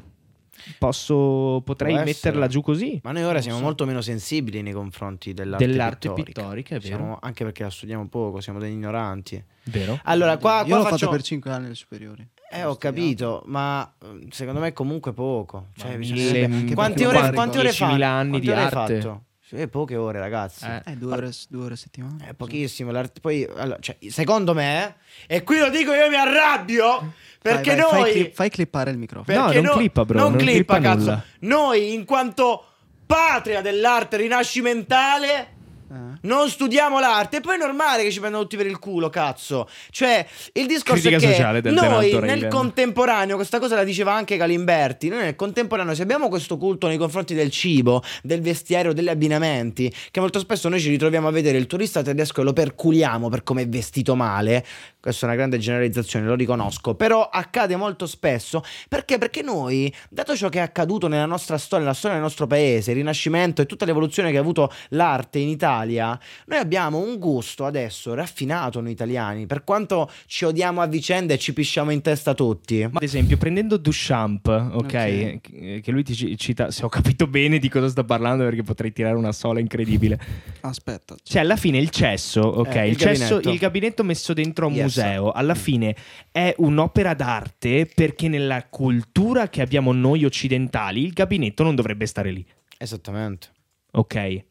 Posso, 0.78 1.62
potrei 1.64 1.94
Può 1.94 2.02
essere. 2.02 2.16
metterla 2.30 2.48
giù 2.48 2.62
così. 2.62 3.00
Ma 3.04 3.12
noi 3.12 3.24
ora 3.24 3.34
Non 3.34 3.42
siamo 3.42 3.58
so. 3.58 3.64
molto 3.64 3.86
meno 3.86 4.02
sensibili 4.02 4.62
nei 4.62 4.74
confronti 4.74 5.34
dell'arte, 5.34 5.66
Dell'arte 5.66 6.08
pittorica. 6.10 6.42
pittorica, 6.42 6.76
è 6.76 6.80
vero. 6.80 6.96
Siamo- 6.96 7.18
anche 7.22 7.44
perché 7.44 7.64
la 7.64 7.70
studiamo 7.70 8.08
poco, 8.08 8.42
siamo 8.42 8.60
degli 8.60 8.72
ignoranti. 8.74 9.44
Vero? 9.66 10.00
Allora, 10.04 10.38
qua, 10.38 10.60
Io 10.62 10.66
qua 10.68 10.78
l'ho 10.78 10.84
faccio... 10.84 10.98
fatto 10.98 11.12
per 11.12 11.22
5 11.22 11.52
anni 11.52 11.66
alle 11.66 11.76
superiori. 11.76 12.28
Eh, 12.52 12.64
ho 12.64 12.76
capito, 12.78 13.42
ma 13.48 13.92
eh, 14.02 14.28
secondo 14.30 14.60
me 14.60 14.72
comunque 14.74 15.12
poco. 15.14 15.68
Cioè, 15.76 15.98
mille- 15.98 16.74
quante 16.74 17.06
ore, 17.06 17.32
quante 17.34 17.58
ore 17.60 17.70
10.000 17.72 17.74
fa? 17.74 17.86
anni 17.88 18.30
Quante 18.30 18.40
di 18.40 18.50
ore 18.50 18.62
arte. 18.62 19.02
fatto? 19.02 19.24
Sì, 19.48 19.68
poche 19.68 19.96
ore, 19.96 20.18
ragazzi. 20.20 20.66
Eh. 20.66 20.82
Eh, 20.86 20.96
due 20.96 21.14
ore, 21.14 21.32
due 21.50 21.66
ore 21.66 21.74
a 21.76 21.78
settimana. 21.78 22.26
È 22.26 22.34
pochissimo. 22.34 22.90
l'arte- 22.92 23.20
Poi, 23.20 23.48
allora, 23.56 23.78
cioè, 23.80 23.96
secondo 24.10 24.56
me, 24.56 24.96
e 25.28 25.44
qui 25.44 25.60
lo 25.60 25.70
dico 25.70 25.94
io 25.94 26.10
mi 26.10 26.16
arrabbio, 26.16 27.14
perché 27.42 27.76
Vai, 27.76 27.82
vai, 27.84 28.02
noi... 28.02 28.12
Fai, 28.12 28.32
fai 28.34 28.50
clippare 28.50 28.90
il 28.90 28.98
microfono. 28.98 29.52
No, 29.52 29.62
non 29.62 29.78
clippa, 29.78 30.04
bro, 30.04 30.18
Non, 30.18 30.32
non 30.32 30.40
clippa, 30.40 30.78
clippa 30.78 30.96
cazzo. 30.96 31.24
Noi, 31.42 31.94
in 31.94 32.06
quanto 32.06 32.66
patria 33.06 33.62
dell'arte 33.62 34.18
rinascimentale... 34.18 35.54
Eh. 35.92 36.18
Non 36.22 36.50
studiamo 36.50 37.00
l'arte 37.00 37.38
e 37.38 37.42
poi 37.42 37.56
è 37.56 37.58
normale 37.58 38.04
che 38.04 38.12
ci 38.12 38.20
prendono 38.20 38.44
tutti 38.44 38.58
per 38.58 38.66
il 38.66 38.80
culo, 38.80 39.10
cazzo. 39.10 39.68
Cioè, 39.92 40.26
il 40.54 40.68
discorso 40.68 41.08
Critica 41.08 41.18
è 41.18 41.20
che 41.20 41.36
sociale 41.36 41.62
del 41.62 41.74
noi 41.74 42.12
nel 42.12 42.22
Raven. 42.22 42.50
contemporaneo, 42.50 43.36
questa 43.36 43.60
cosa 43.60 43.76
la 43.76 43.84
diceva 43.84 44.14
anche 44.14 44.38
Galimberti, 44.38 45.10
noi 45.10 45.24
nel 45.24 45.36
contemporaneo 45.36 45.94
se 45.94 46.02
abbiamo 46.02 46.30
questo 46.30 46.58
culto 46.58 46.88
nei 46.88 46.98
confronti 46.98 47.34
del 47.34 47.52
cibo, 47.52 48.04
del 48.24 48.42
vestiario, 48.42 48.94
degli 48.94 49.10
abbinamenti, 49.10 49.94
che 50.12 50.20
molto 50.20 50.40
spesso 50.40 50.70
noi 50.70 50.80
ci 50.80 50.90
ritroviamo 50.90 51.28
a 51.28 51.32
vedere 51.32 51.58
il 51.58 51.68
turista 51.68 52.02
tedesco 52.02 52.42
e 52.42 52.44
lo 52.44 52.54
perculiamo 52.54 53.30
per 53.30 53.44
come 53.44 53.64
è 53.64 53.68
vestito 53.68 54.16
male, 54.16 54.66
questa 55.00 55.26
è 55.26 55.30
una 55.30 55.38
grande 55.38 55.60
generalizzazione, 55.60 56.26
lo 56.26 56.36
riconosco, 56.36 56.96
però 56.96 57.30
accade 57.30 57.76
molto 57.76 58.08
spesso 58.08 58.64
perché? 58.88 59.18
Perché 59.18 59.42
noi, 59.42 59.94
dato 60.10 60.36
ciò 60.36 60.50
che 60.50 60.60
è 60.60 60.62
accaduto 60.62 61.08
nella 61.08 61.26
nostra 61.26 61.58
storia, 61.58 61.86
nella 61.86 61.96
storia 61.96 62.18
del 62.18 62.26
nostro 62.26 62.48
paese, 62.48 62.92
il 62.92 62.98
Rinascimento 62.98 63.62
e 63.62 63.66
tutta 63.66 63.86
l'evoluzione 63.86 64.32
che 64.32 64.38
ha 64.38 64.42
avuto 64.42 64.72
l'arte 64.90 65.40
in 65.40 65.50
Italia, 65.50 65.75
noi 65.84 66.60
abbiamo 66.60 67.00
un 67.00 67.18
gusto 67.18 67.66
adesso 67.66 68.14
raffinato 68.14 68.80
noi 68.82 68.92
italiani, 68.92 69.46
per 69.46 69.64
quanto 69.64 70.10
ci 70.28 70.46
odiamo 70.46 70.82
a 70.82 70.88
vicenda 70.88 71.34
e 71.34 71.38
ci 71.38 71.54
pisciamo 71.54 71.92
in 71.92 72.02
testa 72.02 72.34
tutti. 72.34 72.82
Ma 72.82 72.90
ad 72.94 73.04
esempio, 73.04 73.38
prendendo 73.38 73.78
Duchamp, 73.78 74.48
ok, 74.48 74.74
Ok. 74.76 75.82
che 75.82 75.92
lui 75.92 76.04
ti 76.04 76.14
ci- 76.16 76.38
cita, 76.38 76.72
se 76.72 76.86
ho 76.86 76.90
capito 76.90 77.28
bene 77.28 77.58
di 77.60 77.68
cosa 77.70 77.88
sto 77.90 78.04
parlando, 78.04 78.44
perché 78.44 78.64
potrei 78.64 78.92
tirare 78.94 79.16
una 79.16 79.32
sola 79.32 79.60
incredibile. 79.60 80.20
Aspetta. 80.62 81.16
Cioè, 81.24 81.42
alla 81.42 81.56
fine 81.58 81.78
il 81.78 81.90
cesso, 81.90 82.42
ok, 82.42 82.76
Eh, 82.76 82.86
il 82.86 82.92
il, 82.92 82.98
cesso, 82.98 83.24
gabinetto. 83.36 83.50
il 83.52 83.58
gabinetto 83.58 84.04
messo 84.04 84.34
dentro 84.34 84.66
a 84.66 84.70
un 84.70 84.76
Yes. 84.76 84.84
museo, 84.84 85.32
alla 85.32 85.56
fine 85.56 85.96
è 86.32 86.54
un'opera 86.58 87.14
d'arte 87.14 87.90
perché 87.94 88.28
nella 88.28 88.66
cultura 88.70 89.50
che 89.50 89.62
abbiamo 89.62 89.92
noi 89.94 90.24
occidentali, 90.26 91.04
il 91.04 91.12
gabinetto 91.14 91.64
non 91.64 91.76
dovrebbe 91.76 92.06
stare 92.06 92.32
lì, 92.32 92.46
Esattamente. 92.78 93.48
ok? 93.92 94.44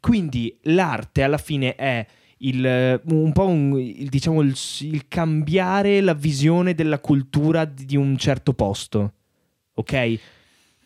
Quindi 0.00 0.56
l'arte 0.62 1.22
alla 1.22 1.38
fine 1.38 1.74
è 1.74 2.06
il, 2.38 3.00
un 3.08 3.32
po' 3.32 3.46
un- 3.46 3.78
il, 3.78 4.08
diciamo 4.08 4.42
il, 4.42 4.54
il 4.80 5.08
cambiare 5.08 6.00
la 6.00 6.14
visione 6.14 6.74
della 6.74 6.98
cultura 7.00 7.64
di, 7.64 7.84
di 7.86 7.96
un 7.96 8.16
certo 8.16 8.52
posto, 8.52 9.12
ok? 9.74 9.92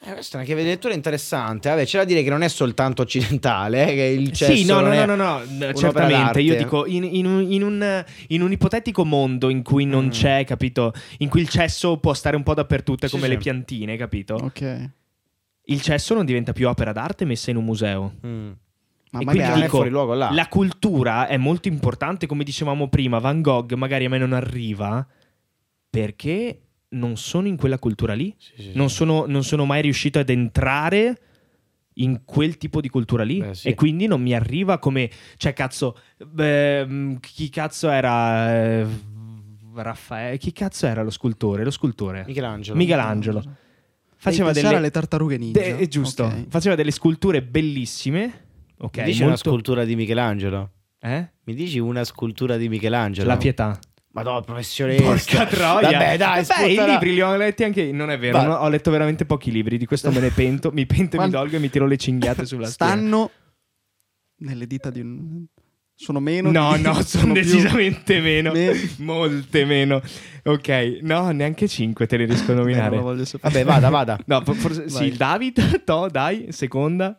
Eh, 0.02 0.12
questa 0.14 0.34
è 0.34 0.36
una 0.36 0.44
chiave 0.46 0.62
di 0.62 0.68
lettura 0.68 0.94
interessante. 0.94 1.68
Vabbè, 1.68 1.84
c'è 1.84 1.98
da 1.98 2.04
dire 2.04 2.22
che 2.22 2.30
non 2.30 2.40
è 2.42 2.48
soltanto 2.48 3.02
occidentale, 3.02 3.90
eh, 3.90 3.94
che 3.94 4.02
il 4.04 4.32
cesso 4.32 4.54
Sì, 4.54 4.64
no, 4.64 4.80
no, 4.80 4.94
non 4.94 5.04
no, 5.04 5.14
no, 5.14 5.14
no, 5.16 5.36
un'opera 5.44 5.74
certamente. 5.76 6.40
Io 6.40 6.56
dico, 6.56 6.86
in, 6.86 7.04
in 7.04 7.26
un, 7.26 7.52
in 7.52 7.62
un- 7.62 8.04
in 8.28 8.40
un 8.40 8.50
ipotetico 8.50 9.04
mondo 9.04 9.50
in 9.50 9.62
cui 9.62 9.84
non 9.84 10.06
Mm. 10.06 10.10
c'è, 10.10 10.44
capito? 10.46 10.94
In 11.18 11.28
cui 11.28 11.42
il 11.42 11.50
cesso 11.50 11.98
può 11.98 12.14
stare 12.14 12.34
un 12.36 12.42
po' 12.42 12.54
dappertutto, 12.54 13.04
è 13.04 13.08
Sì, 13.08 13.14
come 13.14 13.26
sì. 13.26 13.32
le 13.34 13.38
piantine, 13.38 13.96
capito? 13.98 14.34
Ok. 14.36 14.90
Il 15.64 15.82
cesso 15.82 16.14
non 16.14 16.24
diventa 16.24 16.52
più 16.52 16.66
opera 16.66 16.92
d'arte 16.92 17.26
messa 17.26 17.50
in 17.50 17.56
un 17.58 17.64
museo. 17.64 18.14
Mm. 18.26 18.50
Ma 19.10 19.20
E 19.20 19.24
magari 19.24 19.60
è 19.60 19.62
dico, 19.64 19.76
fuori 19.76 19.90
luogo 19.90 20.14
là. 20.14 20.30
La 20.32 20.46
cultura 20.48 21.26
è 21.26 21.36
molto 21.36 21.68
importante, 21.68 22.26
come 22.26 22.44
dicevamo 22.44 22.88
prima. 22.88 23.18
Van 23.18 23.42
Gogh 23.42 23.72
magari 23.74 24.04
a 24.04 24.08
me 24.08 24.18
non 24.18 24.32
arriva 24.32 25.04
perché 25.88 26.60
non 26.90 27.16
sono 27.16 27.46
in 27.48 27.56
quella 27.56 27.78
cultura 27.78 28.14
lì. 28.14 28.34
Sì, 28.38 28.52
sì, 28.56 28.62
sì. 28.62 28.70
Non 28.74 28.90
sono, 28.90 29.24
non 29.26 29.42
sono 29.44 29.64
mai 29.64 29.82
riuscito 29.82 30.18
ad 30.18 30.28
entrare 30.30 31.18
in 31.94 32.22
quel 32.24 32.56
tipo 32.56 32.80
di 32.80 32.88
cultura 32.88 33.24
lì 33.24 33.40
Beh, 33.40 33.54
sì. 33.54 33.68
e 33.68 33.74
quindi 33.74 34.06
non 34.06 34.22
mi 34.22 34.32
arriva 34.32 34.78
come 34.78 35.10
cioè 35.36 35.52
cazzo 35.52 35.98
beh, 36.24 37.18
chi 37.20 37.48
cazzo 37.50 37.90
era 37.90 38.54
eh, 38.80 38.86
Raffaele 39.74 40.38
chi 40.38 40.52
cazzo 40.52 40.86
era 40.86 41.02
lo 41.02 41.10
scultore 41.10 41.64
lo 41.64 41.70
scultore 41.70 42.24
Michelangelo. 42.26 42.76
Michelangelo 42.78 43.42
faceva 44.16 44.52
delle 44.52 44.68
alle 44.76 44.90
tartarughe 44.90 45.36
ninja. 45.36 45.60
de- 45.60 45.78
è 45.78 45.88
giusto 45.88 46.24
Ok. 46.24 46.46
faceva 46.48 46.74
delle 46.76 46.92
sculture 46.92 47.42
bellissime 47.42 48.44
ok 48.80 48.96
Mi 48.98 49.04
dici 49.04 49.18
una 49.20 49.28
molto 49.30 49.48
scultura 49.50 49.84
di 49.84 49.96
Michelangelo? 49.96 50.70
eh? 51.00 51.28
Mi 51.44 51.54
dici 51.54 51.78
una 51.78 52.04
scultura 52.04 52.56
di 52.56 52.68
Michelangelo? 52.68 53.26
la 53.28 53.36
pietà 53.36 53.78
Madonna, 54.12 54.40
professionista. 54.40 55.04
Porca 55.04 55.46
troia. 55.46 55.90
Vabbè, 55.92 56.16
dai, 56.16 56.44
Beh, 56.44 56.72
i 56.72 56.84
libri 56.84 57.14
li 57.14 57.20
ho 57.20 57.36
letti 57.36 57.62
anche. 57.62 57.92
Non 57.92 58.10
è 58.10 58.18
vero, 58.18 58.42
no, 58.42 58.54
ho 58.54 58.68
letto 58.68 58.90
veramente 58.90 59.24
pochi 59.24 59.52
libri. 59.52 59.78
Di 59.78 59.86
questo 59.86 60.10
me 60.10 60.18
ne 60.18 60.30
pento. 60.30 60.72
Mi 60.72 60.84
pento 60.84 61.16
e 61.16 61.20
mi 61.24 61.30
dolgo 61.30 61.54
e 61.54 61.58
mi 61.60 61.70
tiro 61.70 61.86
le 61.86 61.96
cinghiate 61.96 62.44
sulla 62.44 62.66
schiena. 62.66 62.92
Stanno 62.94 63.30
nelle 64.38 64.66
dita 64.66 64.90
di 64.90 64.98
un... 65.00 65.44
Sono 65.94 66.18
meno? 66.18 66.50
No, 66.50 66.74
di- 66.74 66.82
no, 66.82 67.00
sono 67.06 67.32
più- 67.34 67.42
decisamente 67.42 68.18
meno. 68.20 68.50
me- 68.50 68.72
Molte 68.96 69.64
meno. 69.64 70.02
Ok, 70.42 70.98
no, 71.02 71.30
neanche 71.30 71.68
5 71.68 72.06
te 72.08 72.16
le 72.16 72.24
riesco 72.24 72.44
a 72.44 72.46
Beh, 72.46 72.54
non 72.54 72.62
nominare. 72.64 72.96
lo 72.96 73.02
voglio 73.02 73.24
sapere. 73.24 73.62
Vabbè, 73.62 73.64
vada, 73.80 73.88
vada. 73.90 74.18
No, 74.26 74.42
for- 74.42 74.56
forse 74.56 74.88
sì, 74.88 74.96
Vai. 74.98 75.06
il 75.08 75.16
David, 75.16 75.84
to, 75.84 76.08
dai, 76.10 76.46
seconda. 76.50 77.16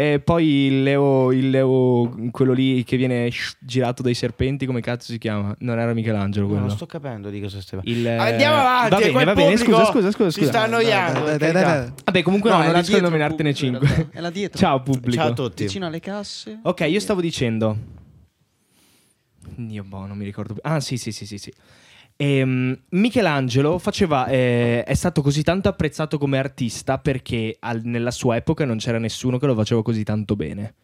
E 0.00 0.18
poi 0.18 0.46
il 0.46 0.82
Leo, 0.82 1.30
il 1.30 1.50
Leo, 1.50 2.10
quello 2.30 2.54
lì 2.54 2.84
che 2.84 2.96
viene 2.96 3.30
girato 3.58 4.00
dai 4.00 4.14
serpenti, 4.14 4.64
come 4.64 4.80
cazzo 4.80 5.12
si 5.12 5.18
chiama? 5.18 5.54
Non 5.58 5.78
era 5.78 5.92
Michelangelo 5.92 6.46
No, 6.46 6.52
quello. 6.52 6.66
non 6.68 6.74
sto 6.74 6.86
capendo 6.86 7.28
di 7.28 7.38
cosa 7.38 7.60
stai 7.60 7.80
Il, 7.82 8.08
Andiamo 8.08 8.56
avanti, 8.56 8.90
Va 8.94 8.96
bene, 8.98 9.24
va 9.24 9.34
bene, 9.34 9.56
scusa, 9.58 9.84
scusa, 9.84 10.10
scusa. 10.10 10.30
si 10.30 10.38
scusa. 10.38 10.52
sta 10.52 10.62
annoiando. 10.62 11.20
Vabbè, 11.24 12.22
comunque 12.22 12.48
no, 12.48 12.56
No, 12.56 12.62
non 12.64 12.72
riesco 12.72 12.96
a 12.96 13.00
nominartene 13.00 13.52
pubblico, 13.52 13.76
in 13.76 13.82
5. 13.82 13.88
realtà. 13.88 14.16
È 14.16 14.20
là 14.22 14.30
dietro. 14.30 14.58
Ciao 14.58 14.80
pubblico. 14.82 15.16
Ciao 15.16 15.28
a 15.28 15.34
tutti. 15.34 15.64
Vicino 15.64 15.84
alle 15.84 16.00
casse. 16.00 16.60
Ok, 16.62 16.80
io 16.88 16.98
stavo 17.00 17.20
dicendo. 17.20 17.76
Dio, 19.54 19.84
boh, 19.84 20.06
non 20.06 20.16
mi 20.16 20.24
ricordo 20.24 20.54
più. 20.54 20.62
Ah, 20.64 20.80
sì, 20.80 20.96
sì, 20.96 21.12
sì, 21.12 21.26
sì. 21.26 21.36
sì. 21.36 21.52
Ehm, 22.22 22.78
Michelangelo 22.90 23.78
faceva, 23.78 24.26
eh, 24.26 24.84
è 24.84 24.92
stato 24.92 25.22
così 25.22 25.42
tanto 25.42 25.70
apprezzato 25.70 26.18
come 26.18 26.36
artista 26.36 26.98
perché 26.98 27.56
al- 27.60 27.80
nella 27.84 28.10
sua 28.10 28.36
epoca 28.36 28.66
non 28.66 28.76
c'era 28.76 28.98
nessuno 28.98 29.38
che 29.38 29.46
lo 29.46 29.54
faceva 29.54 29.82
così 29.82 30.02
tanto 30.04 30.36
bene. 30.36 30.74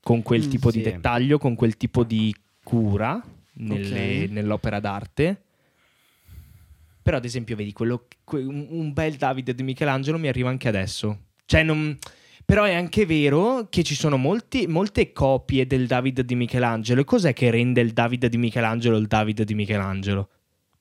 Con 0.00 0.22
quel 0.22 0.44
Mm, 0.46 0.50
tipo 0.50 0.72
di 0.72 0.78
sì. 0.78 0.90
dettaglio, 0.90 1.38
con 1.38 1.54
quel 1.54 1.76
tipo 1.76 2.02
di 2.02 2.34
cura 2.64 3.22
nelle- 3.58 4.24
Ok. 4.24 4.30
nell'opera 4.32 4.80
d'arte. 4.80 5.40
Però, 7.00 7.16
ad 7.16 7.24
esempio, 7.24 7.54
vedi, 7.54 7.72
quello, 7.72 8.08
que- 8.24 8.42
un, 8.42 8.66
un 8.68 8.92
bel 8.92 9.14
Davide 9.14 9.54
di 9.54 9.62
Michelangelo 9.62 10.18
mi 10.18 10.26
arriva 10.26 10.48
anche 10.48 10.66
adesso. 10.66 11.26
Cioè, 11.44 11.62
non. 11.62 11.96
Però 12.44 12.64
è 12.64 12.74
anche 12.74 13.06
vero 13.06 13.68
che 13.70 13.84
ci 13.84 13.94
sono 13.94 14.16
molti- 14.16 14.66
molte 14.66 15.12
copie 15.12 15.64
del 15.68 15.86
David 15.86 16.22
di 16.22 16.34
Michelangelo. 16.34 17.02
E 17.02 17.04
cos'è 17.04 17.32
che 17.32 17.50
rende 17.50 17.80
il 17.80 17.92
David 17.92 18.26
di 18.26 18.36
Michelangelo 18.36 18.96
il 18.96 19.06
David 19.06 19.42
di 19.44 19.54
Michelangelo? 19.54 20.28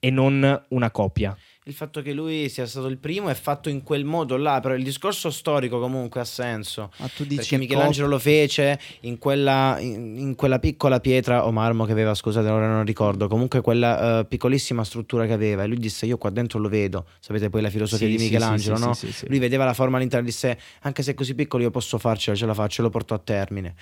E 0.05 0.11
non 0.11 0.63
una 0.67 0.91
copia. 0.91 1.35
Il 1.63 1.73
fatto 1.73 2.03
che 2.03 2.13
lui 2.13 2.47
sia 2.47 2.67
stato 2.67 2.85
il 2.85 2.99
primo 2.99 3.29
è 3.29 3.33
fatto 3.33 3.69
in 3.69 3.81
quel 3.81 4.05
modo 4.05 4.37
là, 4.37 4.59
però 4.59 4.75
il 4.75 4.83
discorso 4.83 5.31
storico 5.31 5.79
comunque 5.79 6.21
ha 6.21 6.25
senso. 6.25 6.91
Ah, 6.97 7.07
tu 7.07 7.23
dici 7.23 7.37
Perché 7.37 7.57
Michelangelo 7.57 8.07
lo 8.07 8.19
fece 8.19 8.79
in 8.99 9.17
quella, 9.17 9.77
in, 9.79 10.15
in 10.15 10.35
quella 10.35 10.59
piccola 10.59 10.99
pietra 10.99 11.47
o 11.47 11.51
marmo 11.51 11.85
che 11.85 11.91
aveva, 11.91 12.13
scusate, 12.13 12.47
ora 12.49 12.67
non 12.67 12.85
ricordo. 12.85 13.27
Comunque 13.27 13.61
quella 13.61 14.19
eh, 14.19 14.25
piccolissima 14.25 14.83
struttura 14.83 15.25
che 15.25 15.33
aveva. 15.33 15.63
E 15.63 15.67
lui 15.67 15.77
disse: 15.77 16.05
Io 16.05 16.19
qua 16.19 16.29
dentro 16.29 16.59
lo 16.59 16.69
vedo. 16.69 17.07
Sapete 17.19 17.49
poi 17.49 17.63
la 17.63 17.71
filosofia 17.71 18.05
Sì, 18.05 18.11
di 18.11 18.19
sì, 18.19 18.25
Michelangelo, 18.25 18.75
sì, 18.75 18.85
no? 18.85 18.93
sì, 18.93 19.07
sì, 19.07 19.13
sì. 19.13 19.27
Lui 19.27 19.39
vedeva 19.39 19.65
la 19.65 19.73
forma 19.73 19.97
all'interno 19.97 20.27
e 20.27 20.29
disse: 20.29 20.59
Anche 20.81 21.01
se 21.01 21.11
è 21.11 21.13
così 21.15 21.33
piccolo, 21.33 21.63
io 21.63 21.71
posso 21.71 21.97
farcela, 21.97 22.37
ce 22.37 22.45
la 22.45 22.53
faccio, 22.53 22.83
lo 22.83 22.91
portò 22.91 23.15
a 23.15 23.19
termine. 23.19 23.73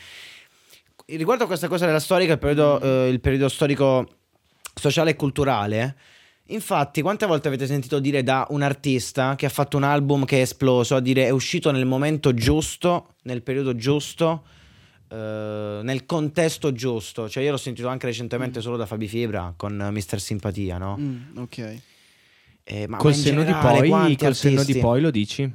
Riguardo 1.05 1.43
a 1.43 1.47
questa 1.47 1.67
cosa 1.67 1.85
della 1.85 1.99
storica, 1.99 2.31
il 2.31 2.39
periodo, 2.39 2.79
eh, 2.79 3.09
il 3.09 3.19
periodo 3.19 3.49
storico 3.49 4.07
sociale 4.73 5.11
e 5.11 5.15
culturale. 5.17 5.97
Infatti, 6.47 7.01
quante 7.01 7.25
volte 7.25 7.47
avete 7.47 7.65
sentito 7.65 7.99
dire 7.99 8.21
da 8.21 8.45
un 8.49 8.61
artista 8.61 9.35
che 9.35 9.45
ha 9.45 9.49
fatto 9.49 9.77
un 9.77 9.83
album 9.83 10.25
che 10.25 10.39
è 10.39 10.41
esploso 10.41 10.95
a 10.95 10.99
dire 10.99 11.25
è 11.25 11.29
uscito 11.29 11.71
nel 11.71 11.85
momento 11.85 12.33
giusto, 12.33 13.15
nel 13.23 13.41
periodo 13.41 13.75
giusto, 13.75 14.43
eh, 15.07 15.79
nel 15.83 16.05
contesto 16.05 16.73
giusto? 16.73 17.29
Cioè, 17.29 17.43
io 17.43 17.51
l'ho 17.51 17.57
sentito 17.57 17.87
anche 17.87 18.07
recentemente 18.07 18.59
solo 18.59 18.75
da 18.75 18.85
Fabi 18.85 19.07
Fibra 19.07 19.53
con 19.55 19.89
Mister 19.91 20.19
Simpatia, 20.19 20.77
no? 20.77 20.97
Mm, 20.99 21.37
ok. 21.37 21.81
Eh, 22.65 22.87
ma- 22.87 22.97
col 22.97 23.11
ma 23.11 23.17
senno, 23.17 23.43
di 23.43 23.53
poi, 23.53 24.17
col 24.17 24.35
senno 24.35 24.63
di 24.63 24.77
poi 24.77 25.01
lo 25.01 25.11
dici? 25.11 25.49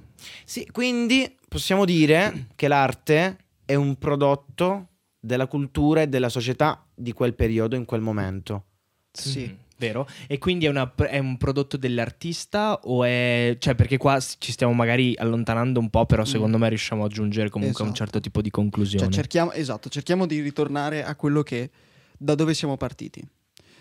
Sì, 0.44 0.66
quindi 0.72 1.37
possiamo 1.48 1.85
dire 1.85 2.46
che 2.55 2.66
l'arte 2.66 3.37
è 3.66 3.74
un 3.74 3.96
prodotto 3.96 4.88
della 5.20 5.46
cultura 5.46 6.03
e 6.03 6.07
della 6.07 6.31
società 6.31 6.87
di 6.94 7.12
quel 7.12 7.35
periodo, 7.35 7.77
in 7.77 7.85
quel 7.85 8.01
momento. 8.01 8.64
Sì. 9.12 9.51
Mm. 9.51 9.67
Vero? 9.79 10.09
E 10.27 10.38
quindi 10.38 10.67
è, 10.67 10.69
una- 10.69 10.93
è 10.95 11.19
un 11.19 11.37
prodotto 11.37 11.77
dell'artista 11.77 12.81
o 12.83 13.05
è... 13.05 13.57
Cioè, 13.61 13.75
perché 13.77 13.97
qua 13.97 14.19
ci 14.21 14.51
stiamo 14.51 14.73
magari 14.73 15.14
allontanando 15.17 15.79
un 15.79 15.88
po', 15.88 16.05
però 16.05 16.25
secondo 16.25 16.59
me 16.59 16.69
riusciamo 16.69 17.05
a 17.05 17.09
giungere 17.09 17.49
comunque 17.49 17.79
a 17.81 17.83
un 17.85 17.91
Mm. 17.91 17.93
Esatto. 17.95 18.11
certo 18.11 18.21
tipo 18.21 18.43
di 18.43 18.51
conclusione. 18.51 19.05
Cioè, 19.05 19.12
cerchiamo, 19.14 19.53
esatto, 19.53 19.88
cerchiamo 19.88 20.27
di 20.27 20.41
ritornare 20.41 21.05
a 21.05 21.14
quello 21.14 21.43
che 21.45 21.71
da 22.19 22.35
dove 22.35 22.55
siamo 22.55 22.77
partiti. 22.77 23.23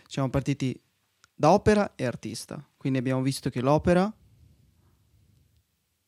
Siamo 0.07 0.29
partiti 0.29 0.79
da 1.33 1.51
opera 1.51 1.93
e 1.95 2.05
artista. 2.05 2.63
Quindi 2.77 2.99
abbiamo 2.99 3.21
visto 3.23 3.49
che 3.49 3.61
l'opera 3.61 4.13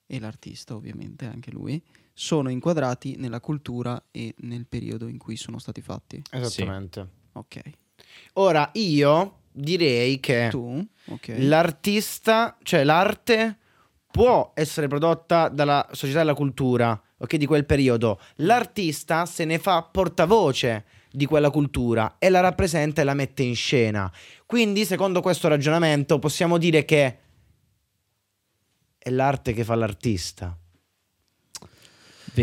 e 0.05 0.20
l'artista, 0.20 0.76
ovviamente, 0.76 1.26
anche 1.26 1.51
lui, 1.51 1.82
sono 2.13 2.49
inquadrati 2.49 3.16
nella 3.18 3.39
cultura 3.39 4.01
e 4.11 4.34
nel 4.39 4.66
periodo 4.68 5.07
in 5.07 5.18
cui 5.18 5.36
sono 5.38 5.57
stati 5.59 5.82
fatti. 5.82 6.22
Esattamente. 6.32 7.07
Ok. 7.34 7.61
Ora 8.34 8.70
io 8.74 9.38
direi 9.52 10.20
che 10.20 10.47
Tu? 10.50 10.86
Ok. 11.08 11.36
l'artista, 11.38 12.58
cioè 12.64 12.84
l'arte, 12.84 13.58
può 14.12 14.52
essere 14.56 14.88
prodotta 14.88 15.50
dalla 15.50 15.88
società 15.91 16.20
della 16.20 16.34
cultura, 16.34 17.00
ok, 17.18 17.36
di 17.36 17.45
quel 17.45 17.66
periodo. 17.66 18.20
L'artista 18.38 19.26
se 19.26 19.45
ne 19.45 19.60
fa 19.60 19.82
portavoce 19.84 20.86
di 21.12 21.26
quella 21.26 21.50
cultura 21.50 22.16
e 22.20 22.30
la 22.30 22.39
rappresenta 22.39 23.02
e 23.02 23.04
la 23.04 23.14
mette 23.14 23.43
in 23.43 23.56
scena. 23.56 24.12
Quindi, 24.45 24.86
secondo 24.86 25.22
questo 25.22 25.47
ragionamento, 25.47 26.20
possiamo 26.20 26.58
dire 26.58 26.86
che 26.86 27.18
è 28.97 29.10
l'arte 29.10 29.54
che 29.54 29.64
fa 29.64 29.76
l'artista. 29.76 30.58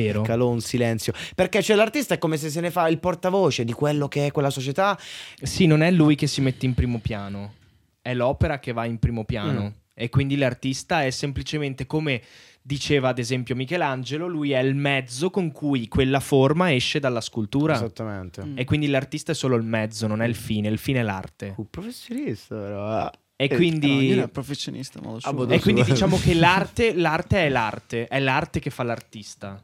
Vero? 0.01 0.23
Calò 0.23 0.49
un 0.49 0.61
silenzio. 0.61 1.13
Perché 1.35 1.63
cioè, 1.63 1.77
l'artista 1.77 2.15
è 2.15 2.19
come 2.19 2.37
se 2.37 2.51
se 2.51 2.61
ne 2.61 2.71
fa 2.71 2.89
il 2.89 2.99
portavoce 2.99 3.65
di 3.65 3.73
quello 3.73 4.09
che 4.09 4.27
è 4.27 4.33
quella 4.33 4.51
società. 4.51 4.99
Sì, 5.41 5.67
non 5.67 5.83
è 5.83 5.91
lui 5.91 6.15
che 6.15 6.27
si 6.27 6.41
mette 6.41 6.67
in 6.67 6.75
primo 6.75 6.99
piano, 6.99 7.55
è 8.03 8.15
l'opera 8.15 8.59
che 8.59 8.73
va 8.73 8.85
in 8.85 8.99
primo 8.99 9.25
piano. 9.25 9.63
Mm. 9.63 9.69
E 9.95 10.11
quindi 10.11 10.37
l'artista 10.37 11.05
è 11.05 11.11
semplicemente 11.11 11.87
come 11.87 12.21
diceva 12.61 13.11
ad 13.11 13.19
esempio 13.19 13.55
Michelangelo, 13.55 14.27
lui 14.27 14.51
è 14.51 14.59
il 14.59 14.75
mezzo 14.75 15.31
con 15.31 15.53
cui 15.53 15.87
quella 15.87 16.21
forma 16.21 16.75
esce 16.75 16.99
dalla 16.99 17.21
scultura. 17.21 17.75
Esattamente. 17.75 18.45
Mm. 18.45 18.59
E 18.59 18.65
quindi 18.65 18.89
l'artista 18.89 19.33
è 19.33 19.35
solo 19.35 19.57
il 19.57 19.63
mezzo, 19.63 20.07
non 20.07 20.21
è 20.21 20.27
il 20.27 20.35
fine, 20.35 20.69
il 20.69 20.79
fine 20.79 21.01
è 21.01 21.03
l'arte. 21.03 21.55
Un 21.57 21.71
professionista, 21.71 22.57
però. 22.57 23.07
eh. 23.07 23.11
E 23.39 23.45
Eh, 23.45 23.49
No, 23.51 23.57
quindi, 23.57 24.07
io 24.07 24.17
ero 24.17 24.29
professionista, 24.29 24.99
modo 25.03 25.21
suo. 25.21 25.31
Ah, 25.31 25.33
boh, 25.35 25.49
e 25.49 25.61
quindi 25.61 25.83
diciamo 25.85 26.19
che 26.19 26.33
l'arte, 26.35 26.95
l'arte 26.95 27.45
è 27.45 27.49
l'arte, 27.51 28.07
è 28.09 28.19
l'arte 28.19 28.61
che 28.61 28.71
fa 28.71 28.83
l'artista, 28.83 29.63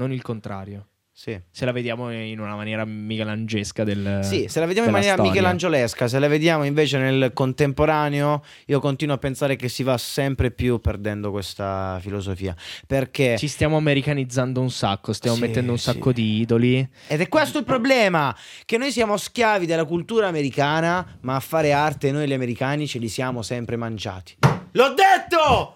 non 0.00 0.12
il 0.12 0.22
contrario. 0.22 0.86
Sì. 1.12 1.38
Se 1.50 1.66
la 1.66 1.72
vediamo 1.72 2.10
in 2.10 2.40
una 2.40 2.56
maniera 2.56 2.86
michelangesca 2.86 3.84
del... 3.84 4.20
Sì, 4.22 4.46
se 4.48 4.58
la 4.58 4.64
vediamo 4.64 4.86
in 4.88 4.94
maniera 4.94 5.12
storia. 5.16 5.30
michelangiolesca, 5.30 6.08
se 6.08 6.18
la 6.18 6.28
vediamo 6.28 6.64
invece 6.64 6.96
nel 6.96 7.32
contemporaneo, 7.34 8.42
io 8.66 8.80
continuo 8.80 9.16
a 9.16 9.18
pensare 9.18 9.56
che 9.56 9.68
si 9.68 9.82
va 9.82 9.98
sempre 9.98 10.50
più 10.50 10.80
perdendo 10.80 11.30
questa 11.30 11.98
filosofia. 12.00 12.56
Perché 12.86 13.36
Ci 13.36 13.48
stiamo 13.48 13.76
americanizzando 13.76 14.62
un 14.62 14.70
sacco, 14.70 15.12
stiamo 15.12 15.36
Sì, 15.36 15.42
mettendo 15.42 15.72
un 15.72 15.78
sì. 15.78 15.84
sacco 15.84 16.10
di 16.10 16.40
idoli. 16.40 16.88
Ed 17.08 17.20
è 17.20 17.28
questo 17.28 17.58
il 17.58 17.64
problema, 17.64 18.34
che 18.64 18.78
noi 18.78 18.90
siamo 18.90 19.18
schiavi 19.18 19.66
della 19.66 19.84
cultura 19.84 20.28
americana, 20.28 21.18
ma 21.20 21.34
a 21.34 21.40
fare 21.40 21.72
arte 21.72 22.12
noi 22.12 22.26
gli 22.26 22.32
americani 22.32 22.86
ce 22.86 22.98
li 22.98 23.08
siamo 23.08 23.42
sempre 23.42 23.76
mangiati. 23.76 24.38
L'ho 24.72 24.94
detto! 24.94 25.74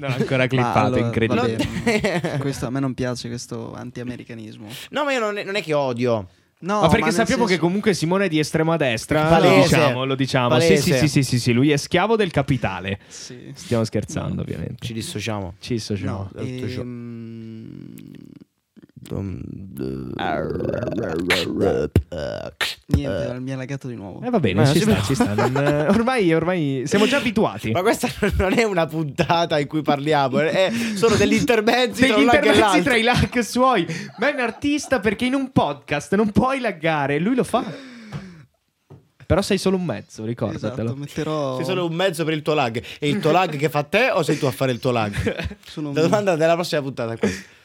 Non 0.00 0.12
ancora 0.12 0.36
Ma 0.38 0.46
clippato, 0.46 0.78
allora, 0.78 1.00
incredibile. 1.00 1.56
vabbè, 1.84 2.38
questo 2.40 2.66
a 2.66 2.70
me 2.70 2.80
non 2.80 2.94
piace 2.94 3.28
questo 3.28 3.74
anti-americanismo. 3.74 4.66
No, 4.90 5.04
ma 5.04 5.12
io 5.12 5.20
non 5.20 5.36
è, 5.36 5.44
non 5.44 5.56
è 5.56 5.62
che 5.62 5.74
odio. 5.74 6.28
No, 6.62 6.80
Ma 6.80 6.88
perché 6.88 7.04
nel 7.06 7.14
sappiamo 7.14 7.44
che 7.44 7.52
senso- 7.52 7.64
comunque 7.64 7.94
Simone 7.94 8.26
è 8.26 8.28
di 8.28 8.38
estrema 8.38 8.76
destra, 8.76 9.22
lo 9.22 9.28
Palese. 9.30 9.62
diciamo, 9.62 10.04
lo 10.04 10.14
diciamo. 10.14 10.60
Sì, 10.60 10.76
sì, 10.76 10.92
sì, 10.92 11.08
sì, 11.08 11.22
sì, 11.22 11.38
sì, 11.40 11.52
lui 11.52 11.70
è 11.70 11.76
schiavo 11.78 12.16
del 12.16 12.30
capitale. 12.30 12.98
Sì. 13.08 13.50
Stiamo 13.54 13.82
scherzando, 13.84 14.42
ovviamente. 14.42 14.84
Ci 14.84 14.92
dissociamo. 14.92 15.54
Ci 15.58 15.72
dissociamo. 15.74 16.28
No, 16.34 16.40
ehm, 16.40 16.46
Niente, 22.86 23.40
mi 23.40 23.52
ha 23.52 23.56
lagato 23.56 23.88
di 23.88 23.94
nuovo. 23.94 24.20
Eh 24.22 24.30
va 24.30 24.40
bene, 24.40 24.66
ci 24.66 24.80
sta, 24.80 25.00
ci 25.02 25.14
sta. 25.14 25.34
Non- 25.34 25.56
eh, 25.56 25.88
ormai, 25.88 26.32
ormai 26.34 26.82
siamo 26.86 27.06
già 27.06 27.16
abituati. 27.18 27.70
Ma 27.70 27.82
questa 27.82 28.08
non 28.36 28.52
è 28.58 28.64
una 28.64 28.86
puntata 28.86 29.58
in 29.58 29.66
cui 29.66 29.82
parliamo, 29.82 30.40
è 30.40 30.70
sono 30.94 31.14
degli 31.16 31.34
intermezzi 31.34 32.06
tra 32.06 32.14
Degli 32.16 32.28
e 32.28 32.36
intermezzi 32.36 32.82
tra 32.82 32.96
i 32.96 33.02
lag 33.02 33.38
suoi. 33.38 33.86
Ma 34.18 34.30
è 34.30 34.32
un 34.34 34.40
artista 34.40 35.00
perché 35.00 35.24
in 35.24 35.34
un 35.34 35.50
podcast 35.50 36.14
non 36.14 36.30
puoi 36.30 36.60
laggare. 36.60 37.18
Lui 37.18 37.34
lo 37.34 37.44
fa. 37.44 37.64
Però 39.26 39.42
sei 39.42 39.58
solo 39.58 39.76
un 39.76 39.84
mezzo, 39.84 40.24
ricordatelo. 40.24 40.88
Esatto, 40.88 40.96
metterò 40.96 41.56
Sei 41.56 41.64
solo 41.64 41.86
un 41.86 41.94
mezzo 41.94 42.24
per 42.24 42.34
il 42.34 42.42
tuo 42.42 42.54
lag. 42.54 42.82
È 42.98 43.06
il 43.06 43.20
tuo 43.20 43.30
lag 43.30 43.56
che 43.56 43.68
fa 43.68 43.84
te 43.84 44.10
o 44.10 44.24
sei 44.24 44.36
tu 44.36 44.46
a 44.46 44.50
fare 44.50 44.72
il 44.72 44.80
tuo 44.80 44.90
lag? 44.90 45.14
sono 45.64 45.92
La 45.92 46.00
domanda 46.00 46.34
della 46.34 46.54
prossima 46.54 46.82
puntata 46.82 47.12
è 47.12 47.16
questa. 47.16 47.58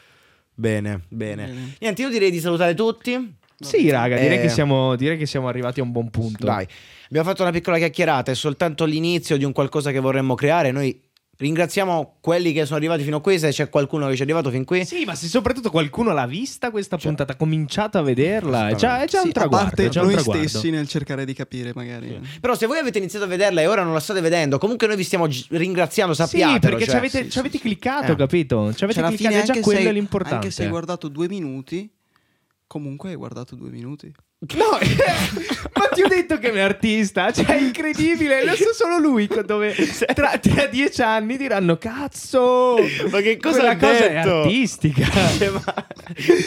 Bene, 0.58 1.02
bene. 1.08 1.44
Bene. 1.46 1.74
Niente, 1.80 2.02
io 2.02 2.08
direi 2.08 2.30
di 2.30 2.40
salutare 2.40 2.74
tutti. 2.74 3.34
Sì, 3.58 3.88
raga, 3.90 4.16
direi, 4.18 4.38
Eh. 4.38 4.40
che 4.40 4.48
siamo, 4.48 4.96
direi 4.96 5.16
che 5.16 5.26
siamo 5.26 5.48
arrivati 5.48 5.80
a 5.80 5.82
un 5.82 5.92
buon 5.92 6.10
punto. 6.10 6.44
Dai, 6.44 6.66
abbiamo 7.08 7.28
fatto 7.28 7.42
una 7.42 7.50
piccola 7.52 7.76
chiacchierata, 7.78 8.30
è 8.30 8.34
soltanto 8.34 8.84
l'inizio 8.84 9.36
di 9.36 9.44
un 9.44 9.52
qualcosa 9.52 9.92
che 9.92 10.00
vorremmo 10.00 10.34
creare. 10.34 10.70
Noi 10.72 10.98
ringraziamo 11.38 12.16
quelli 12.20 12.52
che 12.52 12.64
sono 12.64 12.76
arrivati 12.78 13.02
fino 13.02 13.16
a 13.18 13.20
qui, 13.20 13.38
se 13.38 13.50
c'è 13.50 13.68
qualcuno 13.68 14.06
che 14.08 14.14
ci 14.14 14.20
è 14.20 14.24
arrivato 14.24 14.50
fin 14.50 14.64
qui. 14.64 14.84
Sì, 14.84 15.04
ma 15.04 15.14
se 15.14 15.26
soprattutto 15.28 15.70
qualcuno 15.70 16.12
l'ha 16.12 16.26
vista 16.26 16.70
questa 16.70 16.96
puntata, 16.96 17.32
ha 17.32 17.36
cominciato 17.36 17.98
a 17.98 18.02
vederla, 18.02 18.68
è 18.68 18.74
già, 18.74 19.02
è 19.02 19.06
già 19.06 19.18
Sì, 19.20 19.24
un 19.24 19.30
a 19.30 19.32
traguardo. 19.34 19.68
parte 19.68 19.88
già 19.88 20.00
un 20.00 20.06
noi 20.06 20.14
traguardo. 20.14 20.48
stessi 20.48 20.70
nel 20.70 20.88
cercare 20.88 21.24
di 21.24 21.34
capire 21.34 21.72
magari. 21.74 22.20
Però 22.40 22.54
se 22.54 22.66
voi 22.66 22.78
avete 22.78 22.98
iniziato 22.98 23.24
a 23.24 23.28
vederla 23.28 23.60
e 23.60 23.66
ora 23.66 23.82
non 23.82 23.92
la 23.92 24.00
state 24.00 24.20
vedendo, 24.20 24.58
comunque 24.58 24.86
noi 24.86 24.96
vi 24.96 25.04
stiamo 25.04 25.26
gi- 25.28 25.46
ringraziando, 25.50 26.14
Sì, 26.14 26.22
sappiatelo. 26.22 26.58
perché 26.76 26.84
cioè. 26.84 26.88
ci 26.90 26.96
avete, 26.96 27.24
sì, 27.24 27.30
ci 27.30 27.38
avete 27.38 27.56
sì, 27.58 27.62
cliccato, 27.62 28.12
Eh. 28.12 28.16
capito? 28.16 28.72
Ci 28.74 28.84
avete 28.84 29.00
Cioè, 29.00 29.08
cliccato, 29.10 29.34
è 29.36 29.42
già 29.42 29.52
anche 29.52 29.60
quello 29.60 29.80
se, 29.80 29.92
l'importante. 29.92 30.34
anche 30.36 30.50
se 30.50 30.62
hai 30.64 30.68
guardato 30.70 31.08
due 31.08 31.28
minuti, 31.28 31.90
comunque 32.66 33.10
hai 33.10 33.16
guardato 33.16 33.54
due 33.54 33.70
minuti. 33.70 34.12
No, 34.38 34.68
ma 35.76 35.86
ti 35.94 36.02
ho 36.02 36.08
detto 36.08 36.36
che 36.38 36.50
è 36.50 36.52
un 36.52 36.58
artista, 36.58 37.32
cioè 37.32 37.46
è 37.46 37.56
incredibile, 37.58 38.44
lo 38.44 38.54
so 38.54 38.70
solo 38.74 38.98
lui 38.98 39.26
dove 39.46 39.74
tra, 40.14 40.36
tra 40.36 40.66
dieci 40.66 41.00
anni 41.00 41.38
diranno 41.38 41.78
cazzo, 41.78 42.76
Ma 43.08 43.20
che 43.22 43.38
cosa 43.38 43.70
ha 43.70 43.76
cosa 43.78 43.96
è 43.96 44.12
detto?" 44.12 44.42
artistica. 44.42 45.06
Ma- 45.52 45.86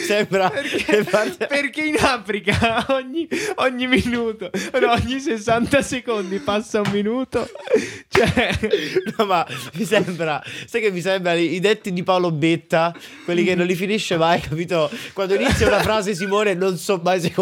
Sembra 0.06 0.50
che 0.50 1.04
parte- 1.04 1.46
Perché 1.46 1.82
in 1.82 1.96
Africa 1.98 2.86
ogni, 2.90 3.26
ogni 3.56 3.86
minuto, 3.88 4.50
no, 4.80 4.92
ogni 4.92 5.18
60 5.18 5.82
secondi 5.82 6.38
passa 6.38 6.80
un 6.80 6.90
minuto. 6.92 7.48
Cioè, 8.08 8.58
No, 9.18 9.24
ma 9.26 9.46
mi 9.74 9.84
sembra. 9.84 10.42
Sai 10.66 10.80
che 10.80 10.90
mi 10.90 11.00
sembra 11.00 11.34
i, 11.34 11.58
detti 11.60 11.92
di 11.92 12.02
Paolo 12.02 12.30
Betta, 12.30 12.94
quelli 13.24 13.44
che 13.44 13.54
non 13.54 13.66
li 13.66 13.74
finisce 13.74 14.16
mai, 14.16 14.40
capito? 14.40 14.90
Quando 15.12 15.34
inizia 15.34 15.66
una 15.66 15.80
frase, 15.80 16.14
Simone, 16.14 16.54
non 16.54 16.78
so 16.78 17.00
mai 17.02 17.20
se 17.20 17.32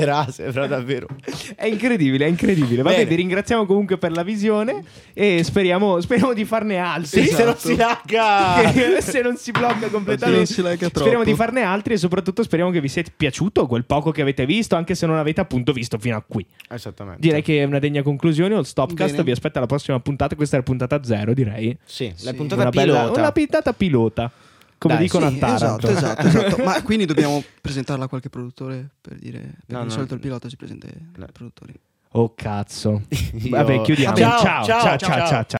concluderà. 0.00 0.30
Sembra 0.30 0.66
davvero. 0.66 1.06
è 1.56 1.66
incredibile, 1.66 2.26
è 2.26 2.28
incredibile. 2.28 2.82
Vabbè, 2.82 2.96
Bene. 2.96 3.08
vi 3.08 3.14
ringraziamo 3.16 3.66
comunque 3.66 3.98
per 3.98 4.12
la 4.12 4.22
visione 4.22 4.82
e 5.12 5.42
speriamo, 5.42 6.00
speriamo 6.00 6.32
di 6.34 6.44
farne 6.44 6.76
altri. 6.78 7.22
Sì, 7.22 7.28
se 7.34 7.44
non 7.44 7.54
Esatto. 7.56 7.68
si. 7.68 8.72
Che 8.72 9.00
se 9.00 9.22
non 9.22 9.36
si 9.36 9.50
blocca 9.50 9.88
completamente. 9.88 10.36
non 10.36 10.46
si 10.46 10.54
Speriamo 10.86 10.88
troppo. 10.90 11.24
di 11.24 11.34
farne 11.34 11.62
altri 11.62 11.94
e 11.94 11.96
soprattutto 11.96 12.42
speriamo 12.42 12.70
che 12.70 12.80
vi 12.80 12.88
sia 12.88 13.02
piaciuto 13.16 13.66
quel 13.66 13.84
poco 13.84 14.10
che 14.10 14.22
avete 14.22 14.46
visto, 14.46 14.76
anche 14.76 14.94
se 14.94 15.06
non 15.06 15.16
avete 15.16 15.40
appunto 15.40 15.72
visto 15.72 15.98
fino 15.98 16.16
a 16.16 16.24
qui. 16.26 16.44
Esattamente. 16.68 17.20
Direi 17.20 17.42
che 17.42 17.60
è 17.60 17.64
una 17.64 17.78
degna 17.78 18.02
conclusione. 18.02 18.54
All 18.54 18.62
Stopcast 18.62 19.12
Bene. 19.12 19.24
vi 19.24 19.30
aspetta 19.30 19.58
alla 19.58 19.66
prossima 19.66 19.98
puntata. 20.00 20.34
Questa 20.34 20.56
è 20.56 20.58
la 20.58 20.64
puntata 20.64 21.02
zero, 21.02 21.32
direi. 21.34 21.76
Sì, 21.84 22.08
la 22.20 22.30
Sì. 22.30 22.34
puntata 22.34 22.62
una 22.62 22.70
pilota. 22.70 22.98
bella 23.00 23.10
una 23.18 23.32
puntata 23.32 23.72
pilota. 23.72 24.30
Come 24.78 24.94
Dai, 24.94 25.02
dicono 25.04 25.28
Sì, 25.30 25.36
a 25.36 25.38
Taranto. 25.38 25.88
esatto, 25.88 26.26
esatto, 26.26 26.26
esatto. 26.26 26.62
Ma 26.64 26.82
quindi 26.82 27.06
dobbiamo 27.06 27.42
presentarla 27.60 28.04
a 28.04 28.08
qualche 28.08 28.28
produttore 28.28 28.88
per 29.00 29.16
dire. 29.18 29.38
Perché 29.38 29.72
No, 29.72 29.78
di 29.80 29.86
no. 29.86 29.90
solito 29.90 30.14
il 30.14 30.20
pilota 30.20 30.48
si 30.48 30.56
presenta 30.56 30.86
ai 30.86 30.92
No. 31.16 31.26
produttori. 31.32 31.74
Oh 32.12 32.32
cazzo. 32.34 33.02
Io- 33.32 33.50
Vabbè, 33.50 33.80
chiudiamo. 33.82 34.16
Ciao, 34.16 34.38
ciao, 34.38 34.64
ciao, 34.64 34.64
ciao, 34.64 34.80
ciao, 34.80 34.98
ciao. 34.98 34.98
ciao. 34.98 35.26
ciao. 35.26 35.44